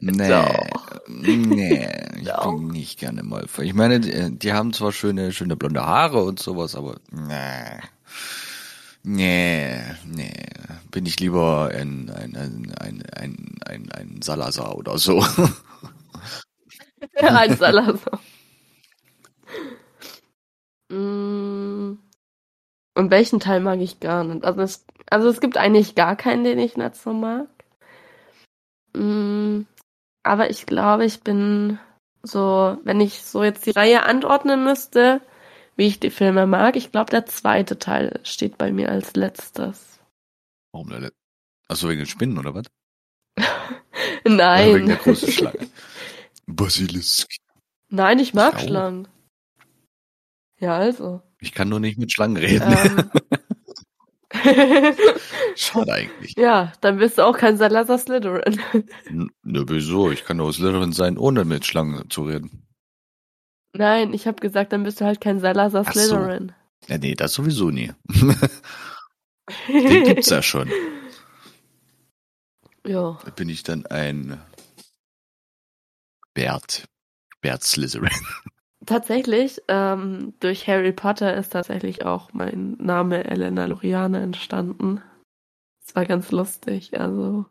Nee, 0.05 0.29
Doch. 0.29 1.01
nee, 1.07 1.89
ich 2.21 2.27
Doch. 2.27 2.57
bin 2.57 2.67
nicht 2.69 2.99
gerne 2.99 3.23
Malfoy. 3.23 3.67
Ich 3.67 3.73
meine, 3.73 4.01
die, 4.01 4.37
die 4.37 4.53
haben 4.53 4.73
zwar 4.73 4.91
schöne, 4.91 5.31
schöne 5.31 5.55
blonde 5.55 5.87
Haare 5.87 6.25
und 6.25 6.41
sowas, 6.41 6.75
aber 6.75 6.97
nee. 7.13 7.79
Nee, 9.05 9.81
nee. 10.05 10.35
Bin 10.91 11.07
ich 11.07 11.21
lieber 11.21 11.71
ein, 11.73 12.11
ein, 12.11 12.35
ein, 12.37 12.73
ein, 12.81 13.03
ein, 13.15 13.55
ein, 13.65 13.93
ein 13.93 14.23
Salazar 14.23 14.77
oder 14.77 14.99
so. 14.99 15.25
Ein 17.17 17.57
Salazar. 17.57 18.21
Mm. 20.89 21.99
Und 22.95 23.11
welchen 23.11 23.41
Teil 23.41 23.61
mag 23.61 23.81
ich 23.81 23.99
gar 24.01 24.23
nicht? 24.25 24.45
Also 24.45 24.61
es, 24.63 24.85
also 25.11 25.29
es 25.29 25.41
gibt 25.41 25.57
eigentlich 25.57 25.95
gar 25.95 26.17
keinen, 26.17 26.45
den 26.45 26.59
ich 26.59 26.77
nicht 26.77 26.97
so 26.97 27.13
mag. 27.13 27.49
Mm. 28.95 29.63
Aber 30.23 30.51
ich 30.51 30.67
glaube, 30.67 31.05
ich 31.05 31.21
bin 31.21 31.79
so, 32.23 32.79
wenn 32.85 33.01
ich 33.01 33.23
so 33.23 33.43
jetzt 33.43 33.67
die 33.67 33.71
Reihe 33.73 34.05
anordnen 34.05 34.65
müsste, 34.65 35.21
wie 35.77 35.87
ich 35.87 36.01
die 36.01 36.11
Filme 36.11 36.47
mag, 36.47 36.77
ich 36.77 36.93
glaube, 36.93 37.11
der 37.11 37.27
zweite 37.27 37.79
Teil 37.79 38.21
steht 38.23 38.59
bei 38.59 38.73
mir 38.73 38.91
als 38.91 39.17
letztes. 39.17 39.99
Warum 40.73 40.91
denn? 40.91 41.11
Achso, 41.69 41.89
wegen 41.89 42.01
den 42.01 42.07
Spinnen 42.07 42.39
oder 42.39 42.55
was? 42.55 42.67
Oder 43.37 43.47
Nein. 44.25 44.75
wegen 44.75 44.87
der 44.89 44.97
großen 44.97 45.33
Schlange. 45.33 45.69
Basilisk. 46.47 47.29
Nein, 47.89 48.19
ich 48.19 48.35
mag. 48.35 48.61
Schlangen. 48.61 49.09
Ja, 50.59 50.77
also. 50.77 51.23
Ich 51.41 51.53
kann 51.53 51.69
nur 51.69 51.81
nicht 51.81 51.99
mit 51.99 52.13
Schlangen 52.13 52.37
reden. 52.37 52.73
Ähm. 52.85 53.11
Schade 55.57 55.93
eigentlich. 55.93 56.35
ja, 56.37 56.73
dann 56.81 56.99
bist 56.99 57.19
du 57.19 57.23
auch 57.23 57.37
kein 57.37 57.57
Salazar 57.57 57.99
Slytherin. 57.99 58.61
Ne, 59.11 59.65
wieso? 59.69 60.11
Ich 60.11 60.25
kann 60.25 60.41
aus 60.41 60.57
Slytherin 60.57 60.93
sein, 60.93 61.19
ohne 61.19 61.45
mit 61.45 61.67
Schlangen 61.67 62.09
zu 62.11 62.25
reden. 62.25 62.67
Nein, 63.75 64.13
ich 64.13 64.27
habe 64.27 64.41
gesagt, 64.41 64.73
dann 64.73 64.83
bist 64.83 65.01
du 65.01 65.05
halt 65.05 65.21
kein 65.21 65.41
Salazar 65.41 65.85
Ach 65.87 65.93
so. 65.93 66.01
Slytherin. 66.01 66.53
Ja, 66.89 66.99
nee, 66.99 67.15
das 67.15 67.35
sowieso 67.35 67.71
nie. 67.71 67.93
Den 69.69 70.05
gibt's 70.05 70.31
ja 70.31 70.43
schon. 70.43 70.69
ja. 72.87 73.19
Da 73.25 73.31
bin 73.31 73.49
ich 73.49 73.63
dann 73.63 73.87
ein 73.87 74.41
Bert. 76.35 76.85
Bert 77.41 77.63
Slytherin. 77.63 78.11
Tatsächlich, 78.87 79.63
ähm, 79.69 80.35
durch 80.41 80.67
Harry 80.67 80.93
Potter 80.93 81.35
ist 81.37 81.51
tatsächlich 81.51 82.05
auch 82.05 82.33
mein 82.33 82.77
Name 82.81 83.25
Elena 83.25 83.67
Loriana 83.67 84.21
entstanden. 84.21 85.01
Das 85.85 85.95
war 85.95 86.05
ganz 86.05 86.33
lustig, 86.33 86.99
also. 86.99 87.47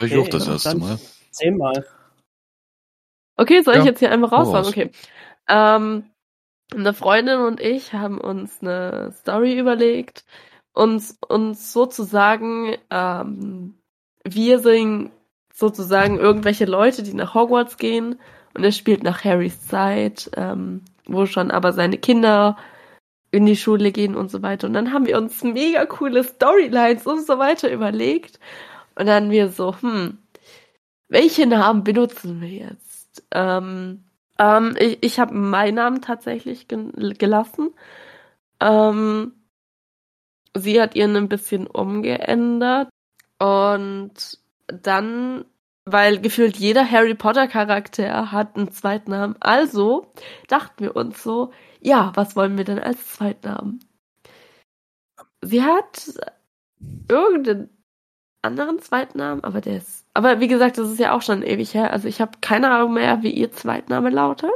Ich 0.00 0.12
Okay, 0.12 0.20
auch 0.20 0.28
das 0.28 0.46
erste 0.46 0.68
dann- 0.70 0.78
Mal. 0.78 0.98
Zehnmal. 1.32 1.86
Okay, 3.36 3.62
soll 3.62 3.74
ich 3.74 3.80
Ja, 3.80 3.86
jetzt 3.86 3.98
hier 4.00 4.12
einfach 4.12 4.30
hau 4.32 4.36
raushauen? 4.36 4.56
raus. 4.56 4.68
Okay. 4.68 4.90
Ähm, 5.48 6.04
eine 6.72 6.94
Freundin 6.94 7.40
und 7.40 7.60
ich 7.60 7.92
haben 7.92 8.20
uns 8.20 8.60
eine 8.60 9.12
Story 9.12 9.58
überlegt, 9.58 10.24
uns, 10.72 11.18
uns 11.28 11.72
sozusagen, 11.72 12.76
ähm, 12.90 13.74
wir 14.24 14.60
sind 14.60 15.10
sozusagen 15.52 16.18
irgendwelche 16.18 16.64
Leute, 16.64 17.02
die 17.02 17.14
nach 17.14 17.34
Hogwarts 17.34 17.76
gehen 17.76 18.20
und 18.54 18.64
es 18.64 18.76
spielt 18.76 19.02
nach 19.02 19.24
Harrys 19.24 19.66
Zeit, 19.66 20.30
ähm, 20.36 20.82
wo 21.06 21.26
schon 21.26 21.50
aber 21.50 21.72
seine 21.72 21.98
Kinder 21.98 22.56
in 23.30 23.46
die 23.46 23.56
Schule 23.56 23.92
gehen 23.92 24.16
und 24.16 24.30
so 24.30 24.42
weiter. 24.42 24.66
Und 24.66 24.74
dann 24.74 24.92
haben 24.92 25.06
wir 25.06 25.16
uns 25.18 25.42
mega 25.42 25.86
coole 25.86 26.24
Storylines 26.24 27.06
und 27.06 27.24
so 27.24 27.38
weiter 27.38 27.70
überlegt. 27.72 28.40
Und 28.96 29.06
dann 29.06 29.30
wir 29.30 29.50
so, 29.50 29.74
hm, 29.80 30.18
welche 31.08 31.46
Namen 31.46 31.84
benutzen 31.84 32.40
wir 32.40 32.48
jetzt? 32.48 33.22
Ähm, 33.30 34.04
ähm, 34.38 34.76
ich 34.78 34.98
ich 35.02 35.20
habe 35.20 35.34
meinen 35.34 35.76
Namen 35.76 36.02
tatsächlich 36.02 36.68
gen 36.68 36.92
gelassen. 37.18 37.70
Ähm, 38.60 39.32
sie 40.56 40.80
hat 40.80 40.96
ihren 40.96 41.16
ein 41.16 41.28
bisschen 41.28 41.66
umgeändert. 41.66 42.88
Und 43.38 44.38
dann, 44.66 45.44
weil 45.92 46.20
gefühlt 46.20 46.56
jeder 46.56 46.88
Harry 46.88 47.14
Potter 47.14 47.46
Charakter 47.48 48.32
hat 48.32 48.56
einen 48.56 48.70
Zweitnamen. 48.70 49.36
Also 49.40 50.12
dachten 50.48 50.84
wir 50.84 50.96
uns 50.96 51.22
so, 51.22 51.52
ja, 51.80 52.12
was 52.14 52.36
wollen 52.36 52.56
wir 52.56 52.64
denn 52.64 52.78
als 52.78 53.14
Zweitnamen? 53.14 53.80
Sie 55.42 55.62
hat 55.62 56.12
irgendeinen 57.08 57.70
anderen 58.42 58.78
Zweitnamen, 58.80 59.44
aber 59.44 59.60
der 59.60 59.76
ist. 59.78 60.06
Aber 60.14 60.40
wie 60.40 60.48
gesagt, 60.48 60.78
das 60.78 60.90
ist 60.90 60.98
ja 60.98 61.12
auch 61.12 61.22
schon 61.22 61.42
ewig 61.42 61.74
her. 61.74 61.92
Also 61.92 62.08
ich 62.08 62.20
habe 62.20 62.32
keine 62.40 62.70
Ahnung 62.70 62.94
mehr, 62.94 63.22
wie 63.22 63.30
ihr 63.30 63.52
Zweitname 63.52 64.10
lautet. 64.10 64.50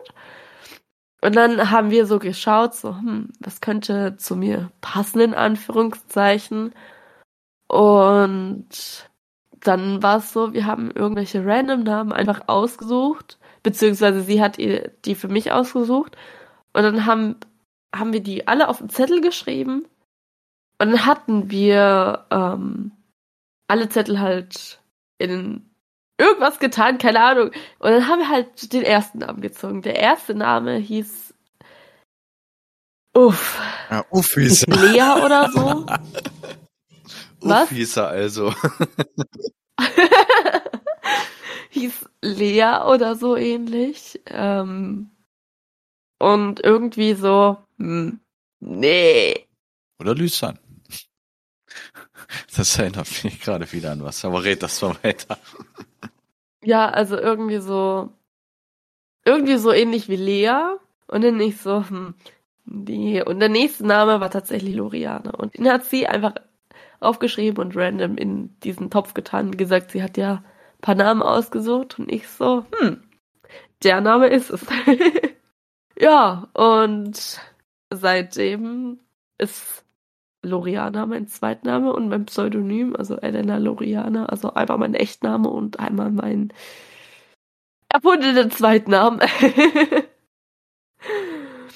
Und 1.21 1.37
dann 1.37 1.71
haben 1.71 1.91
wir 1.91 2.07
so 2.07 2.19
geschaut, 2.19 2.75
so, 2.75 2.97
hm, 2.97 3.33
was 3.41 3.61
könnte 3.61 4.17
zu 4.19 4.37
mir 4.37 4.71
passen, 4.83 5.21
in 5.21 5.35
Anführungszeichen. 5.35 6.75
Und 7.67 8.69
dann 9.67 10.03
war 10.03 10.19
es 10.19 10.33
so, 10.33 10.53
wir 10.53 10.67
haben 10.67 10.91
irgendwelche 10.91 11.45
random 11.45 11.83
Namen 11.83 12.13
einfach 12.13 12.43
ausgesucht, 12.47 13.39
beziehungsweise 13.63 14.21
sie 14.23 14.41
hat 14.41 14.59
die 14.59 15.15
für 15.15 15.29
mich 15.29 15.53
ausgesucht. 15.53 16.17
Und 16.73 16.83
dann 16.83 17.07
haben, 17.07 17.37
haben 17.95 18.13
wir 18.13 18.23
die 18.23 18.47
alle 18.47 18.69
auf 18.69 18.79
den 18.79 18.89
Zettel 18.89 19.21
geschrieben. 19.21 19.87
Und 20.79 20.91
dann 20.91 21.07
hatten 21.07 21.51
wir 21.51 22.27
ähm, 22.31 22.93
alle 23.69 23.89
Zettel 23.89 24.21
halt 24.21 24.81
in 25.19 25.71
irgendwas 26.19 26.59
getan, 26.59 26.99
keine 26.99 27.21
Ahnung. 27.21 27.51
Und 27.79 27.91
dann 27.91 28.09
haben 28.09 28.21
wir 28.21 28.29
halt 28.29 28.73
den 28.73 28.83
ersten 28.83 29.19
Namen 29.19 29.41
gezogen. 29.41 29.83
Der 29.83 29.97
erste 29.97 30.35
Name 30.35 30.77
hieß 30.77 31.35
Uff, 33.17 33.61
Ja, 33.91 34.05
Uff 34.11 34.35
hieß. 34.35 34.67
Lea 34.67 35.23
oder 35.25 35.49
so. 35.53 35.87
Was? 37.45 37.69
Hieß 37.69 37.99
er 37.99 38.09
also. 38.09 38.55
hieß 41.71 42.09
Lea 42.23 42.79
oder 42.87 43.17
so 43.17 43.37
ähnlich. 43.37 44.21
Ähm, 44.27 45.11
und 46.19 46.61
irgendwie 46.61 47.15
so, 47.15 47.59
hm, 47.79 48.21
nee. 48.61 49.47
Oder 49.99 50.15
Lysan. 50.15 50.59
Das 52.57 52.79
erinnert 52.79 53.09
mich 53.25 53.41
gerade 53.41 53.71
wieder 53.73 53.93
an 53.93 54.05
was, 54.05 54.25
aber 54.25 54.45
red 54.45 54.63
das 54.63 54.81
mal 54.81 54.97
weiter. 55.03 55.39
Ja, 56.63 56.89
also 56.89 57.17
irgendwie 57.17 57.59
so, 57.59 58.13
irgendwie 59.25 59.59
so 59.59 59.73
ähnlich 59.73 60.09
wie 60.09 60.17
Lea. 60.17 60.77
Und 61.07 61.23
dann 61.23 61.37
nicht 61.37 61.61
so, 61.61 61.87
hm, 61.87 62.15
nee. 62.65 63.23
Und 63.23 63.41
der 63.41 63.51
nächste 63.51 63.87
Name 63.87 64.21
war 64.21 64.31
tatsächlich 64.31 64.75
Loriane. 64.75 65.33
Und 65.33 65.59
den 65.59 65.69
hat 65.69 65.85
sie 65.85 66.07
einfach 66.07 66.35
aufgeschrieben 67.01 67.65
und 67.65 67.77
random 67.77 68.17
in 68.17 68.59
diesen 68.61 68.91
Topf 68.91 69.15
getan 69.15 69.47
und 69.47 69.59
gesagt, 69.59 69.91
sie 69.91 70.03
hat 70.03 70.17
ja 70.17 70.37
ein 70.77 70.81
paar 70.81 70.95
Namen 70.95 71.23
ausgesucht. 71.23 71.99
Und 71.99 72.11
ich 72.11 72.29
so, 72.29 72.65
hm, 72.79 73.03
der 73.83 74.01
Name 74.01 74.29
ist 74.29 74.51
es. 74.51 74.67
ja, 75.99 76.49
und 76.55 77.41
seitdem 77.93 79.01
ist 79.39 79.85
Loriana 80.43 81.07
mein 81.07 81.27
Zweitname 81.27 81.93
und 81.93 82.09
mein 82.09 82.27
Pseudonym, 82.27 82.95
also 82.97 83.17
Elena 83.17 83.59
Loriana, 83.59 84.27
also 84.27 84.53
einmal 84.55 84.79
mein 84.79 84.95
Echtname 84.95 85.49
und 85.49 85.81
einmal 85.81 86.11
mein 86.11 86.53
erfundenen 87.89 88.51
Zweitnamen. 88.51 89.21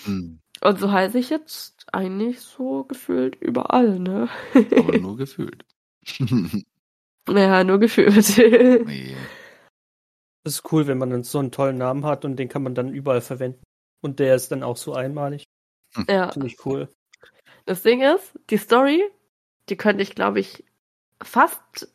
Hm, 0.05 0.38
und 0.63 0.79
so 0.79 0.91
heiße 0.91 1.19
ich 1.19 1.31
jetzt 1.31 1.87
eigentlich 1.93 2.41
so 2.41 2.85
gefühlt 2.85 3.37
überall, 3.37 3.99
ne? 3.99 4.29
aber 4.77 4.99
nur 4.99 5.17
gefühlt. 5.17 5.65
Naja, 7.31 7.63
nur 7.63 7.79
gefühlt. 7.79 8.39
nee. 8.87 9.15
Das 10.45 10.55
ist 10.55 10.73
cool, 10.73 10.87
wenn 10.87 10.97
man 10.99 11.11
dann 11.11 11.25
so 11.25 11.39
einen 11.39 11.53
tollen 11.53 11.77
Namen 11.77 12.07
hat 12.07 12.25
und 12.25 12.37
den 12.37 12.49
kann 12.49 12.63
man 12.63 12.75
dann 12.75 12.89
überall 12.89 13.21
verwenden. 13.21 13.63
Und 14.01 14.19
der 14.19 14.35
ist 14.35 14.51
dann 14.51 14.63
auch 14.63 14.77
so 14.77 14.95
einmalig. 14.95 15.45
ja. 16.09 16.31
Finde 16.33 16.47
ich 16.47 16.65
cool. 16.65 16.89
Das 17.67 17.83
Ding 17.83 18.01
ist, 18.01 18.33
die 18.49 18.57
Story, 18.57 19.03
die 19.69 19.77
könnte 19.77 20.03
ich, 20.03 20.15
glaube 20.15 20.41
ich, 20.41 20.65
fast, 21.23 21.93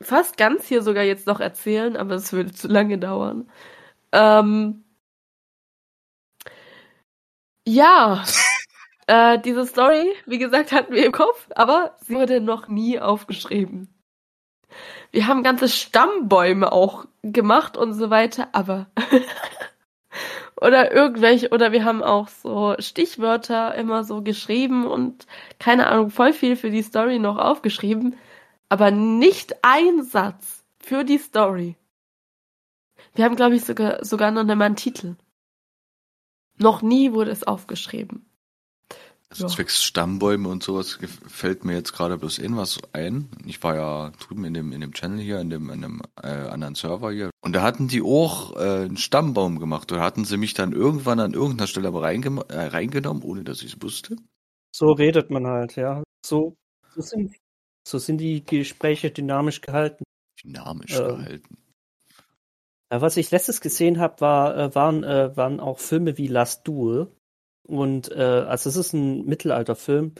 fast 0.00 0.36
ganz 0.36 0.68
hier 0.68 0.82
sogar 0.82 1.02
jetzt 1.02 1.26
noch 1.26 1.40
erzählen, 1.40 1.96
aber 1.96 2.14
es 2.14 2.32
würde 2.32 2.52
zu 2.52 2.68
lange 2.68 2.98
dauern. 2.98 3.50
Ähm, 4.12 4.81
ja, 7.66 8.24
äh, 9.06 9.38
diese 9.38 9.66
Story, 9.66 10.12
wie 10.26 10.38
gesagt, 10.38 10.72
hatten 10.72 10.92
wir 10.92 11.04
im 11.04 11.12
Kopf, 11.12 11.48
aber 11.54 11.96
sie 12.00 12.14
wurde 12.14 12.40
noch 12.40 12.68
nie 12.68 12.98
aufgeschrieben. 13.00 13.88
Wir 15.10 15.26
haben 15.26 15.42
ganze 15.42 15.68
Stammbäume 15.68 16.72
auch 16.72 17.06
gemacht 17.22 17.76
und 17.76 17.92
so 17.92 18.10
weiter, 18.10 18.48
aber 18.52 18.86
oder 20.60 20.92
irgendwelche, 20.92 21.50
oder 21.50 21.72
wir 21.72 21.84
haben 21.84 22.02
auch 22.02 22.28
so 22.28 22.74
Stichwörter 22.78 23.74
immer 23.74 24.04
so 24.04 24.22
geschrieben 24.22 24.86
und 24.86 25.26
keine 25.58 25.88
Ahnung, 25.88 26.10
voll 26.10 26.32
viel 26.32 26.56
für 26.56 26.70
die 26.70 26.82
Story 26.82 27.18
noch 27.18 27.36
aufgeschrieben, 27.36 28.16
aber 28.68 28.90
nicht 28.90 29.56
ein 29.62 30.02
Satz 30.02 30.64
für 30.78 31.04
die 31.04 31.18
Story. 31.18 31.76
Wir 33.14 33.24
haben, 33.24 33.36
glaube 33.36 33.56
ich, 33.56 33.64
sogar, 33.64 34.04
sogar 34.04 34.30
noch 34.30 34.48
einmal 34.48 34.66
einen 34.66 34.76
Titel. 34.76 35.16
Noch 36.62 36.82
nie 36.82 37.12
wurde 37.12 37.30
es 37.30 37.44
aufgeschrieben. 37.44 38.24
Also 39.30 39.46
Ja. 39.46 39.48
zwecks 39.50 39.82
Stammbäume 39.82 40.48
und 40.48 40.62
sowas 40.62 40.98
fällt 41.26 41.64
mir 41.64 41.72
jetzt 41.72 41.92
gerade 41.94 42.18
bloß 42.18 42.38
irgendwas 42.38 42.78
ein. 42.92 43.30
Ich 43.46 43.62
war 43.62 43.76
ja 43.76 44.10
drüben 44.20 44.44
in 44.44 44.52
dem, 44.52 44.72
in 44.72 44.82
dem 44.82 44.92
Channel 44.92 45.20
hier, 45.20 45.40
in 45.40 45.48
dem, 45.48 45.70
in 45.70 45.80
dem 45.80 46.02
äh, 46.22 46.28
anderen 46.28 46.74
Server 46.74 47.10
hier. 47.10 47.30
Und 47.42 47.54
da 47.54 47.62
hatten 47.62 47.88
die 47.88 48.02
auch 48.02 48.54
äh, 48.56 48.84
einen 48.84 48.98
Stammbaum 48.98 49.58
gemacht. 49.58 49.90
Da 49.90 50.00
hatten 50.00 50.26
sie 50.26 50.36
mich 50.36 50.52
dann 50.52 50.72
irgendwann 50.72 51.18
an 51.18 51.32
irgendeiner 51.32 51.66
Stelle 51.66 51.88
aber 51.88 52.02
äh, 52.02 52.66
reingenommen, 52.66 53.22
ohne 53.22 53.42
dass 53.42 53.62
ich 53.62 53.74
es 53.74 53.82
wusste. 53.82 54.16
So 54.74 54.92
redet 54.92 55.30
man 55.30 55.46
halt, 55.46 55.76
ja. 55.76 56.02
So, 56.24 56.54
so, 56.94 57.00
sind, 57.00 57.34
so 57.88 57.98
sind 57.98 58.18
die 58.18 58.44
Gespräche 58.44 59.10
dynamisch 59.10 59.62
gehalten. 59.62 60.04
Dynamisch 60.44 60.92
Ähm. 60.92 61.16
gehalten. 61.16 61.56
Äh, 62.92 63.00
Was 63.00 63.16
ich 63.16 63.30
letztes 63.30 63.60
gesehen 63.60 63.98
habe, 63.98 64.20
war, 64.20 64.56
äh, 64.56 64.74
waren, 64.74 65.02
äh, 65.02 65.36
waren 65.36 65.60
auch 65.60 65.78
Filme 65.78 66.18
wie 66.18 66.26
Last 66.26 66.68
Duel. 66.68 67.10
Und 67.64 68.12
also 68.12 68.68
es 68.68 68.76
ist 68.76 68.92
ein 68.92 69.24
Mittelalterfilm. 69.24 70.16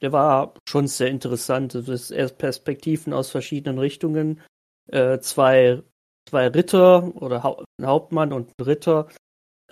Der 0.00 0.12
war 0.12 0.54
schon 0.66 0.86
sehr 0.86 1.08
interessant. 1.08 1.74
Es 1.74 2.12
ist 2.12 2.38
Perspektiven 2.38 3.12
aus 3.12 3.30
verschiedenen 3.30 3.80
Richtungen. 3.80 4.40
Zwei, 4.88 5.82
zwei 6.30 6.46
Ritter 6.46 7.14
oder 7.16 7.58
ein 7.78 7.86
Hauptmann 7.86 8.32
und 8.32 8.52
ein 8.56 8.64
Ritter. 8.64 9.08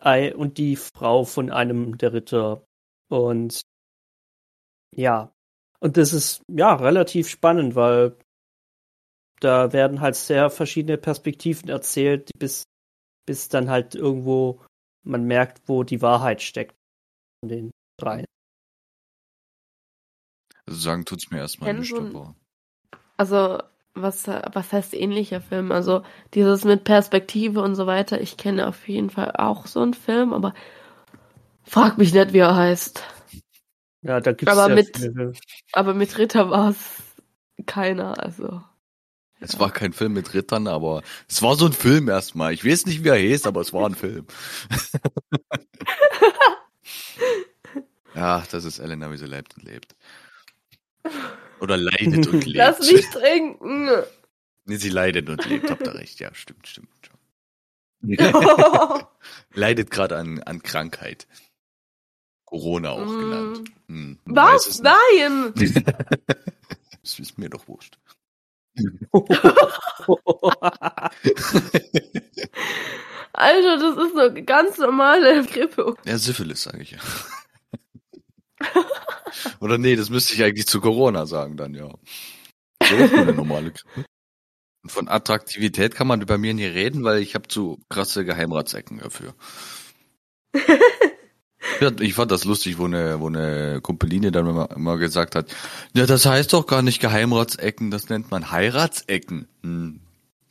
Und 0.03 0.59
die 0.59 0.75
Frau 0.75 1.23
von 1.25 1.51
einem 1.51 1.97
der 1.97 2.13
Ritter. 2.13 2.67
Und 3.09 3.61
ja. 4.95 5.33
Und 5.79 5.97
das 5.97 6.13
ist 6.13 6.43
ja 6.51 6.75
relativ 6.75 7.29
spannend, 7.29 7.77
weil 7.77 8.17
da 9.41 9.73
werden 9.73 10.01
halt 10.01 10.17
sehr 10.17 10.51
verschiedene 10.51 10.99
Perspektiven 10.99 11.69
erzählt, 11.69 12.31
bis, 12.39 12.65
bis 13.27 13.49
dann 13.49 13.71
halt 13.71 13.95
irgendwo 13.95 14.63
man 15.05 15.25
merkt, 15.25 15.69
wo 15.69 15.85
die 15.85 16.03
Wahrheit 16.03 16.43
steckt 16.43 16.75
von 17.41 17.49
den 17.49 17.71
drei. 18.01 18.25
Also 20.67 20.81
sagen 20.81 21.05
tut's 21.05 21.31
mir 21.31 21.39
erstmal 21.39 21.75
nicht, 21.75 21.91
so 21.91 21.99
aber 21.99 22.35
Also, 23.17 23.63
was, 23.95 24.27
was 24.27 24.73
heißt 24.73 24.95
ähnlicher 24.95 25.41
Film? 25.41 25.71
Also 25.73 26.03
dieses 26.35 26.65
mit 26.65 26.85
Perspektive 26.85 27.63
und 27.63 27.77
so 27.77 27.87
weiter. 27.87 28.21
Ich 28.21 28.37
kenne 28.37 28.67
auf 28.67 28.89
jeden 28.89 29.11
Fall 29.11 29.33
auch 29.37 29.67
so 29.67 29.81
einen 29.81 29.95
Film, 29.95 30.33
aber 30.33 30.55
frag 31.65 31.99
mich 31.99 32.13
nicht, 32.13 32.33
wie 32.33 32.39
er 32.39 32.57
heißt. 32.57 33.03
Ja, 34.03 34.21
da 34.21 34.33
gibt's 34.33 34.53
Aber 34.53 34.69
ja 34.69 34.75
mit- 34.75 34.97
viele. 34.97 35.33
Aber 35.73 35.95
mit 35.95 36.19
Ritter 36.19 36.51
war 36.51 36.71
es 36.71 37.03
keiner, 37.67 38.23
also. 38.23 38.63
Es 39.41 39.59
war 39.59 39.71
kein 39.71 39.93
Film 39.93 40.15
mit 40.15 40.33
Rittern, 40.35 40.67
aber 40.67 41.03
es 41.29 41.43
war 41.43 41.57
so 41.57 41.67
ein 41.67 41.73
Film 41.73 42.09
erstmal. 42.09 42.53
Ich 42.55 42.65
weiß 42.65 42.87
nicht, 42.87 43.05
wie 43.05 43.09
er 43.11 43.17
hieß, 43.17 43.47
aber 43.47 43.61
es 43.61 43.73
war 43.73 43.87
ein 43.89 43.95
Film. 43.95 44.27
ja, 48.15 48.43
das 48.51 48.65
ist 48.65 48.79
Elena, 48.79 49.11
wie 49.13 49.17
sie 49.17 49.27
lebt 49.27 49.57
und 49.57 49.65
lebt. 49.65 49.95
Oder 51.61 51.77
leidet 51.77 52.27
und 52.29 52.45
lebt. 52.47 52.57
Lass 52.57 52.81
mich 52.91 53.07
trinken! 53.11 53.89
Nee, 54.65 54.77
sie 54.77 54.89
leidet 54.89 55.29
und 55.29 55.45
lebt, 55.47 55.71
habt 55.71 55.87
ihr 55.87 55.95
recht. 55.95 56.19
Ja, 56.19 56.35
stimmt, 56.35 56.67
stimmt. 56.67 56.89
leidet 59.53 59.91
gerade 59.91 60.17
an, 60.17 60.43
an 60.43 60.63
Krankheit. 60.63 61.27
Corona 62.45 62.91
auch 62.91 63.05
Mm. 63.07 63.19
genannt. 63.21 63.71
Hm, 63.89 64.19
Was? 64.25 64.81
Nein! 64.81 65.53
Das 67.03 67.19
ist 67.19 67.39
mir 67.39 67.51
doch 67.51 67.69
wurscht. 67.69 67.99
Alter, 73.33 73.79
das 73.79 73.97
ist 74.07 74.17
eine 74.19 74.45
ganz 74.45 74.79
normale 74.79 75.45
Grippe. 75.45 75.95
Ja, 76.05 76.19
Syphilis, 76.19 76.63
sage 76.63 76.83
ich 76.83 76.93
ja. 76.93 76.99
Oder 79.61 79.79
nee, 79.79 79.97
das 79.97 80.11
müsste 80.11 80.35
ich 80.35 80.43
eigentlich 80.43 80.67
zu 80.67 80.81
Corona 80.81 81.27
sagen 81.27 81.57
dann, 81.57 81.75
ja. 81.75 81.91
So 82.83 82.95
ist 82.97 83.15
eine 83.15 83.33
normale 83.35 83.73
Grippe. 83.73 84.07
Und 84.83 84.93
von 84.93 85.09
Attraktivität 85.09 85.95
kann 85.95 86.07
man 86.07 86.21
bei 86.21 86.39
mir 86.39 86.55
nie 86.55 86.65
reden, 86.65 87.03
weil 87.05 87.21
ich 87.21 87.35
habe 87.35 87.49
zu 87.49 87.83
krasse 87.89 88.25
Geheimratsecken 88.25 88.99
dafür. 88.99 89.35
Ich 92.01 92.15
fand 92.15 92.31
das 92.31 92.45
lustig, 92.45 92.79
wo 92.79 92.85
eine, 92.85 93.21
wo 93.21 93.29
eine 93.29 93.81
Kumpeline 93.83 94.33
dann 94.33 94.47
immer, 94.47 94.71
immer 94.75 94.99
gesagt 94.99 95.35
hat, 95.35 95.55
ja, 95.95 96.07
das 96.07 96.27
heißt 96.27 96.53
doch 96.53 96.67
gar 96.67 96.83
nicht 96.83 97.01
Geheimratsecken, 97.01 97.91
das 97.91 98.09
nennt 98.09 98.31
man 98.31 98.51
Heiratsecken. 98.51 99.49
Hm. 99.63 100.01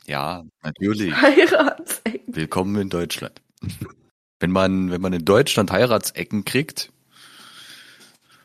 Ja, 0.06 0.44
natürlich. 0.62 1.14
Heiratsecken. 1.14 2.34
Willkommen 2.34 2.80
in 2.80 2.88
Deutschland. 2.88 3.40
Wenn 4.38 4.50
man, 4.50 4.90
wenn 4.90 5.00
man 5.00 5.14
in 5.14 5.24
Deutschland 5.24 5.70
Heiratsecken 5.70 6.44
kriegt, 6.44 6.92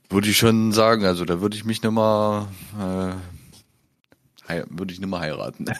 würde 0.09 0.29
ich 0.29 0.37
schon 0.37 0.71
sagen, 0.71 1.03
also 1.03 1.25
da 1.25 1.41
würde 1.41 1.57
ich 1.57 1.65
mich 1.65 1.83
nicht 1.83 1.91
mal, 1.91 2.47
äh, 4.47 4.63
würde 4.69 4.93
ich 4.93 5.01
nicht 5.01 5.09
mal 5.09 5.19
heiraten. 5.19 5.65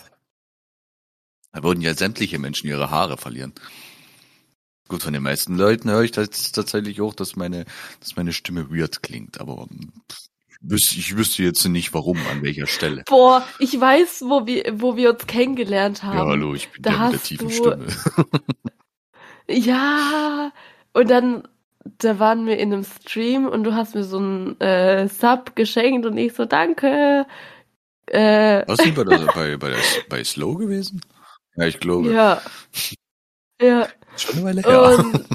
Da 1.54 1.64
würden 1.64 1.82
ja 1.82 1.93
sämtliche 1.93 2.39
Menschen 2.39 2.68
ihre 2.70 2.91
Haare 2.91 3.18
verlieren. 3.18 3.52
Gut, 4.88 5.03
von 5.03 5.13
den 5.13 5.23
meisten 5.23 5.55
Leuten 5.55 5.89
höre 5.89 6.01
ich 6.03 6.11
das 6.11 6.51
tatsächlich 6.51 6.99
auch, 7.01 7.13
dass 7.13 7.36
meine, 7.36 7.65
dass 8.01 8.15
meine 8.15 8.34
Stimme 8.34 8.69
weird 8.69 9.01
klingt, 9.03 9.39
aber 9.39 9.67
ich 10.49 10.57
wüsste, 10.61 10.95
ich 10.99 11.15
wüsste 11.17 11.43
jetzt 11.43 11.65
nicht 11.65 11.93
warum, 11.93 12.17
an 12.27 12.41
welcher 12.41 12.67
Stelle. 12.67 13.03
Boah, 13.07 13.45
ich 13.59 13.79
weiß, 13.79 14.23
wo 14.27 14.45
wir, 14.45 14.63
wo 14.82 14.97
wir 14.97 15.11
uns 15.13 15.25
kennengelernt 15.27 16.03
haben. 16.03 16.17
Ja, 16.17 16.25
hallo, 16.25 16.53
ich 16.55 16.69
bin 16.71 16.82
da 16.84 16.89
der 16.91 16.99
mit 17.03 17.13
der 17.13 17.23
tiefen 17.23 17.47
du- 17.47 17.53
Stimme. 17.53 17.88
Ja, 19.49 20.53
und 20.93 21.09
dann, 21.09 21.47
da 21.97 22.19
waren 22.19 22.45
wir 22.45 22.57
in 22.57 22.71
einem 22.71 22.84
Stream 22.86 23.47
und 23.47 23.63
du 23.63 23.73
hast 23.73 23.95
mir 23.95 24.03
so 24.03 24.17
einen 24.17 24.59
äh, 24.61 25.07
Sub 25.09 25.55
geschenkt 25.55 26.05
und 26.05 26.17
ich 26.17 26.34
so, 26.34 26.45
danke. 26.45 27.25
Äh, 28.05 28.65
Warst 28.67 28.86
du 28.86 28.91
bei, 28.93 29.03
der, 29.03 29.27
bei, 29.34 29.57
bei, 29.57 29.75
bei 30.09 30.23
Slow 30.23 30.55
gewesen? 30.57 31.01
Ja, 31.55 31.65
ich 31.65 31.79
glaube. 31.79 32.13
ja. 32.13 32.41
Ja, 33.62 33.88
Schon 34.18 34.36
eine 34.38 34.45
Weile 34.45 34.62
her. 34.62 34.99
und, 34.99 35.26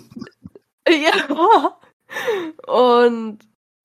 ja. 0.88 1.76
Und 2.66 3.38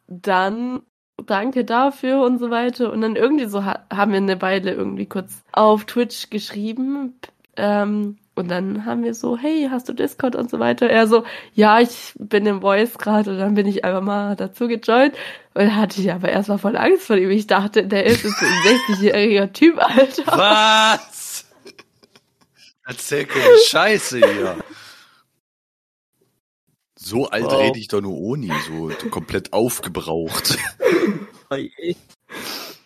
dann, 0.07 0.81
danke 1.25 1.63
dafür 1.65 2.21
und 2.23 2.39
so 2.39 2.49
weiter. 2.49 2.91
Und 2.91 3.01
dann 3.01 3.15
irgendwie 3.15 3.45
so 3.45 3.63
ha 3.63 3.85
haben 3.93 4.11
wir 4.11 4.17
eine 4.17 4.41
Weile 4.41 4.73
irgendwie 4.73 5.05
kurz 5.05 5.43
auf 5.51 5.85
Twitch 5.85 6.29
geschrieben. 6.29 7.19
Ähm, 7.57 8.17
und 8.33 8.49
dann 8.49 8.85
haben 8.85 9.03
wir 9.03 9.13
so, 9.13 9.37
hey, 9.37 9.67
hast 9.69 9.89
du 9.89 9.93
Discord 9.93 10.35
und 10.35 10.49
so 10.49 10.57
weiter? 10.59 10.89
Er 10.89 11.05
so, 11.07 11.23
ja, 11.53 11.79
ich 11.79 12.13
bin 12.17 12.45
im 12.45 12.61
Voice 12.61 12.97
gerade. 12.97 13.31
Und 13.31 13.39
dann 13.39 13.53
bin 13.55 13.67
ich 13.67 13.83
einfach 13.85 14.01
mal 14.01 14.35
dazu 14.35 14.67
gejoint. 14.67 15.13
Und 15.53 15.61
dann 15.65 15.75
hatte 15.75 16.01
ich 16.01 16.11
aber 16.11 16.29
erstmal 16.29 16.57
voll 16.57 16.77
Angst 16.77 17.07
vor 17.07 17.17
ihm. 17.17 17.29
Ich 17.29 17.47
dachte, 17.47 17.85
der 17.85 18.05
ist 18.05 18.23
jetzt 18.23 18.39
so 18.39 18.45
ein 18.45 18.53
60-jähriger 19.11 19.51
Typ, 19.53 19.77
Alter. 19.77 20.23
Was? 20.27 21.30
Erzähl 22.91 23.25
keine 23.25 23.57
Scheiße 23.69 24.17
hier. 24.17 24.57
So 26.99 27.29
alt 27.29 27.45
Wow. 27.45 27.61
rede 27.61 27.79
ich 27.79 27.87
doch 27.87 28.01
nur 28.01 28.19
Oni, 28.19 28.51
so 28.67 28.91
komplett 29.09 29.53
aufgebraucht. 29.53 30.57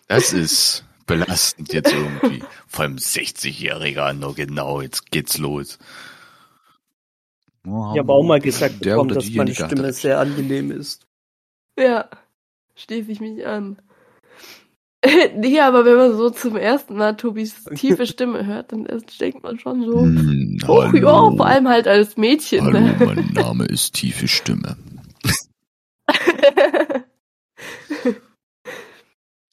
Das 0.06 0.32
ist 0.32 0.84
belastend 1.06 1.72
jetzt 1.72 1.92
irgendwie. 1.92 2.44
Vor 2.68 2.84
allem 2.84 2.96
60-Jähriger, 2.96 4.12
nur 4.12 4.36
genau, 4.36 4.80
jetzt 4.80 5.10
geht's 5.10 5.38
los. 5.38 5.78
Ich 7.64 7.98
habe 7.98 8.12
auch 8.12 8.22
mal 8.22 8.40
gesagt 8.40 8.78
bekommen, 8.78 9.08
dass 9.08 9.28
meine 9.30 9.56
Stimme 9.56 9.92
sehr 9.92 10.20
angenehm 10.20 10.70
ist. 10.70 11.04
Ja, 11.76 12.08
schließe 12.76 13.10
ich 13.10 13.18
mich 13.18 13.44
an. 13.44 13.82
nee, 15.36 15.60
aber 15.60 15.84
wenn 15.84 15.96
man 15.96 16.16
so 16.16 16.30
zum 16.30 16.56
ersten 16.56 16.96
Mal 16.96 17.16
Tobis 17.16 17.64
tiefe 17.74 18.06
Stimme 18.06 18.44
hört, 18.46 18.72
dann 18.72 18.86
denkt 19.20 19.42
man 19.42 19.58
schon 19.58 19.82
so, 19.84 20.00
Hm, 20.00 20.58
oh 20.68 20.82
ja, 20.92 21.30
vor 21.30 21.46
allem 21.46 21.68
halt 21.68 21.86
als 21.88 22.16
Mädchen. 22.16 22.64
Hallo, 22.64 22.80
Ne? 22.80 22.96
mein 23.04 23.30
Name 23.32 23.64
ist 23.66 23.94
Tiefe 23.94 24.28
Stimme. 24.28 24.76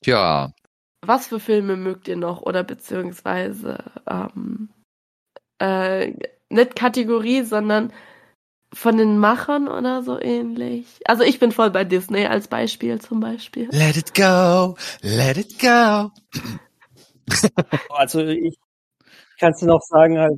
Tja, 0.04 0.52
Was 1.06 1.28
für 1.28 1.40
Filme 1.40 1.76
mögt 1.78 2.08
ihr 2.08 2.16
noch 2.18 2.42
oder 2.42 2.64
beziehungsweise 2.64 3.78
ähm, 4.10 4.70
äh, 5.60 6.14
nicht 6.50 6.76
Kategorie, 6.76 7.44
sondern 7.44 7.92
von 8.74 8.98
den 8.98 9.18
Machern 9.18 9.68
oder 9.68 10.04
so 10.04 10.20
ähnlich? 10.20 10.86
Also 11.06 11.24
ich 11.24 11.40
bin 11.40 11.52
voll 11.52 11.72
bei 11.72 11.84
Disney 11.84 12.26
als 12.26 12.48
Beispiel 12.48 13.00
zum 13.00 13.20
Beispiel. 13.20 13.70
let 13.72 13.98
it 13.98 14.14
go, 14.14 14.76
let 15.02 15.38
it 15.38 15.60
go. 15.60 16.12
Also 17.90 18.22
ich 18.22 18.58
kannst 19.40 19.62
du 19.62 19.68
noch 19.68 19.82
sagen 19.82 20.18
halt. 20.20 20.38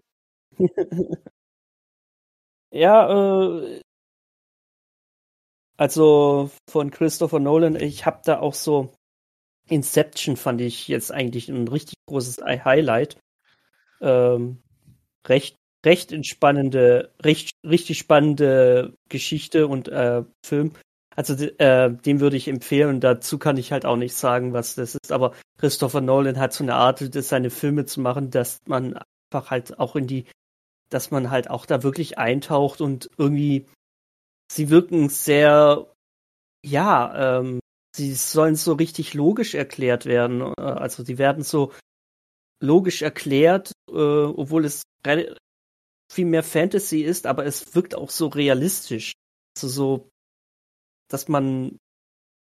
ja, 2.72 3.10
äh, 3.58 3.82
also 5.78 6.50
von 6.70 6.92
Christopher 6.92 7.40
Nolan, 7.40 7.76
ich 7.76 8.06
habe 8.06 8.22
da 8.24 8.40
auch 8.40 8.54
so 8.54 8.94
Inception 9.70 10.38
fand 10.38 10.62
ich 10.62 10.88
jetzt 10.88 11.12
eigentlich 11.12 11.50
ein 11.50 11.68
richtig 11.68 11.96
großes 12.08 12.38
Hi- 12.44 12.60
Highlight. 12.64 13.18
Ähm, 14.02 14.62
recht, 15.28 15.56
recht 15.86 16.12
entspannende, 16.12 17.12
recht, 17.22 17.52
richtig 17.64 18.00
spannende 18.00 18.94
Geschichte 19.10 19.68
und 19.68 19.88
äh, 19.88 20.24
Film. 20.46 20.74
Also 21.16 21.34
äh, 21.34 21.94
den 21.94 22.20
würde 22.20 22.36
ich 22.36 22.48
empfehlen. 22.48 23.00
Dazu 23.00 23.38
kann 23.38 23.58
ich 23.58 23.72
halt 23.72 23.86
auch 23.86 23.96
nicht 23.96 24.16
sagen, 24.16 24.52
was 24.52 24.76
das 24.76 24.96
ist. 24.96 25.12
Aber 25.12 25.34
Christopher 25.58 26.02
Nolan 26.02 26.40
hat 26.40 26.52
so 26.54 26.64
eine 26.64 26.76
Art, 26.76 27.16
das 27.16 27.30
seine 27.30 27.50
Filme 27.50 27.86
zu 27.86 28.02
machen, 28.02 28.32
dass 28.32 28.60
man 28.68 29.00
einfach 29.32 29.52
halt 29.52 29.80
auch 29.80 29.96
in 29.96 30.08
die, 30.08 30.26
dass 30.90 31.12
man 31.12 31.30
halt 31.32 31.50
auch 31.50 31.66
da 31.66 31.84
wirklich 31.84 32.18
eintaucht 32.18 32.82
und 32.82 33.10
irgendwie, 33.18 33.66
sie 34.52 34.70
wirken 34.70 35.08
sehr, 35.08 35.88
ja, 36.66 37.40
ähm, 37.40 37.60
sie 37.96 38.14
sollen 38.14 38.56
so 38.56 38.74
richtig 38.74 39.14
logisch 39.14 39.54
erklärt 39.56 40.06
werden. 40.06 40.42
Äh, 40.58 40.62
Also 40.62 41.04
die 41.04 41.18
werden 41.18 41.44
so 41.44 41.72
logisch 42.62 43.02
erklärt, 43.02 43.72
äh, 43.90 43.94
obwohl 43.94 44.66
es 44.66 44.82
re- 45.06 45.36
viel 46.12 46.26
mehr 46.26 46.44
Fantasy 46.44 47.02
ist, 47.02 47.26
aber 47.28 47.46
es 47.46 47.76
wirkt 47.76 47.96
auch 47.96 48.10
so 48.10 48.28
realistisch. 48.28 49.14
Also 49.58 49.68
so, 49.68 50.10
dass 51.10 51.28
man 51.28 51.78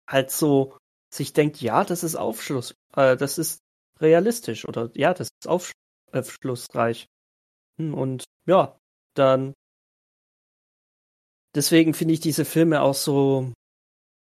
halt 0.09 0.31
so 0.31 0.77
sich 1.13 1.33
denkt, 1.33 1.61
ja, 1.61 1.83
das 1.83 2.03
ist 2.03 2.15
Aufschluss, 2.15 2.73
äh, 2.95 3.15
das 3.17 3.37
ist 3.37 3.59
realistisch 3.99 4.67
oder 4.67 4.91
ja, 4.93 5.13
das 5.13 5.29
ist 5.41 5.47
aufsch 5.47 5.71
aufschlussreich. 6.11 7.07
Hm, 7.79 7.93
Und 7.93 8.23
ja, 8.47 8.77
dann 9.15 9.53
deswegen 11.55 11.93
finde 11.93 12.13
ich 12.13 12.19
diese 12.19 12.45
Filme 12.45 12.81
auch 12.81 12.93
so, 12.93 13.51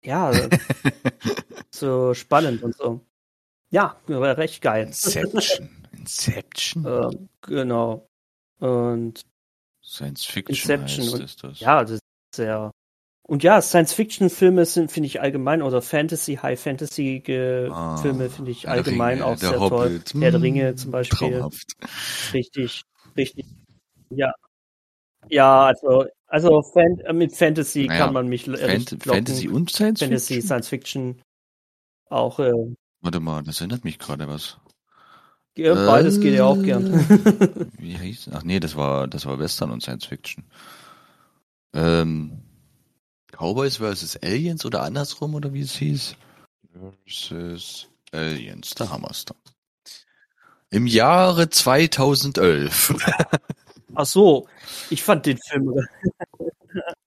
ja, 0.04 0.32
so 1.74 2.14
spannend 2.14 2.62
und 2.62 2.76
so. 2.76 3.00
Ja, 3.70 3.96
recht 4.08 4.62
geil. 4.62 4.86
Inception. 4.86 5.70
Inception. 5.92 6.86
Ähm, 6.86 7.28
genau. 7.40 8.06
Und 8.62 9.22
Science 9.82 10.24
Fiction 10.24 10.50
Inception 10.70 11.04
heißt 11.04 11.14
und- 11.14 11.22
es 11.24 11.36
das. 11.36 11.60
ja, 11.60 11.80
das 11.82 11.90
ist 11.94 12.00
sehr, 12.36 12.70
Und 13.24 13.42
ja, 13.42 13.60
Science-Fiction-Filme 13.60 14.64
sind, 14.66 14.90
finde 14.92 15.06
ich 15.08 15.20
allgemein, 15.20 15.62
oder 15.62 15.80
Fantasy, 15.82 16.36
High-Fantasy-Filme 16.36 17.70
Ah, 17.74 17.96
finde 17.96 18.50
ich 18.50 18.68
allgemein 18.68 19.18
Ringe, 19.18 19.26
auch 19.26 19.36
sehr 19.36 19.58
Hobbit, 19.60 20.06
toll. 20.06 20.22
Herr 20.22 20.30
der 20.32 20.42
Ringe 20.42 20.74
zum 20.76 20.90
Beispiel. 20.92 21.30
Traumhaft. 21.30 21.72
Richtig, 22.32 22.82
richtig. 23.16 23.46
Ja. 24.10 24.32
Ja, 25.28 25.66
also, 25.66 26.06
also 26.26 26.62
Fan 26.62 26.98
äh, 27.00 27.12
mit 27.12 27.34
Fantasy 27.34 27.86
Naja, 27.86 28.04
kann 28.06 28.12
man 28.14 28.28
mich 28.28 28.46
äh, 28.48 28.56
Fan. 28.56 28.98
Fantasy 29.00 29.48
und 29.48 29.70
Science 29.70 30.00
Fantasy, 30.00 30.34
Fiction? 30.34 30.46
Science 30.46 30.68
Fiction. 30.68 31.22
Auch 32.10 32.38
äh, 32.40 32.52
Warte 33.00 33.20
mal, 33.20 33.42
das 33.42 33.60
erinnert 33.60 33.84
mich 33.84 33.98
gerade 33.98 34.28
was. 34.28 34.58
Ja, 35.56 35.74
beides 35.74 36.20
geht 36.20 36.34
ja 36.34 36.44
auch 36.44 36.62
gern. 36.62 36.92
Wie 37.78 37.96
hieß 37.96 38.30
Ach 38.32 38.42
nee, 38.42 38.60
das 38.60 38.76
war, 38.76 39.06
das 39.08 39.26
war 39.26 39.38
Western 39.38 39.70
und 39.70 39.82
Science 39.82 40.06
Fiction. 40.06 40.44
Ähm, 41.74 42.42
Cowboys 43.32 43.76
vs. 43.76 44.18
Aliens 44.22 44.64
oder 44.64 44.82
andersrum 44.82 45.34
oder 45.34 45.52
wie 45.52 45.62
es 45.62 45.74
hieß? 45.76 46.16
Versus 47.06 47.88
Aliens, 48.12 48.74
da 48.74 48.90
haben 48.90 49.02
wir's 49.02 49.24
dann. 49.24 49.38
Im 50.70 50.86
Jahre 50.86 51.50
2011. 51.50 52.94
Ach 53.94 54.06
so, 54.06 54.46
ich 54.90 55.02
fand 55.02 55.26
den 55.26 55.38
Film. 55.38 55.74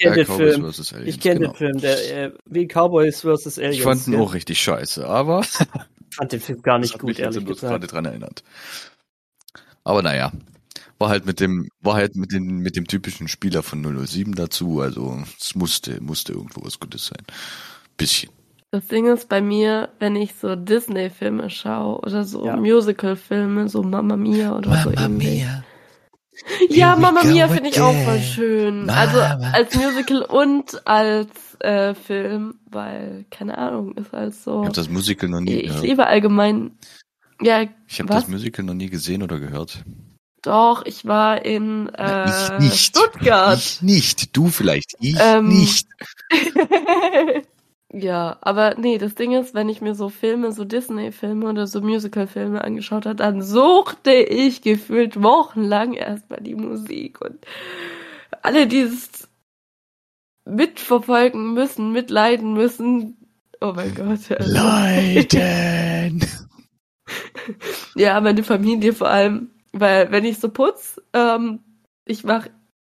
ich 0.00 0.04
kenne 0.04 0.16
den 0.16 0.26
Cowboys 0.26 0.54
Film. 0.54 0.72
vs. 0.72 0.92
Aliens. 0.94 1.14
Ich 1.14 1.20
kenne 1.20 1.40
genau. 1.40 1.52
den 1.52 1.56
Film, 1.56 1.78
der 1.80 2.24
äh, 2.24 2.32
wie 2.46 2.66
Cowboys 2.66 3.20
vs. 3.20 3.58
Aliens. 3.58 3.76
Ich 3.76 3.82
fand 3.82 4.06
ihn 4.06 4.14
ja. 4.14 4.20
auch 4.20 4.34
richtig 4.34 4.60
scheiße, 4.60 5.06
aber 5.06 5.40
Ich 5.42 6.16
fand 6.16 6.32
den 6.32 6.40
Film 6.40 6.62
gar 6.62 6.78
nicht 6.80 6.98
gut, 6.98 7.18
ehrlich 7.18 7.44
bloß 7.44 7.60
gerade 7.60 7.80
gesagt. 7.80 7.92
dran 7.92 8.04
erinnert. 8.06 8.42
Aber 9.84 10.02
naja, 10.02 10.32
war 10.98 11.08
halt 11.08 11.26
mit 11.26 11.40
dem, 11.40 11.68
war 11.80 11.94
halt 11.94 12.16
mit 12.16 12.32
dem, 12.32 12.58
mit 12.58 12.76
dem 12.76 12.86
typischen 12.86 13.28
Spieler 13.28 13.62
von 13.62 13.82
007 14.06 14.34
dazu, 14.34 14.80
also 14.80 15.22
es 15.40 15.54
musste, 15.54 16.00
musste 16.02 16.32
irgendwo 16.32 16.64
was 16.64 16.78
Gutes 16.80 17.06
sein. 17.06 17.24
Bisschen. 17.96 18.30
Das 18.72 18.86
Ding 18.86 19.06
ist 19.12 19.28
bei 19.28 19.40
mir, 19.40 19.90
wenn 19.98 20.14
ich 20.16 20.34
so 20.34 20.54
Disney-Filme 20.56 21.50
schaue 21.50 21.98
oder 22.00 22.24
so 22.24 22.46
Ja. 22.46 22.56
Musical-Filme, 22.56 23.68
so 23.68 23.82
Mamma 23.82 24.16
Mia 24.16 24.56
oder 24.56 24.76
so 24.76 24.90
Mamma 24.90 25.06
ähnlich. 25.06 25.40
Mia. 25.40 25.64
Ja, 26.68 26.94
go 26.94 27.28
Mia 27.28 27.48
finde 27.48 27.68
ich 27.70 27.80
auch 27.80 27.94
voll 28.04 28.20
schön. 28.20 28.86
Mama. 28.86 28.98
Also 28.98 29.20
als 29.20 29.74
Musical 29.74 30.22
und 30.22 30.86
als 30.86 31.28
äh, 31.60 31.94
Film, 31.94 32.54
weil, 32.70 33.26
keine 33.30 33.58
Ahnung, 33.58 33.94
ist 33.96 34.12
halt 34.12 34.34
so. 34.34 34.60
Ich 34.62 34.66
habe 34.66 34.74
das 34.76 34.88
Musical 34.88 35.28
noch 35.28 35.40
nie 35.40 35.52
Ich 35.54 35.66
gehört. 35.68 35.82
liebe 35.84 36.06
allgemein. 36.06 36.78
Ja, 37.42 37.64
Ich 37.88 38.00
habe 38.00 38.10
das 38.12 38.28
Musical 38.28 38.64
noch 38.64 38.74
nie 38.74 38.88
gesehen 38.88 39.22
oder 39.22 39.38
gehört. 39.38 39.82
doch, 40.42 40.84
ich 40.86 41.04
war 41.04 41.44
in 41.44 41.88
äh, 41.94 42.24
ich 42.58 42.58
nicht. 42.60 42.78
Stuttgart. 42.86 43.58
Ich 43.58 43.82
nicht. 43.82 44.36
Du 44.36 44.48
vielleicht. 44.48 44.94
Ich 45.00 45.16
Ähm, 45.20 45.48
nicht. 45.48 45.86
ja, 47.92 48.38
aber 48.40 48.76
nee, 48.76 48.98
das 48.98 49.14
Ding 49.16 49.32
ist, 49.32 49.54
wenn 49.54 49.68
ich 49.68 49.80
mir 49.80 49.94
so 49.94 50.08
Filme, 50.08 50.52
so 50.52 50.64
Disney-Filme 50.64 51.48
oder 51.48 51.66
so 51.66 51.80
Musical-Filme 51.80 52.62
angeschaut 52.62 53.04
habe, 53.06 53.16
dann 53.16 53.42
suchte 53.42 54.12
ich 54.12 54.62
gefühlt 54.62 55.22
wochenlang 55.22 55.94
erstmal 55.94 56.40
die 56.40 56.54
Musik 56.54 57.20
und 57.20 57.38
alle 58.42 58.66
dieses 58.66 59.28
mitverfolgen 60.44 61.52
müssen, 61.54 61.92
mitleiden 61.92 62.52
müssen. 62.54 63.16
Oh 63.60 63.72
mein 63.74 63.94
Gott. 63.94 64.30
also- 64.30 64.52
Leiden. 64.52 66.24
Ja, 67.96 68.20
meine 68.20 68.44
Familie 68.44 68.92
vor 68.92 69.08
allem, 69.08 69.50
weil 69.72 70.12
wenn 70.12 70.24
ich 70.24 70.38
so 70.38 70.48
putz, 70.48 71.00
ähm, 71.12 71.58
ich 72.04 72.22
mache 72.22 72.50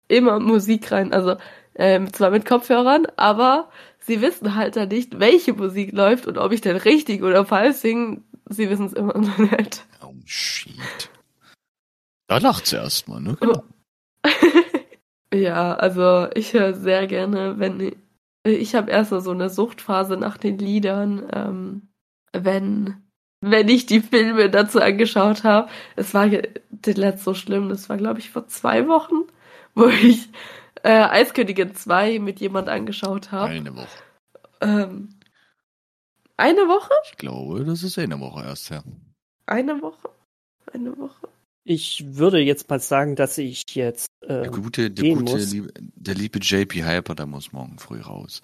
immer 0.07 0.39
Musik 0.39 0.91
rein, 0.91 1.13
also 1.13 1.35
ähm, 1.75 2.11
zwar 2.11 2.31
mit 2.31 2.45
Kopfhörern, 2.45 3.05
aber 3.15 3.69
sie 4.07 4.21
wissen 4.21 4.55
halt 4.55 4.75
dann 4.75 4.89
nicht, 4.89 5.19
welche 5.19 5.53
Musik 5.53 5.91
läuft 5.91 6.25
und 6.27 6.37
ob 6.37 6.51
ich 6.51 6.61
denn 6.61 6.77
richtig 6.77 7.21
oder 7.21 7.45
falsch 7.45 7.77
singe. 7.77 8.21
Sie 8.49 8.69
wissen 8.69 8.85
es 8.87 8.93
immer 8.93 9.17
noch 9.17 9.37
nicht. 9.37 9.85
Oh 10.01 10.13
shit. 10.25 11.09
Da 12.27 12.37
lacht's 12.39 12.73
erstmal, 12.73 13.21
ne? 13.21 13.37
Genau. 13.39 13.63
ja, 15.33 15.75
also 15.75 16.27
ich 16.33 16.53
höre 16.53 16.73
sehr 16.73 17.07
gerne, 17.07 17.59
wenn 17.59 17.79
ich, 17.79 17.95
ich 18.45 18.75
habe 18.75 18.89
erst 18.91 19.09
so 19.11 19.31
eine 19.31 19.49
Suchtphase 19.49 20.15
nach 20.17 20.37
den 20.37 20.57
Liedern, 20.57 21.27
ähm, 21.33 21.81
wenn 22.33 22.95
wenn 23.41 23.69
ich 23.69 23.85
die 23.85 23.99
Filme 24.01 24.49
dazu 24.49 24.81
angeschaut 24.81 25.43
habe. 25.43 25.69
Es 25.95 26.13
war 26.15 26.27
ge- 26.27 26.49
letzt 26.85 27.23
so 27.23 27.35
schlimm, 27.35 27.69
das 27.69 27.87
war 27.87 27.97
glaube 27.97 28.19
ich 28.19 28.31
vor 28.31 28.47
zwei 28.47 28.87
Wochen, 28.87 29.23
wo 29.75 29.85
ich 29.87 30.29
äh, 30.87 31.03
Eiskönigin 31.09 31.75
2 31.75 32.19
mit 32.19 32.39
jemand 32.39 32.69
angeschaut 32.69 33.31
habe. 33.31 33.51
Eine 33.51 33.75
Woche. 33.75 33.97
Ähm, 34.61 35.09
eine 36.37 36.61
Woche? 36.61 36.93
Ich 37.11 37.17
glaube, 37.17 37.65
das 37.65 37.83
ist 37.83 37.99
eine 37.99 38.19
Woche 38.21 38.45
erst 38.45 38.69
her. 38.69 38.83
Eine 39.45 39.81
Woche? 39.81 40.09
Eine 40.71 40.97
Woche? 40.97 41.27
Ich 41.65 42.05
würde 42.15 42.39
jetzt 42.39 42.69
mal 42.69 42.79
sagen, 42.79 43.17
dass 43.17 43.37
ich 43.37 43.63
jetzt 43.73 44.07
Der 44.21 44.43
äh, 44.43 44.47
gute, 44.47 44.89
der 44.89 45.03
gehen 45.03 45.19
gute, 45.19 45.33
muss. 45.33 45.51
liebe, 45.51 45.73
der 45.75 46.15
liebe 46.15 46.39
JP 46.39 46.85
Hyper, 46.85 47.15
der 47.15 47.25
muss 47.25 47.51
morgen 47.51 47.79
früh 47.79 47.99
raus. 47.99 48.41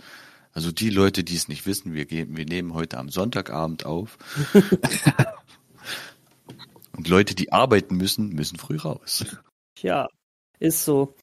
Also 0.51 0.73
die 0.73 0.89
Leute, 0.89 1.23
die 1.23 1.35
es 1.35 1.47
nicht 1.47 1.65
wissen, 1.65 1.93
wir 1.93 2.05
gehen, 2.05 2.35
wir 2.35 2.45
nehmen 2.45 2.73
heute 2.73 2.97
am 2.97 3.07
Sonntagabend 3.07 3.85
auf. 3.85 4.17
Und 6.97 7.07
Leute, 7.07 7.35
die 7.35 7.53
arbeiten 7.53 7.95
müssen, 7.95 8.29
müssen 8.29 8.57
früh 8.57 8.75
raus. 8.77 9.25
Ja, 9.79 10.09
ist 10.59 10.83
so. 10.83 11.15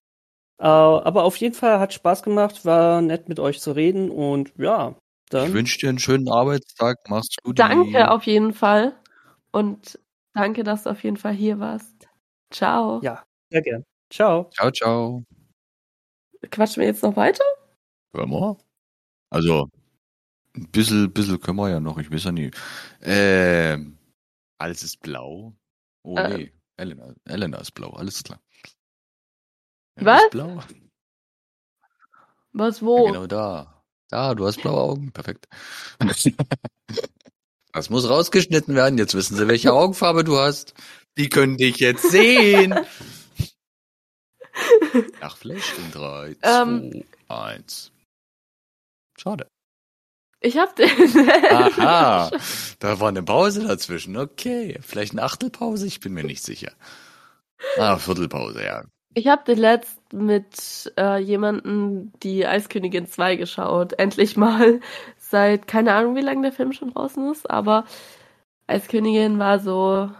Äh, 0.61 0.65
aber 0.67 1.25
auf 1.25 1.37
jeden 1.37 1.55
Fall 1.55 1.81
hat 1.81 1.95
Spaß 1.95 2.23
gemacht, 2.23 2.65
war 2.67 3.01
nett 3.01 3.29
mit 3.29 3.41
euch 3.41 3.61
zu 3.61 3.73
reden 3.73 4.11
und 4.11 4.53
ja, 4.59 4.91
Ich 4.91 5.31
dann 5.31 5.53
wünsche 5.55 5.79
dir 5.79 5.89
einen 5.89 5.99
schönen 5.99 6.29
Arbeitstag, 6.29 6.99
mach's 7.09 7.35
gut. 7.43 7.59
Danke 7.59 8.11
auf 8.11 8.25
jeden 8.25 8.53
Fall. 8.53 8.95
Und 9.53 9.99
danke, 10.35 10.63
dass 10.63 10.83
du 10.85 10.91
auf 10.91 11.03
jeden 11.03 11.17
Fall 11.17 11.33
hier 11.33 11.59
warst. 11.61 12.09
Ciao. 12.53 13.01
Ja. 13.03 13.25
sehr 13.51 13.63
gern. 13.63 13.85
Ciao. 14.11 14.51
Ciao, 14.53 14.71
ciao. 14.71 15.25
Quatschen 16.51 16.81
wir 16.83 16.89
jetzt 16.89 17.03
noch 17.03 17.17
weiter? 17.17 17.45
Hör 18.15 18.27
mal. 18.27 18.57
Also, 19.31 19.69
ein 20.57 20.67
bisschen, 20.73 21.13
bisschen 21.13 21.41
können 21.41 21.59
wir 21.59 21.71
ja 21.71 21.81
noch, 21.81 21.99
ich 21.99 22.11
weiß 22.11 22.25
ja 22.25 22.33
nie. 22.33 22.51
Ähm, 23.03 23.99
alles 24.59 24.83
ist 24.83 25.01
blau. 25.01 25.55
Oh 26.03 26.17
Äh. 26.17 26.37
nee, 26.37 26.53
Elena, 26.77 27.15
Elena 27.25 27.59
ist 27.59 27.73
blau, 27.73 27.91
alles 27.91 28.23
klar. 28.23 28.41
Was? 30.01 30.31
Blau? 30.31 30.63
Was 32.53 32.81
Ja, 32.81 32.87
wo? 32.87 33.07
genau 33.07 33.27
da. 33.27 33.83
Da, 34.09 34.35
du 34.35 34.47
hast 34.47 34.61
blaue 34.63 34.81
Augen. 34.81 35.13
Perfekt. 35.13 35.49
Das 37.73 37.89
muss 37.89 38.09
rausgeschnitten 38.09 38.75
werden. 38.75 38.99
Jetzt 38.99 39.15
wissen 39.15 39.37
sie, 39.37 39.47
welche 39.47 39.73
Augenfarbe 39.73 40.25
du 40.25 40.37
hast. 40.39 40.75
Die 41.17 41.29
können 41.29 41.57
dich 41.57 41.77
jetzt 41.77 42.11
sehen. 42.11 42.75
Ach, 45.21 45.37
Flash 45.37 45.75
in 45.79 45.93
3, 45.93 46.35
2, 46.43 46.63
Ähm. 46.63 47.05
1. 47.29 47.93
Schade. 49.17 49.47
Ich 50.41 50.59
hab 50.59 50.75
den. 50.75 50.89
Aha. 51.53 52.33
Da 52.81 52.99
war 52.99 53.09
eine 53.09 53.23
Pause 53.23 53.65
dazwischen. 53.69 54.17
Okay. 54.17 54.81
Vielleicht 54.83 55.13
eine 55.13 55.23
Achtelpause? 55.23 55.87
Ich 55.87 56.01
bin 56.01 56.13
mir 56.13 56.25
nicht 56.25 56.43
sicher. 56.43 56.73
Ah, 57.79 57.99
Viertelpause, 57.99 58.65
ja. 58.65 58.85
Ich 59.15 59.27
habe 59.27 59.43
den 59.45 59.59
letzt 59.59 59.99
mit 60.13 60.93
äh, 60.97 61.19
jemandem 61.19 62.13
die 62.23 62.47
Eiskönigin 62.47 63.07
2 63.07 63.37
geschaut. 63.37 63.95
Endlich 63.95 64.37
mal. 64.37 64.81
Seit 65.19 65.67
keine 65.67 65.95
Ahnung, 65.95 66.15
wie 66.17 66.21
lange 66.21 66.43
der 66.43 66.53
Film 66.53 66.73
schon 66.73 66.93
draußen 66.93 67.31
ist, 67.31 67.51
aber 67.51 67.85
Eiskönigin 68.67 69.39
war 69.39 69.59
so 69.59 70.11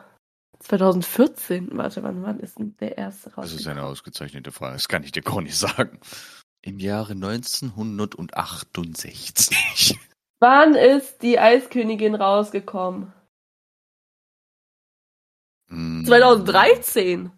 2014. 0.61 1.71
Warte, 1.73 2.03
wann, 2.03 2.23
wann 2.23 2.41
ist 2.41 2.59
denn 2.59 2.75
der 2.81 2.97
erste 2.99 3.35
raus? 3.35 3.51
Das 3.51 3.55
ist 3.55 3.69
eine 3.69 3.85
ausgezeichnete 3.85 4.53
Frage. 4.53 4.75
Das 4.75 4.89
kann 4.89 5.05
ich 5.05 5.13
dir 5.13 5.23
gar 5.23 5.41
nicht 5.41 5.57
sagen. 5.57 5.99
Im 6.63 6.79
Jahre 6.79 7.13
1968. 7.13 9.99
Wann 10.41 10.75
ist 10.75 11.23
die 11.23 11.39
Eiskönigin 11.39 12.15
rausgekommen? 12.15 13.15
Hm, 15.69 16.05
2013. 16.07 17.33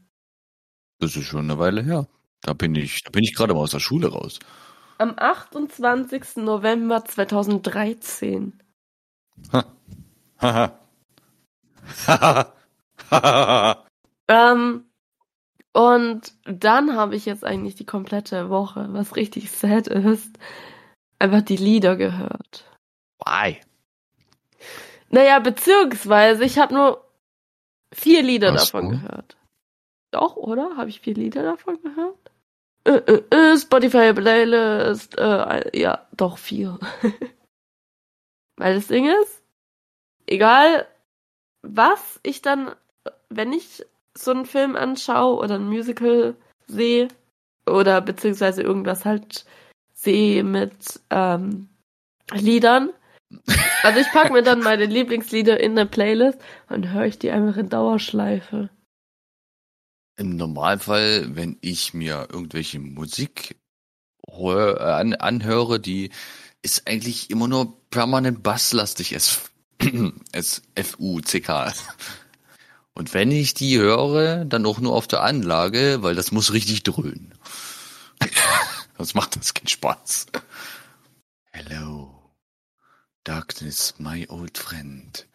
Das 1.02 1.16
ist 1.16 1.26
schon 1.26 1.50
eine 1.50 1.58
Weile 1.58 1.82
her. 1.82 2.06
Da 2.42 2.52
bin 2.52 2.76
ich, 2.76 3.02
da 3.02 3.10
bin 3.10 3.24
ich 3.24 3.34
gerade 3.34 3.54
mal 3.54 3.60
aus 3.60 3.72
der 3.72 3.80
Schule 3.80 4.06
raus. 4.12 4.38
Am 4.98 5.14
28. 5.16 6.36
November 6.36 7.04
2013. 7.04 8.62
Ha. 9.52 9.64
Haha. 10.40 10.78
Haha. 12.06 12.52
Haha. 13.10 13.86
Ähm, 14.28 14.84
und 15.72 16.34
dann 16.44 16.94
habe 16.94 17.16
ich 17.16 17.26
jetzt 17.26 17.44
eigentlich 17.44 17.74
die 17.74 17.84
komplette 17.84 18.48
Woche, 18.48 18.86
was 18.90 19.16
richtig 19.16 19.50
sad 19.50 19.88
ist, 19.88 20.38
einfach 21.18 21.42
die 21.42 21.56
Lieder 21.56 21.96
gehört. 21.96 22.70
Why? 23.26 23.58
Naja, 25.10 25.40
beziehungsweise 25.40 26.44
ich 26.44 26.58
habe 26.60 26.74
nur 26.74 27.04
vier 27.92 28.22
Lieder 28.22 28.52
Hast 28.52 28.72
davon 28.72 28.90
du? 28.90 28.90
gehört. 28.90 29.36
Doch, 30.12 30.36
oder? 30.36 30.76
Habe 30.76 30.90
ich 30.90 31.00
vier 31.00 31.14
Lieder 31.14 31.42
davon 31.42 31.78
gehört? 31.82 32.30
Äh, 32.84 32.92
äh, 33.12 33.22
äh, 33.30 33.58
Spotify 33.58 34.12
Playlist, 34.12 35.18
äh, 35.18 35.78
ja, 35.78 36.06
doch 36.16 36.38
vier. 36.38 36.78
Weil 38.56 38.74
das 38.74 38.88
Ding 38.88 39.06
ist, 39.06 39.42
egal 40.26 40.86
was 41.62 42.20
ich 42.22 42.42
dann, 42.42 42.74
wenn 43.30 43.52
ich 43.52 43.84
so 44.16 44.32
einen 44.32 44.46
Film 44.46 44.76
anschaue 44.76 45.38
oder 45.38 45.54
ein 45.54 45.68
Musical 45.68 46.36
sehe 46.66 47.08
oder 47.66 48.00
beziehungsweise 48.00 48.62
irgendwas 48.62 49.04
halt 49.04 49.46
sehe 49.94 50.44
mit 50.44 51.00
ähm, 51.10 51.68
Liedern. 52.32 52.90
Also 53.84 53.98
ich 53.98 54.12
packe 54.12 54.32
mir 54.32 54.44
dann 54.44 54.60
meine 54.60 54.86
Lieblingslieder 54.86 55.58
in 55.58 55.72
eine 55.72 55.86
Playlist 55.86 56.38
und 56.68 56.92
höre 56.92 57.06
ich 57.06 57.18
die 57.18 57.32
einfach 57.32 57.56
in 57.56 57.68
Dauerschleife. 57.68 58.70
Im 60.16 60.36
Normalfall, 60.36 61.34
wenn 61.36 61.56
ich 61.60 61.94
mir 61.94 62.28
irgendwelche 62.30 62.78
Musik 62.78 63.56
hör, 64.28 64.80
äh, 64.80 64.84
an, 65.00 65.14
anhöre, 65.14 65.80
die 65.80 66.10
ist 66.62 66.86
eigentlich 66.86 67.30
immer 67.30 67.48
nur 67.48 67.80
permanent 67.90 68.42
basslastig, 68.42 69.12
es, 69.12 69.50
es 70.32 70.62
F-U-C-K. 70.74 71.72
Und 72.94 73.14
wenn 73.14 73.30
ich 73.30 73.54
die 73.54 73.78
höre, 73.78 74.44
dann 74.44 74.66
auch 74.66 74.78
nur 74.78 74.94
auf 74.94 75.08
der 75.08 75.22
Anlage, 75.22 76.02
weil 76.02 76.14
das 76.14 76.30
muss 76.30 76.52
richtig 76.52 76.82
dröhnen. 76.82 77.34
Sonst 78.98 79.14
macht 79.14 79.36
das 79.36 79.54
keinen 79.54 79.68
Spaß. 79.68 80.26
Hello, 81.50 82.14
darkness, 83.24 83.94
my 83.98 84.26
old 84.28 84.58
friend. 84.58 85.26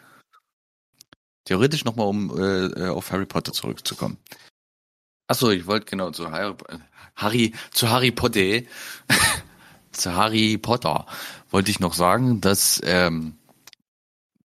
Theoretisch 1.46 1.84
nochmal, 1.84 2.08
um 2.08 2.38
äh, 2.38 2.90
auf 2.90 3.12
Harry 3.12 3.26
Potter 3.26 3.54
zurückzukommen. 3.54 4.18
Achso, 5.28 5.50
ich 5.50 5.68
wollte 5.68 5.88
genau 5.88 6.12
zu 6.12 6.32
Harry, 6.32 6.56
Harry 7.16 7.54
zu 7.72 7.90
Harry 7.90 8.12
Potter, 8.12 8.62
zu 9.92 10.16
Harry 10.16 10.58
Potter 10.58 11.06
wollte 11.50 11.72
ich 11.72 11.80
noch 11.80 11.94
sagen, 11.94 12.42
dass 12.42 12.82
ähm, 12.84 13.38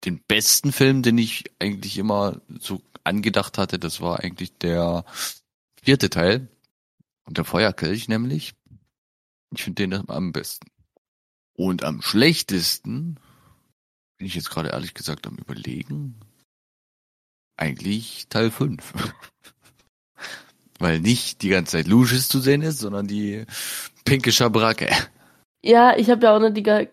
den 0.04 0.20
besten 0.26 0.72
Film, 0.72 1.02
den 1.02 1.18
ich 1.18 1.44
eigentlich 1.60 1.98
immer 1.98 2.40
so 2.60 2.82
angedacht 3.04 3.58
hatte, 3.58 3.78
das 3.78 4.00
war 4.00 4.20
eigentlich 4.20 4.56
der 4.58 5.04
vierte 5.80 6.10
Teil, 6.10 6.48
der 7.28 7.44
Feuerkelch 7.44 8.08
nämlich. 8.08 8.54
Ich 9.54 9.62
finde 9.62 9.86
den 9.86 10.10
am 10.10 10.32
besten. 10.32 10.66
Und 11.54 11.84
am 11.84 12.02
schlechtesten, 12.02 13.20
bin 14.16 14.26
ich 14.26 14.34
jetzt 14.34 14.50
gerade 14.50 14.70
ehrlich 14.70 14.94
gesagt 14.94 15.26
am 15.26 15.36
überlegen, 15.36 16.18
eigentlich 17.56 18.26
Teil 18.28 18.50
5. 18.50 18.94
Weil 20.82 20.98
nicht 20.98 21.42
die 21.42 21.48
ganze 21.48 21.76
Zeit 21.76 21.86
Lucius 21.86 22.26
zu 22.26 22.40
sehen 22.40 22.60
ist, 22.60 22.80
sondern 22.80 23.06
die 23.06 23.44
pinke 24.04 24.32
Schabracke. 24.32 24.88
Ja, 25.62 25.96
ich 25.96 26.10
habe 26.10 26.26
ja 26.26 26.34
auch 26.34 26.40
nicht 26.40 26.56
die 26.56 26.64
ganze 26.64 26.90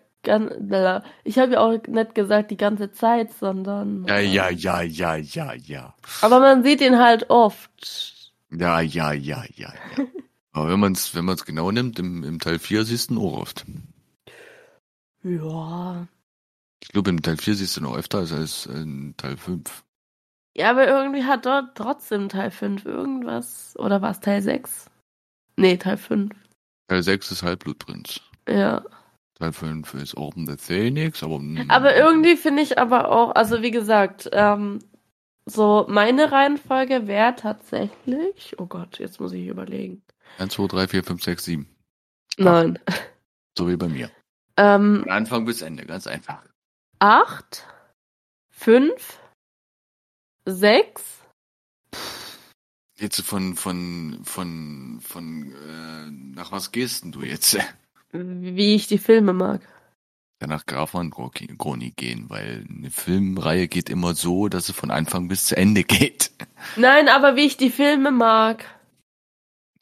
ich 1.24 1.38
habe 1.38 1.52
ja 1.54 1.60
auch 1.60 1.76
nicht 1.88 2.14
gesagt 2.14 2.52
die 2.52 2.56
ganze 2.56 2.92
Zeit, 2.92 3.32
sondern. 3.32 4.04
Ja, 4.06 4.20
ja, 4.20 4.48
ja, 4.48 4.82
ja, 4.82 5.16
ja, 5.16 5.54
ja. 5.54 5.94
Aber 6.20 6.38
man 6.38 6.62
sieht 6.62 6.82
ihn 6.82 6.98
halt 6.98 7.30
oft. 7.30 8.32
Ja, 8.52 8.80
ja, 8.80 9.12
ja, 9.12 9.42
ja, 9.56 9.72
ja. 9.96 10.04
Aber 10.52 10.70
wenn 10.70 10.78
man 10.78 10.92
es 10.92 11.12
wenn 11.16 11.24
man's 11.24 11.44
genau 11.44 11.72
nimmt, 11.72 11.98
im, 11.98 12.22
im 12.22 12.38
Teil 12.38 12.60
4 12.60 12.84
siehst 12.84 13.10
du 13.10 13.14
ihn 13.14 13.18
auch 13.18 13.38
oft. 13.38 13.64
Ja. 15.24 16.06
Ich 16.80 16.90
glaube, 16.90 17.10
im 17.10 17.22
Teil 17.22 17.38
4 17.38 17.56
siehst 17.56 17.76
du 17.76 17.80
noch 17.80 17.96
öfter 17.96 18.18
als 18.18 18.66
in 18.66 19.14
Teil 19.16 19.36
5. 19.36 19.82
Ja, 20.56 20.70
aber 20.70 20.86
irgendwie 20.86 21.24
hat 21.24 21.46
dort 21.46 21.76
trotzdem 21.76 22.28
Teil 22.28 22.50
5 22.50 22.84
irgendwas. 22.84 23.74
Oder 23.78 24.02
war 24.02 24.10
es 24.10 24.20
Teil 24.20 24.42
6? 24.42 24.90
Nee, 25.56 25.76
Teil 25.76 25.96
5. 25.96 26.34
Teil 26.88 27.02
6 27.02 27.30
ist 27.30 27.42
Halbblutprinz. 27.42 28.20
Ja. 28.48 28.82
Teil 29.34 29.52
5 29.52 29.94
ist 29.94 30.16
Open 30.16 30.46
the 30.46 30.56
Phoenix, 30.56 31.22
aber. 31.22 31.40
Aber 31.68 31.96
irgendwie 31.96 32.36
finde 32.36 32.62
ich 32.62 32.78
aber 32.78 33.10
auch, 33.10 33.34
also 33.34 33.62
wie 33.62 33.70
gesagt, 33.70 34.28
ähm, 34.32 34.80
so 35.46 35.86
meine 35.88 36.32
Reihenfolge 36.32 37.06
wäre 37.06 37.34
tatsächlich. 37.36 38.58
Oh 38.58 38.66
Gott, 38.66 38.98
jetzt 38.98 39.20
muss 39.20 39.32
ich 39.32 39.46
überlegen. 39.46 40.02
1, 40.38 40.52
2, 40.54 40.66
3, 40.66 40.88
4, 40.88 41.04
5, 41.04 41.22
6, 41.22 41.44
7. 41.44 41.76
Nein. 42.38 42.78
So 43.58 43.68
wie 43.68 43.76
bei 43.76 43.88
mir. 43.88 44.10
Ähm, 44.56 45.00
Von 45.02 45.10
Anfang 45.10 45.44
bis 45.44 45.60
Ende, 45.62 45.84
ganz 45.84 46.06
einfach. 46.06 46.42
8, 47.00 47.66
5, 48.50 49.20
6. 50.52 51.02
Jetzt 52.98 53.22
von, 53.22 53.56
von, 53.56 54.20
von, 54.24 55.00
von, 55.00 55.52
äh, 55.52 56.10
nach 56.36 56.52
was 56.52 56.70
gehst 56.70 57.04
denn 57.04 57.12
du 57.12 57.22
jetzt? 57.22 57.56
Wie 58.12 58.74
ich 58.74 58.88
die 58.88 58.98
Filme 58.98 59.32
mag. 59.32 59.62
Ja, 60.40 60.46
nach 60.46 60.64
Graf 60.64 60.90
von 60.90 61.10
Groni 61.10 61.90
gehen, 61.90 62.28
weil 62.28 62.64
eine 62.68 62.90
Filmreihe 62.90 63.68
geht 63.68 63.90
immer 63.90 64.14
so, 64.14 64.48
dass 64.48 64.66
sie 64.66 64.72
von 64.72 64.90
Anfang 64.90 65.28
bis 65.28 65.46
zu 65.46 65.56
Ende 65.56 65.84
geht. 65.84 66.30
Nein, 66.76 67.08
aber 67.08 67.36
wie 67.36 67.46
ich 67.46 67.56
die 67.56 67.70
Filme 67.70 68.10
mag. 68.10 68.64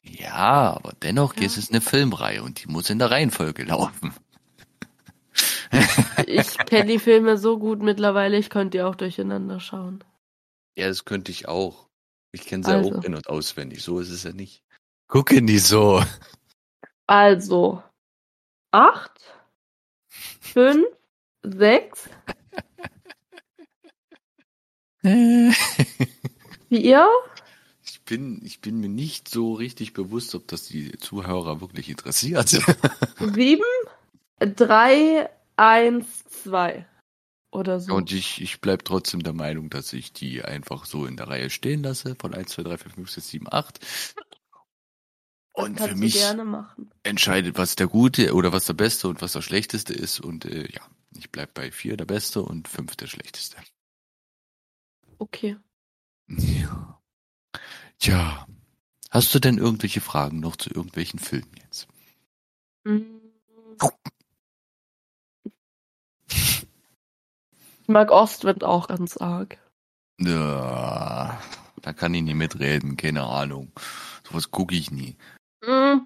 Ja, 0.01 0.73
aber 0.75 0.93
dennoch 1.01 1.35
ja. 1.35 1.43
ist 1.43 1.57
es 1.57 1.69
eine 1.69 1.81
Filmreihe 1.81 2.43
und 2.43 2.63
die 2.63 2.67
muss 2.67 2.89
in 2.89 2.99
der 2.99 3.11
Reihenfolge 3.11 3.63
laufen. 3.63 4.13
ich 6.25 6.57
kenne 6.57 6.85
die 6.85 6.99
Filme 6.99 7.37
so 7.37 7.57
gut 7.57 7.81
mittlerweile, 7.81 8.37
ich 8.37 8.49
könnte 8.49 8.77
die 8.77 8.81
auch 8.81 8.95
durcheinander 8.95 9.59
schauen. 9.59 10.03
Ja, 10.79 10.87
das 10.87 11.03
könnte 11.03 11.29
ich 11.29 11.49
auch. 11.49 11.89
Ich 12.31 12.45
kenne 12.45 12.63
sie 12.63 12.71
also. 12.71 12.95
auch 12.95 13.03
in- 13.03 13.13
und 13.13 13.27
auswendig, 13.27 13.83
so 13.83 13.99
ist 13.99 14.11
es 14.11 14.23
ja 14.23 14.31
nicht. 14.31 14.63
Gucke 15.09 15.41
nicht 15.41 15.65
so. 15.65 16.01
Also, 17.05 17.83
acht, 18.71 19.19
fünf, 20.07 20.85
sechs, 21.43 22.07
vier. 26.69 27.09
Ich 27.83 28.01
bin, 28.05 28.39
ich 28.45 28.61
bin 28.61 28.79
mir 28.79 28.87
nicht 28.87 29.27
so 29.27 29.55
richtig 29.55 29.91
bewusst, 29.91 30.33
ob 30.33 30.47
das 30.47 30.63
die 30.63 30.93
Zuhörer 30.97 31.59
wirklich 31.59 31.89
interessiert. 31.89 32.47
sieben, 33.33 33.63
drei, 34.39 35.29
eins, 35.57 36.23
zwei. 36.25 36.85
Oder 37.51 37.79
so. 37.79 37.93
Und 37.93 38.11
ich, 38.11 38.41
ich 38.41 38.61
bleib 38.61 38.85
trotzdem 38.85 39.23
der 39.23 39.33
Meinung, 39.33 39.69
dass 39.69 39.91
ich 39.93 40.13
die 40.13 40.43
einfach 40.43 40.85
so 40.85 41.05
in 41.05 41.17
der 41.17 41.27
Reihe 41.27 41.49
stehen 41.49 41.81
lasse, 41.81 42.15
von 42.19 42.33
1, 42.33 42.51
2, 42.51 42.63
3, 42.63 42.77
4, 42.77 42.91
5, 42.91 43.09
6, 43.09 43.27
7, 43.27 43.47
8. 43.51 43.79
Und 45.53 45.79
für 45.79 45.95
mich 45.95 46.23
entscheidet, 47.03 47.57
was 47.57 47.75
der 47.75 47.87
gute 47.87 48.33
oder 48.33 48.53
was 48.53 48.65
der 48.65 48.75
beste 48.75 49.09
und 49.09 49.21
was 49.21 49.33
der 49.33 49.41
schlechteste 49.41 49.93
ist. 49.93 50.19
Und 50.19 50.45
äh, 50.45 50.71
ja, 50.71 50.81
ich 51.17 51.31
bleib 51.31 51.53
bei 51.53 51.71
vier 51.71 51.97
der 51.97 52.05
beste 52.05 52.41
und 52.41 52.67
fünf 52.67 52.95
der 52.95 53.07
schlechteste. 53.07 53.57
Okay. 55.17 55.57
Ja. 56.27 57.01
Tja. 57.97 58.47
Hast 59.09 59.33
du 59.33 59.39
denn 59.39 59.57
irgendwelche 59.57 60.01
Fragen 60.01 60.39
noch 60.39 60.55
zu 60.55 60.69
irgendwelchen 60.69 61.19
Filmen 61.19 61.55
jetzt? 61.61 61.87
Mhm. 62.83 63.18
Ich 67.89 67.91
mag 67.93 68.11
Ostwind 68.11 68.63
auch 68.63 68.87
ganz 68.87 69.17
arg. 69.17 69.57
Ja, 70.21 71.41
da 71.81 71.91
kann 71.93 72.13
ich 72.13 72.21
nie 72.21 72.35
mitreden, 72.35 72.97
keine 72.97 73.23
Ahnung. 73.23 73.71
Sowas 74.29 74.51
gucke 74.51 74.75
ich 74.75 74.91
nie. 74.91 75.17
Mhm. 75.65 76.05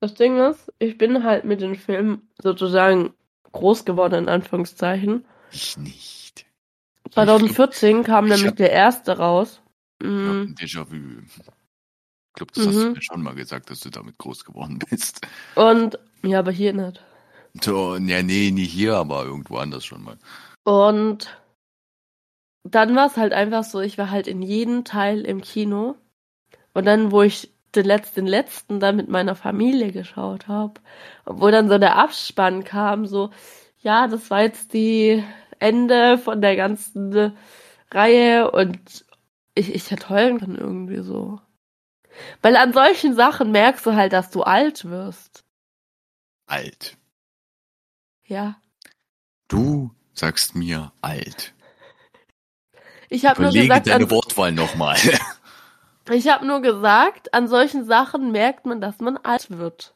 Das 0.00 0.14
Ding 0.14 0.38
ist, 0.38 0.72
ich 0.78 0.96
bin 0.96 1.24
halt 1.24 1.44
mit 1.44 1.60
den 1.60 1.74
Filmen 1.76 2.26
sozusagen 2.40 3.12
groß 3.52 3.84
geworden, 3.84 4.14
in 4.14 4.28
Anführungszeichen. 4.30 5.26
Ich 5.52 5.76
nicht. 5.76 6.46
2014 7.10 8.02
kam 8.02 8.24
ich 8.24 8.30
nämlich 8.30 8.46
hab- 8.52 8.56
der 8.56 8.72
erste 8.72 9.18
raus. 9.18 9.60
Mhm. 10.02 10.54
Déjà-vu. 10.58 10.94
Ich 10.96 12.32
glaube, 12.32 12.52
das 12.54 12.66
hast 12.66 12.76
du 12.76 12.86
Mhm. 12.86 12.92
mir 12.94 13.02
schon 13.02 13.22
mal 13.22 13.34
gesagt, 13.34 13.68
dass 13.68 13.80
du 13.80 13.90
damit 13.90 14.16
groß 14.16 14.42
geworden 14.46 14.78
bist. 14.88 15.20
Und, 15.54 15.98
ja, 16.22 16.38
aber 16.38 16.50
hier 16.50 16.72
nicht. 16.72 17.04
So, 17.62 17.96
ja, 17.96 18.22
nee, 18.22 18.50
nicht 18.52 18.72
hier, 18.72 18.96
aber 18.96 19.24
irgendwo 19.26 19.58
anders 19.58 19.84
schon 19.84 20.02
mal. 20.02 20.16
Und 20.64 21.40
dann 22.64 22.94
war 22.94 23.06
es 23.06 23.16
halt 23.16 23.32
einfach 23.32 23.64
so, 23.64 23.80
ich 23.80 23.98
war 23.98 24.10
halt 24.10 24.26
in 24.26 24.42
jedem 24.42 24.84
Teil 24.84 25.22
im 25.22 25.40
Kino. 25.40 25.96
Und 26.74 26.84
dann, 26.84 27.12
wo 27.12 27.22
ich 27.22 27.52
den 27.74 27.84
letzten, 27.84 28.20
den 28.20 28.26
letzten 28.26 28.80
dann 28.80 28.96
mit 28.96 29.08
meiner 29.08 29.34
Familie 29.34 29.92
geschaut 29.92 30.48
habe, 30.48 30.80
wo 31.24 31.50
dann 31.50 31.68
so 31.68 31.78
der 31.78 31.96
Abspann 31.96 32.64
kam, 32.64 33.06
so, 33.06 33.30
ja, 33.80 34.06
das 34.08 34.30
war 34.30 34.42
jetzt 34.42 34.72
die 34.72 35.22
Ende 35.58 36.18
von 36.18 36.40
der 36.40 36.56
ganzen 36.56 37.36
Reihe 37.90 38.50
und 38.50 39.04
ich, 39.54 39.74
ich 39.74 39.90
hätte 39.90 40.08
heulen 40.08 40.38
können 40.38 40.56
irgendwie 40.56 41.02
so. 41.02 41.40
Weil 42.42 42.56
an 42.56 42.72
solchen 42.72 43.14
Sachen 43.14 43.52
merkst 43.52 43.86
du 43.86 43.94
halt, 43.94 44.12
dass 44.12 44.30
du 44.30 44.42
alt 44.42 44.84
wirst. 44.84 45.44
Alt. 46.46 46.96
Ja. 48.24 48.60
Du 49.48 49.90
sagst 50.18 50.54
mir 50.54 50.92
alt. 51.00 51.54
Ich 53.08 53.24
habe 53.24 53.42
nur 53.42 53.52
gesagt, 53.52 53.86
deine 53.86 54.04
an, 54.04 54.10
Wortwahl 54.10 54.52
nochmal. 54.52 54.96
Ich 56.10 56.26
habe 56.28 56.46
nur 56.46 56.62
gesagt, 56.62 57.34
an 57.34 57.48
solchen 57.48 57.84
Sachen 57.84 58.32
merkt 58.32 58.64
man, 58.64 58.80
dass 58.80 58.98
man 58.98 59.18
alt 59.18 59.50
wird. 59.50 59.94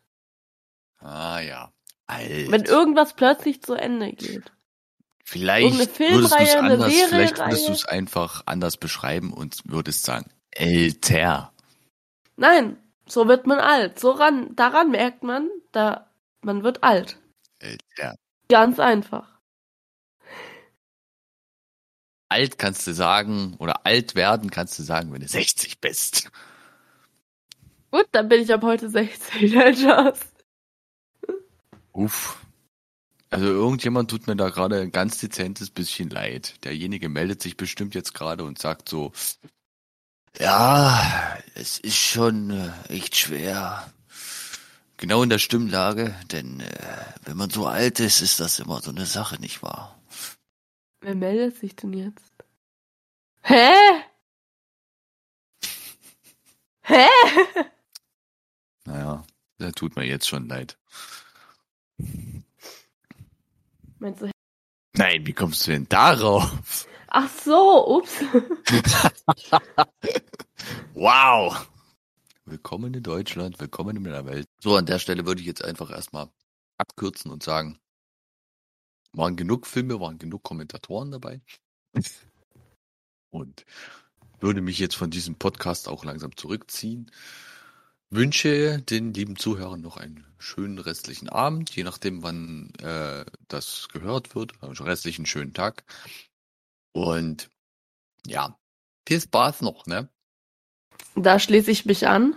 Ah 0.98 1.40
ja. 1.40 1.72
Alt. 2.06 2.50
Wenn 2.50 2.64
irgendwas 2.64 3.14
plötzlich 3.14 3.62
zu 3.62 3.74
Ende 3.74 4.12
geht. 4.12 4.52
vielleicht 5.24 5.74
würdest 5.98 6.38
du 6.38 6.42
es 6.42 6.54
anders, 6.54 6.92
vielleicht 6.92 7.38
würdest 7.38 7.68
du 7.68 7.72
es 7.72 7.84
einfach 7.86 8.42
anders 8.44 8.76
beschreiben 8.76 9.32
und 9.32 9.56
würdest 9.64 10.04
sagen, 10.04 10.30
älter. 10.50 11.52
Nein, 12.36 12.76
so 13.06 13.26
wird 13.28 13.46
man 13.46 13.58
alt. 13.58 13.98
So 13.98 14.10
ran, 14.10 14.54
daran 14.54 14.90
merkt 14.90 15.22
man, 15.22 15.48
da 15.72 16.10
man 16.42 16.62
wird 16.62 16.82
alt. 16.82 17.18
Älter. 17.58 18.16
Ganz 18.48 18.78
einfach. 18.78 19.31
Alt 22.32 22.58
kannst 22.58 22.86
du 22.86 22.94
sagen, 22.94 23.56
oder 23.58 23.84
alt 23.84 24.14
werden 24.14 24.50
kannst 24.50 24.78
du 24.78 24.82
sagen, 24.82 25.12
wenn 25.12 25.20
du 25.20 25.28
60 25.28 25.82
bist. 25.82 26.30
Gut, 27.90 28.06
dann 28.12 28.30
bin 28.30 28.40
ich 28.40 28.50
ab 28.50 28.62
heute 28.62 28.88
60. 28.88 29.52
Nein, 29.52 29.76
Spaß. 29.76 30.18
Uff. 31.92 32.38
Also 33.28 33.44
irgendjemand 33.44 34.10
tut 34.10 34.26
mir 34.26 34.36
da 34.36 34.48
gerade 34.48 34.80
ein 34.80 34.92
ganz 34.92 35.18
dezentes 35.18 35.68
bisschen 35.68 36.08
leid. 36.08 36.64
Derjenige 36.64 37.10
meldet 37.10 37.42
sich 37.42 37.58
bestimmt 37.58 37.94
jetzt 37.94 38.14
gerade 38.14 38.44
und 38.44 38.58
sagt 38.58 38.88
so, 38.88 39.12
ja, 40.38 41.36
es 41.54 41.78
ist 41.78 41.98
schon 41.98 42.48
äh, 42.48 42.70
echt 42.88 43.14
schwer. 43.14 43.92
Genau 44.96 45.22
in 45.22 45.28
der 45.28 45.38
Stimmlage, 45.38 46.14
denn 46.30 46.60
äh, 46.60 47.04
wenn 47.26 47.36
man 47.36 47.50
so 47.50 47.66
alt 47.66 48.00
ist, 48.00 48.22
ist 48.22 48.40
das 48.40 48.58
immer 48.58 48.80
so 48.80 48.90
eine 48.90 49.04
Sache, 49.04 49.38
nicht 49.38 49.62
wahr? 49.62 50.01
Wer 51.02 51.16
meldet 51.16 51.56
sich 51.56 51.74
denn 51.74 51.92
jetzt? 51.92 52.32
Hä? 53.42 53.72
Hä? 56.84 57.08
Naja, 58.84 59.24
da 59.58 59.70
tut 59.72 59.96
mir 59.96 60.04
jetzt 60.04 60.28
schon 60.28 60.46
leid. 60.46 60.78
Meinst 63.98 64.22
du? 64.22 64.30
Nein, 64.96 65.26
wie 65.26 65.32
kommst 65.32 65.66
du 65.66 65.72
denn 65.72 65.88
darauf? 65.88 66.86
Ach 67.08 67.28
so, 67.28 67.98
ups. 67.98 68.20
Wow! 70.94 71.68
Willkommen 72.44 72.94
in 72.94 73.02
Deutschland, 73.02 73.58
willkommen 73.58 73.96
in 73.96 74.04
der 74.04 74.24
Welt. 74.26 74.46
So, 74.60 74.76
an 74.76 74.86
der 74.86 75.00
Stelle 75.00 75.26
würde 75.26 75.40
ich 75.40 75.46
jetzt 75.48 75.64
einfach 75.64 75.90
erstmal 75.90 76.30
abkürzen 76.78 77.32
und 77.32 77.42
sagen, 77.42 77.80
waren 79.12 79.36
genug 79.36 79.66
Filme, 79.66 80.00
waren 80.00 80.18
genug 80.18 80.42
Kommentatoren 80.42 81.10
dabei. 81.10 81.40
Und 83.30 83.64
würde 84.40 84.60
mich 84.60 84.78
jetzt 84.78 84.96
von 84.96 85.10
diesem 85.10 85.36
Podcast 85.36 85.88
auch 85.88 86.04
langsam 86.04 86.36
zurückziehen. 86.36 87.10
Wünsche 88.10 88.82
den 88.82 89.14
lieben 89.14 89.36
Zuhörern 89.36 89.80
noch 89.80 89.96
einen 89.96 90.26
schönen 90.38 90.78
restlichen 90.78 91.30
Abend, 91.30 91.70
je 91.74 91.84
nachdem, 91.84 92.22
wann 92.22 92.72
äh, 92.82 93.24
das 93.48 93.88
gehört 93.90 94.34
wird. 94.34 94.52
Also 94.60 94.84
restlichen 94.84 95.24
schönen 95.24 95.54
Tag. 95.54 95.84
Und 96.92 97.48
ja, 98.26 98.58
viel 99.08 99.20
Spaß 99.20 99.62
noch, 99.62 99.86
ne? 99.86 100.08
Da 101.14 101.38
schließe 101.38 101.70
ich 101.70 101.86
mich 101.86 102.06
an 102.06 102.36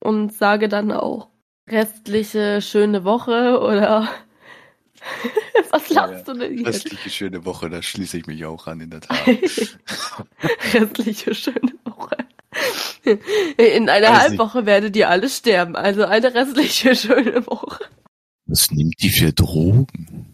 und 0.00 0.32
sage 0.32 0.68
dann 0.68 0.90
auch 0.90 1.28
restliche 1.68 2.60
schöne 2.60 3.04
Woche 3.04 3.60
oder 3.60 4.08
was 5.70 5.88
lachst 5.90 6.28
du 6.28 6.34
denn 6.34 6.58
jetzt? 6.58 6.66
Restliche 6.66 7.10
schöne 7.10 7.44
Woche, 7.44 7.68
da 7.70 7.82
schließe 7.82 8.18
ich 8.18 8.26
mich 8.26 8.44
auch 8.44 8.66
an, 8.66 8.80
in 8.80 8.90
der 8.90 9.00
Tat. 9.00 9.18
restliche 10.74 11.34
schöne 11.34 11.72
Woche. 11.84 12.16
In 13.56 13.88
einer 13.88 14.08
Weiß 14.08 14.30
nicht. 14.30 14.40
Halbwoche 14.40 14.66
werdet 14.66 14.94
ihr 14.96 15.08
alle 15.08 15.28
sterben, 15.28 15.74
also 15.76 16.04
eine 16.04 16.34
restliche 16.34 16.94
schöne 16.96 17.44
Woche. 17.46 17.84
Was 18.46 18.70
nimmt 18.70 18.94
die 19.00 19.08
für 19.10 19.32
Drogen? 19.32 20.26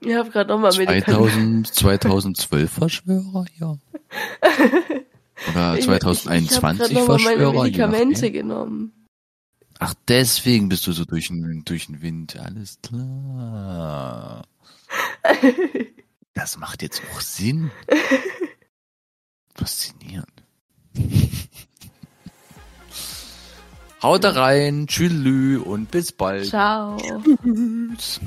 Ich 0.00 0.14
habe 0.14 0.30
gerade 0.30 0.50
nochmal 0.50 0.72
Medikamente. 0.76 1.72
2000, 1.72 1.74
2012 1.74 2.70
Verschwörer, 2.70 3.46
ja. 3.58 3.76
Oder 5.50 5.76
Ich- 5.78 5.84
2021 5.84 6.36
ich, 6.36 6.50
ich 6.50 6.56
hab 6.62 6.62
grad 6.78 6.92
noch 6.92 7.08
mal 7.08 7.18
Verschwörer. 7.18 7.52
meine 7.52 7.64
Medikamente 7.64 8.30
genommen. 8.30 8.92
Ach, 9.78 9.94
deswegen 10.08 10.68
bist 10.68 10.86
du 10.86 10.92
so 10.92 11.04
durch 11.04 11.28
den, 11.28 11.62
durch 11.64 11.86
den 11.86 12.02
Wind. 12.02 12.36
Alles 12.36 12.78
klar. 12.82 14.46
Das 16.34 16.56
macht 16.56 16.82
jetzt 16.82 17.02
auch 17.10 17.20
Sinn. 17.20 17.72
Faszinierend. 19.56 20.44
Haut 24.00 24.22
da 24.22 24.30
rein, 24.30 24.86
tschüss 24.86 25.60
und 25.64 25.90
bis 25.90 26.12
bald. 26.12 26.46
Ciao. 26.46 26.96
Tschüss. 27.96 28.20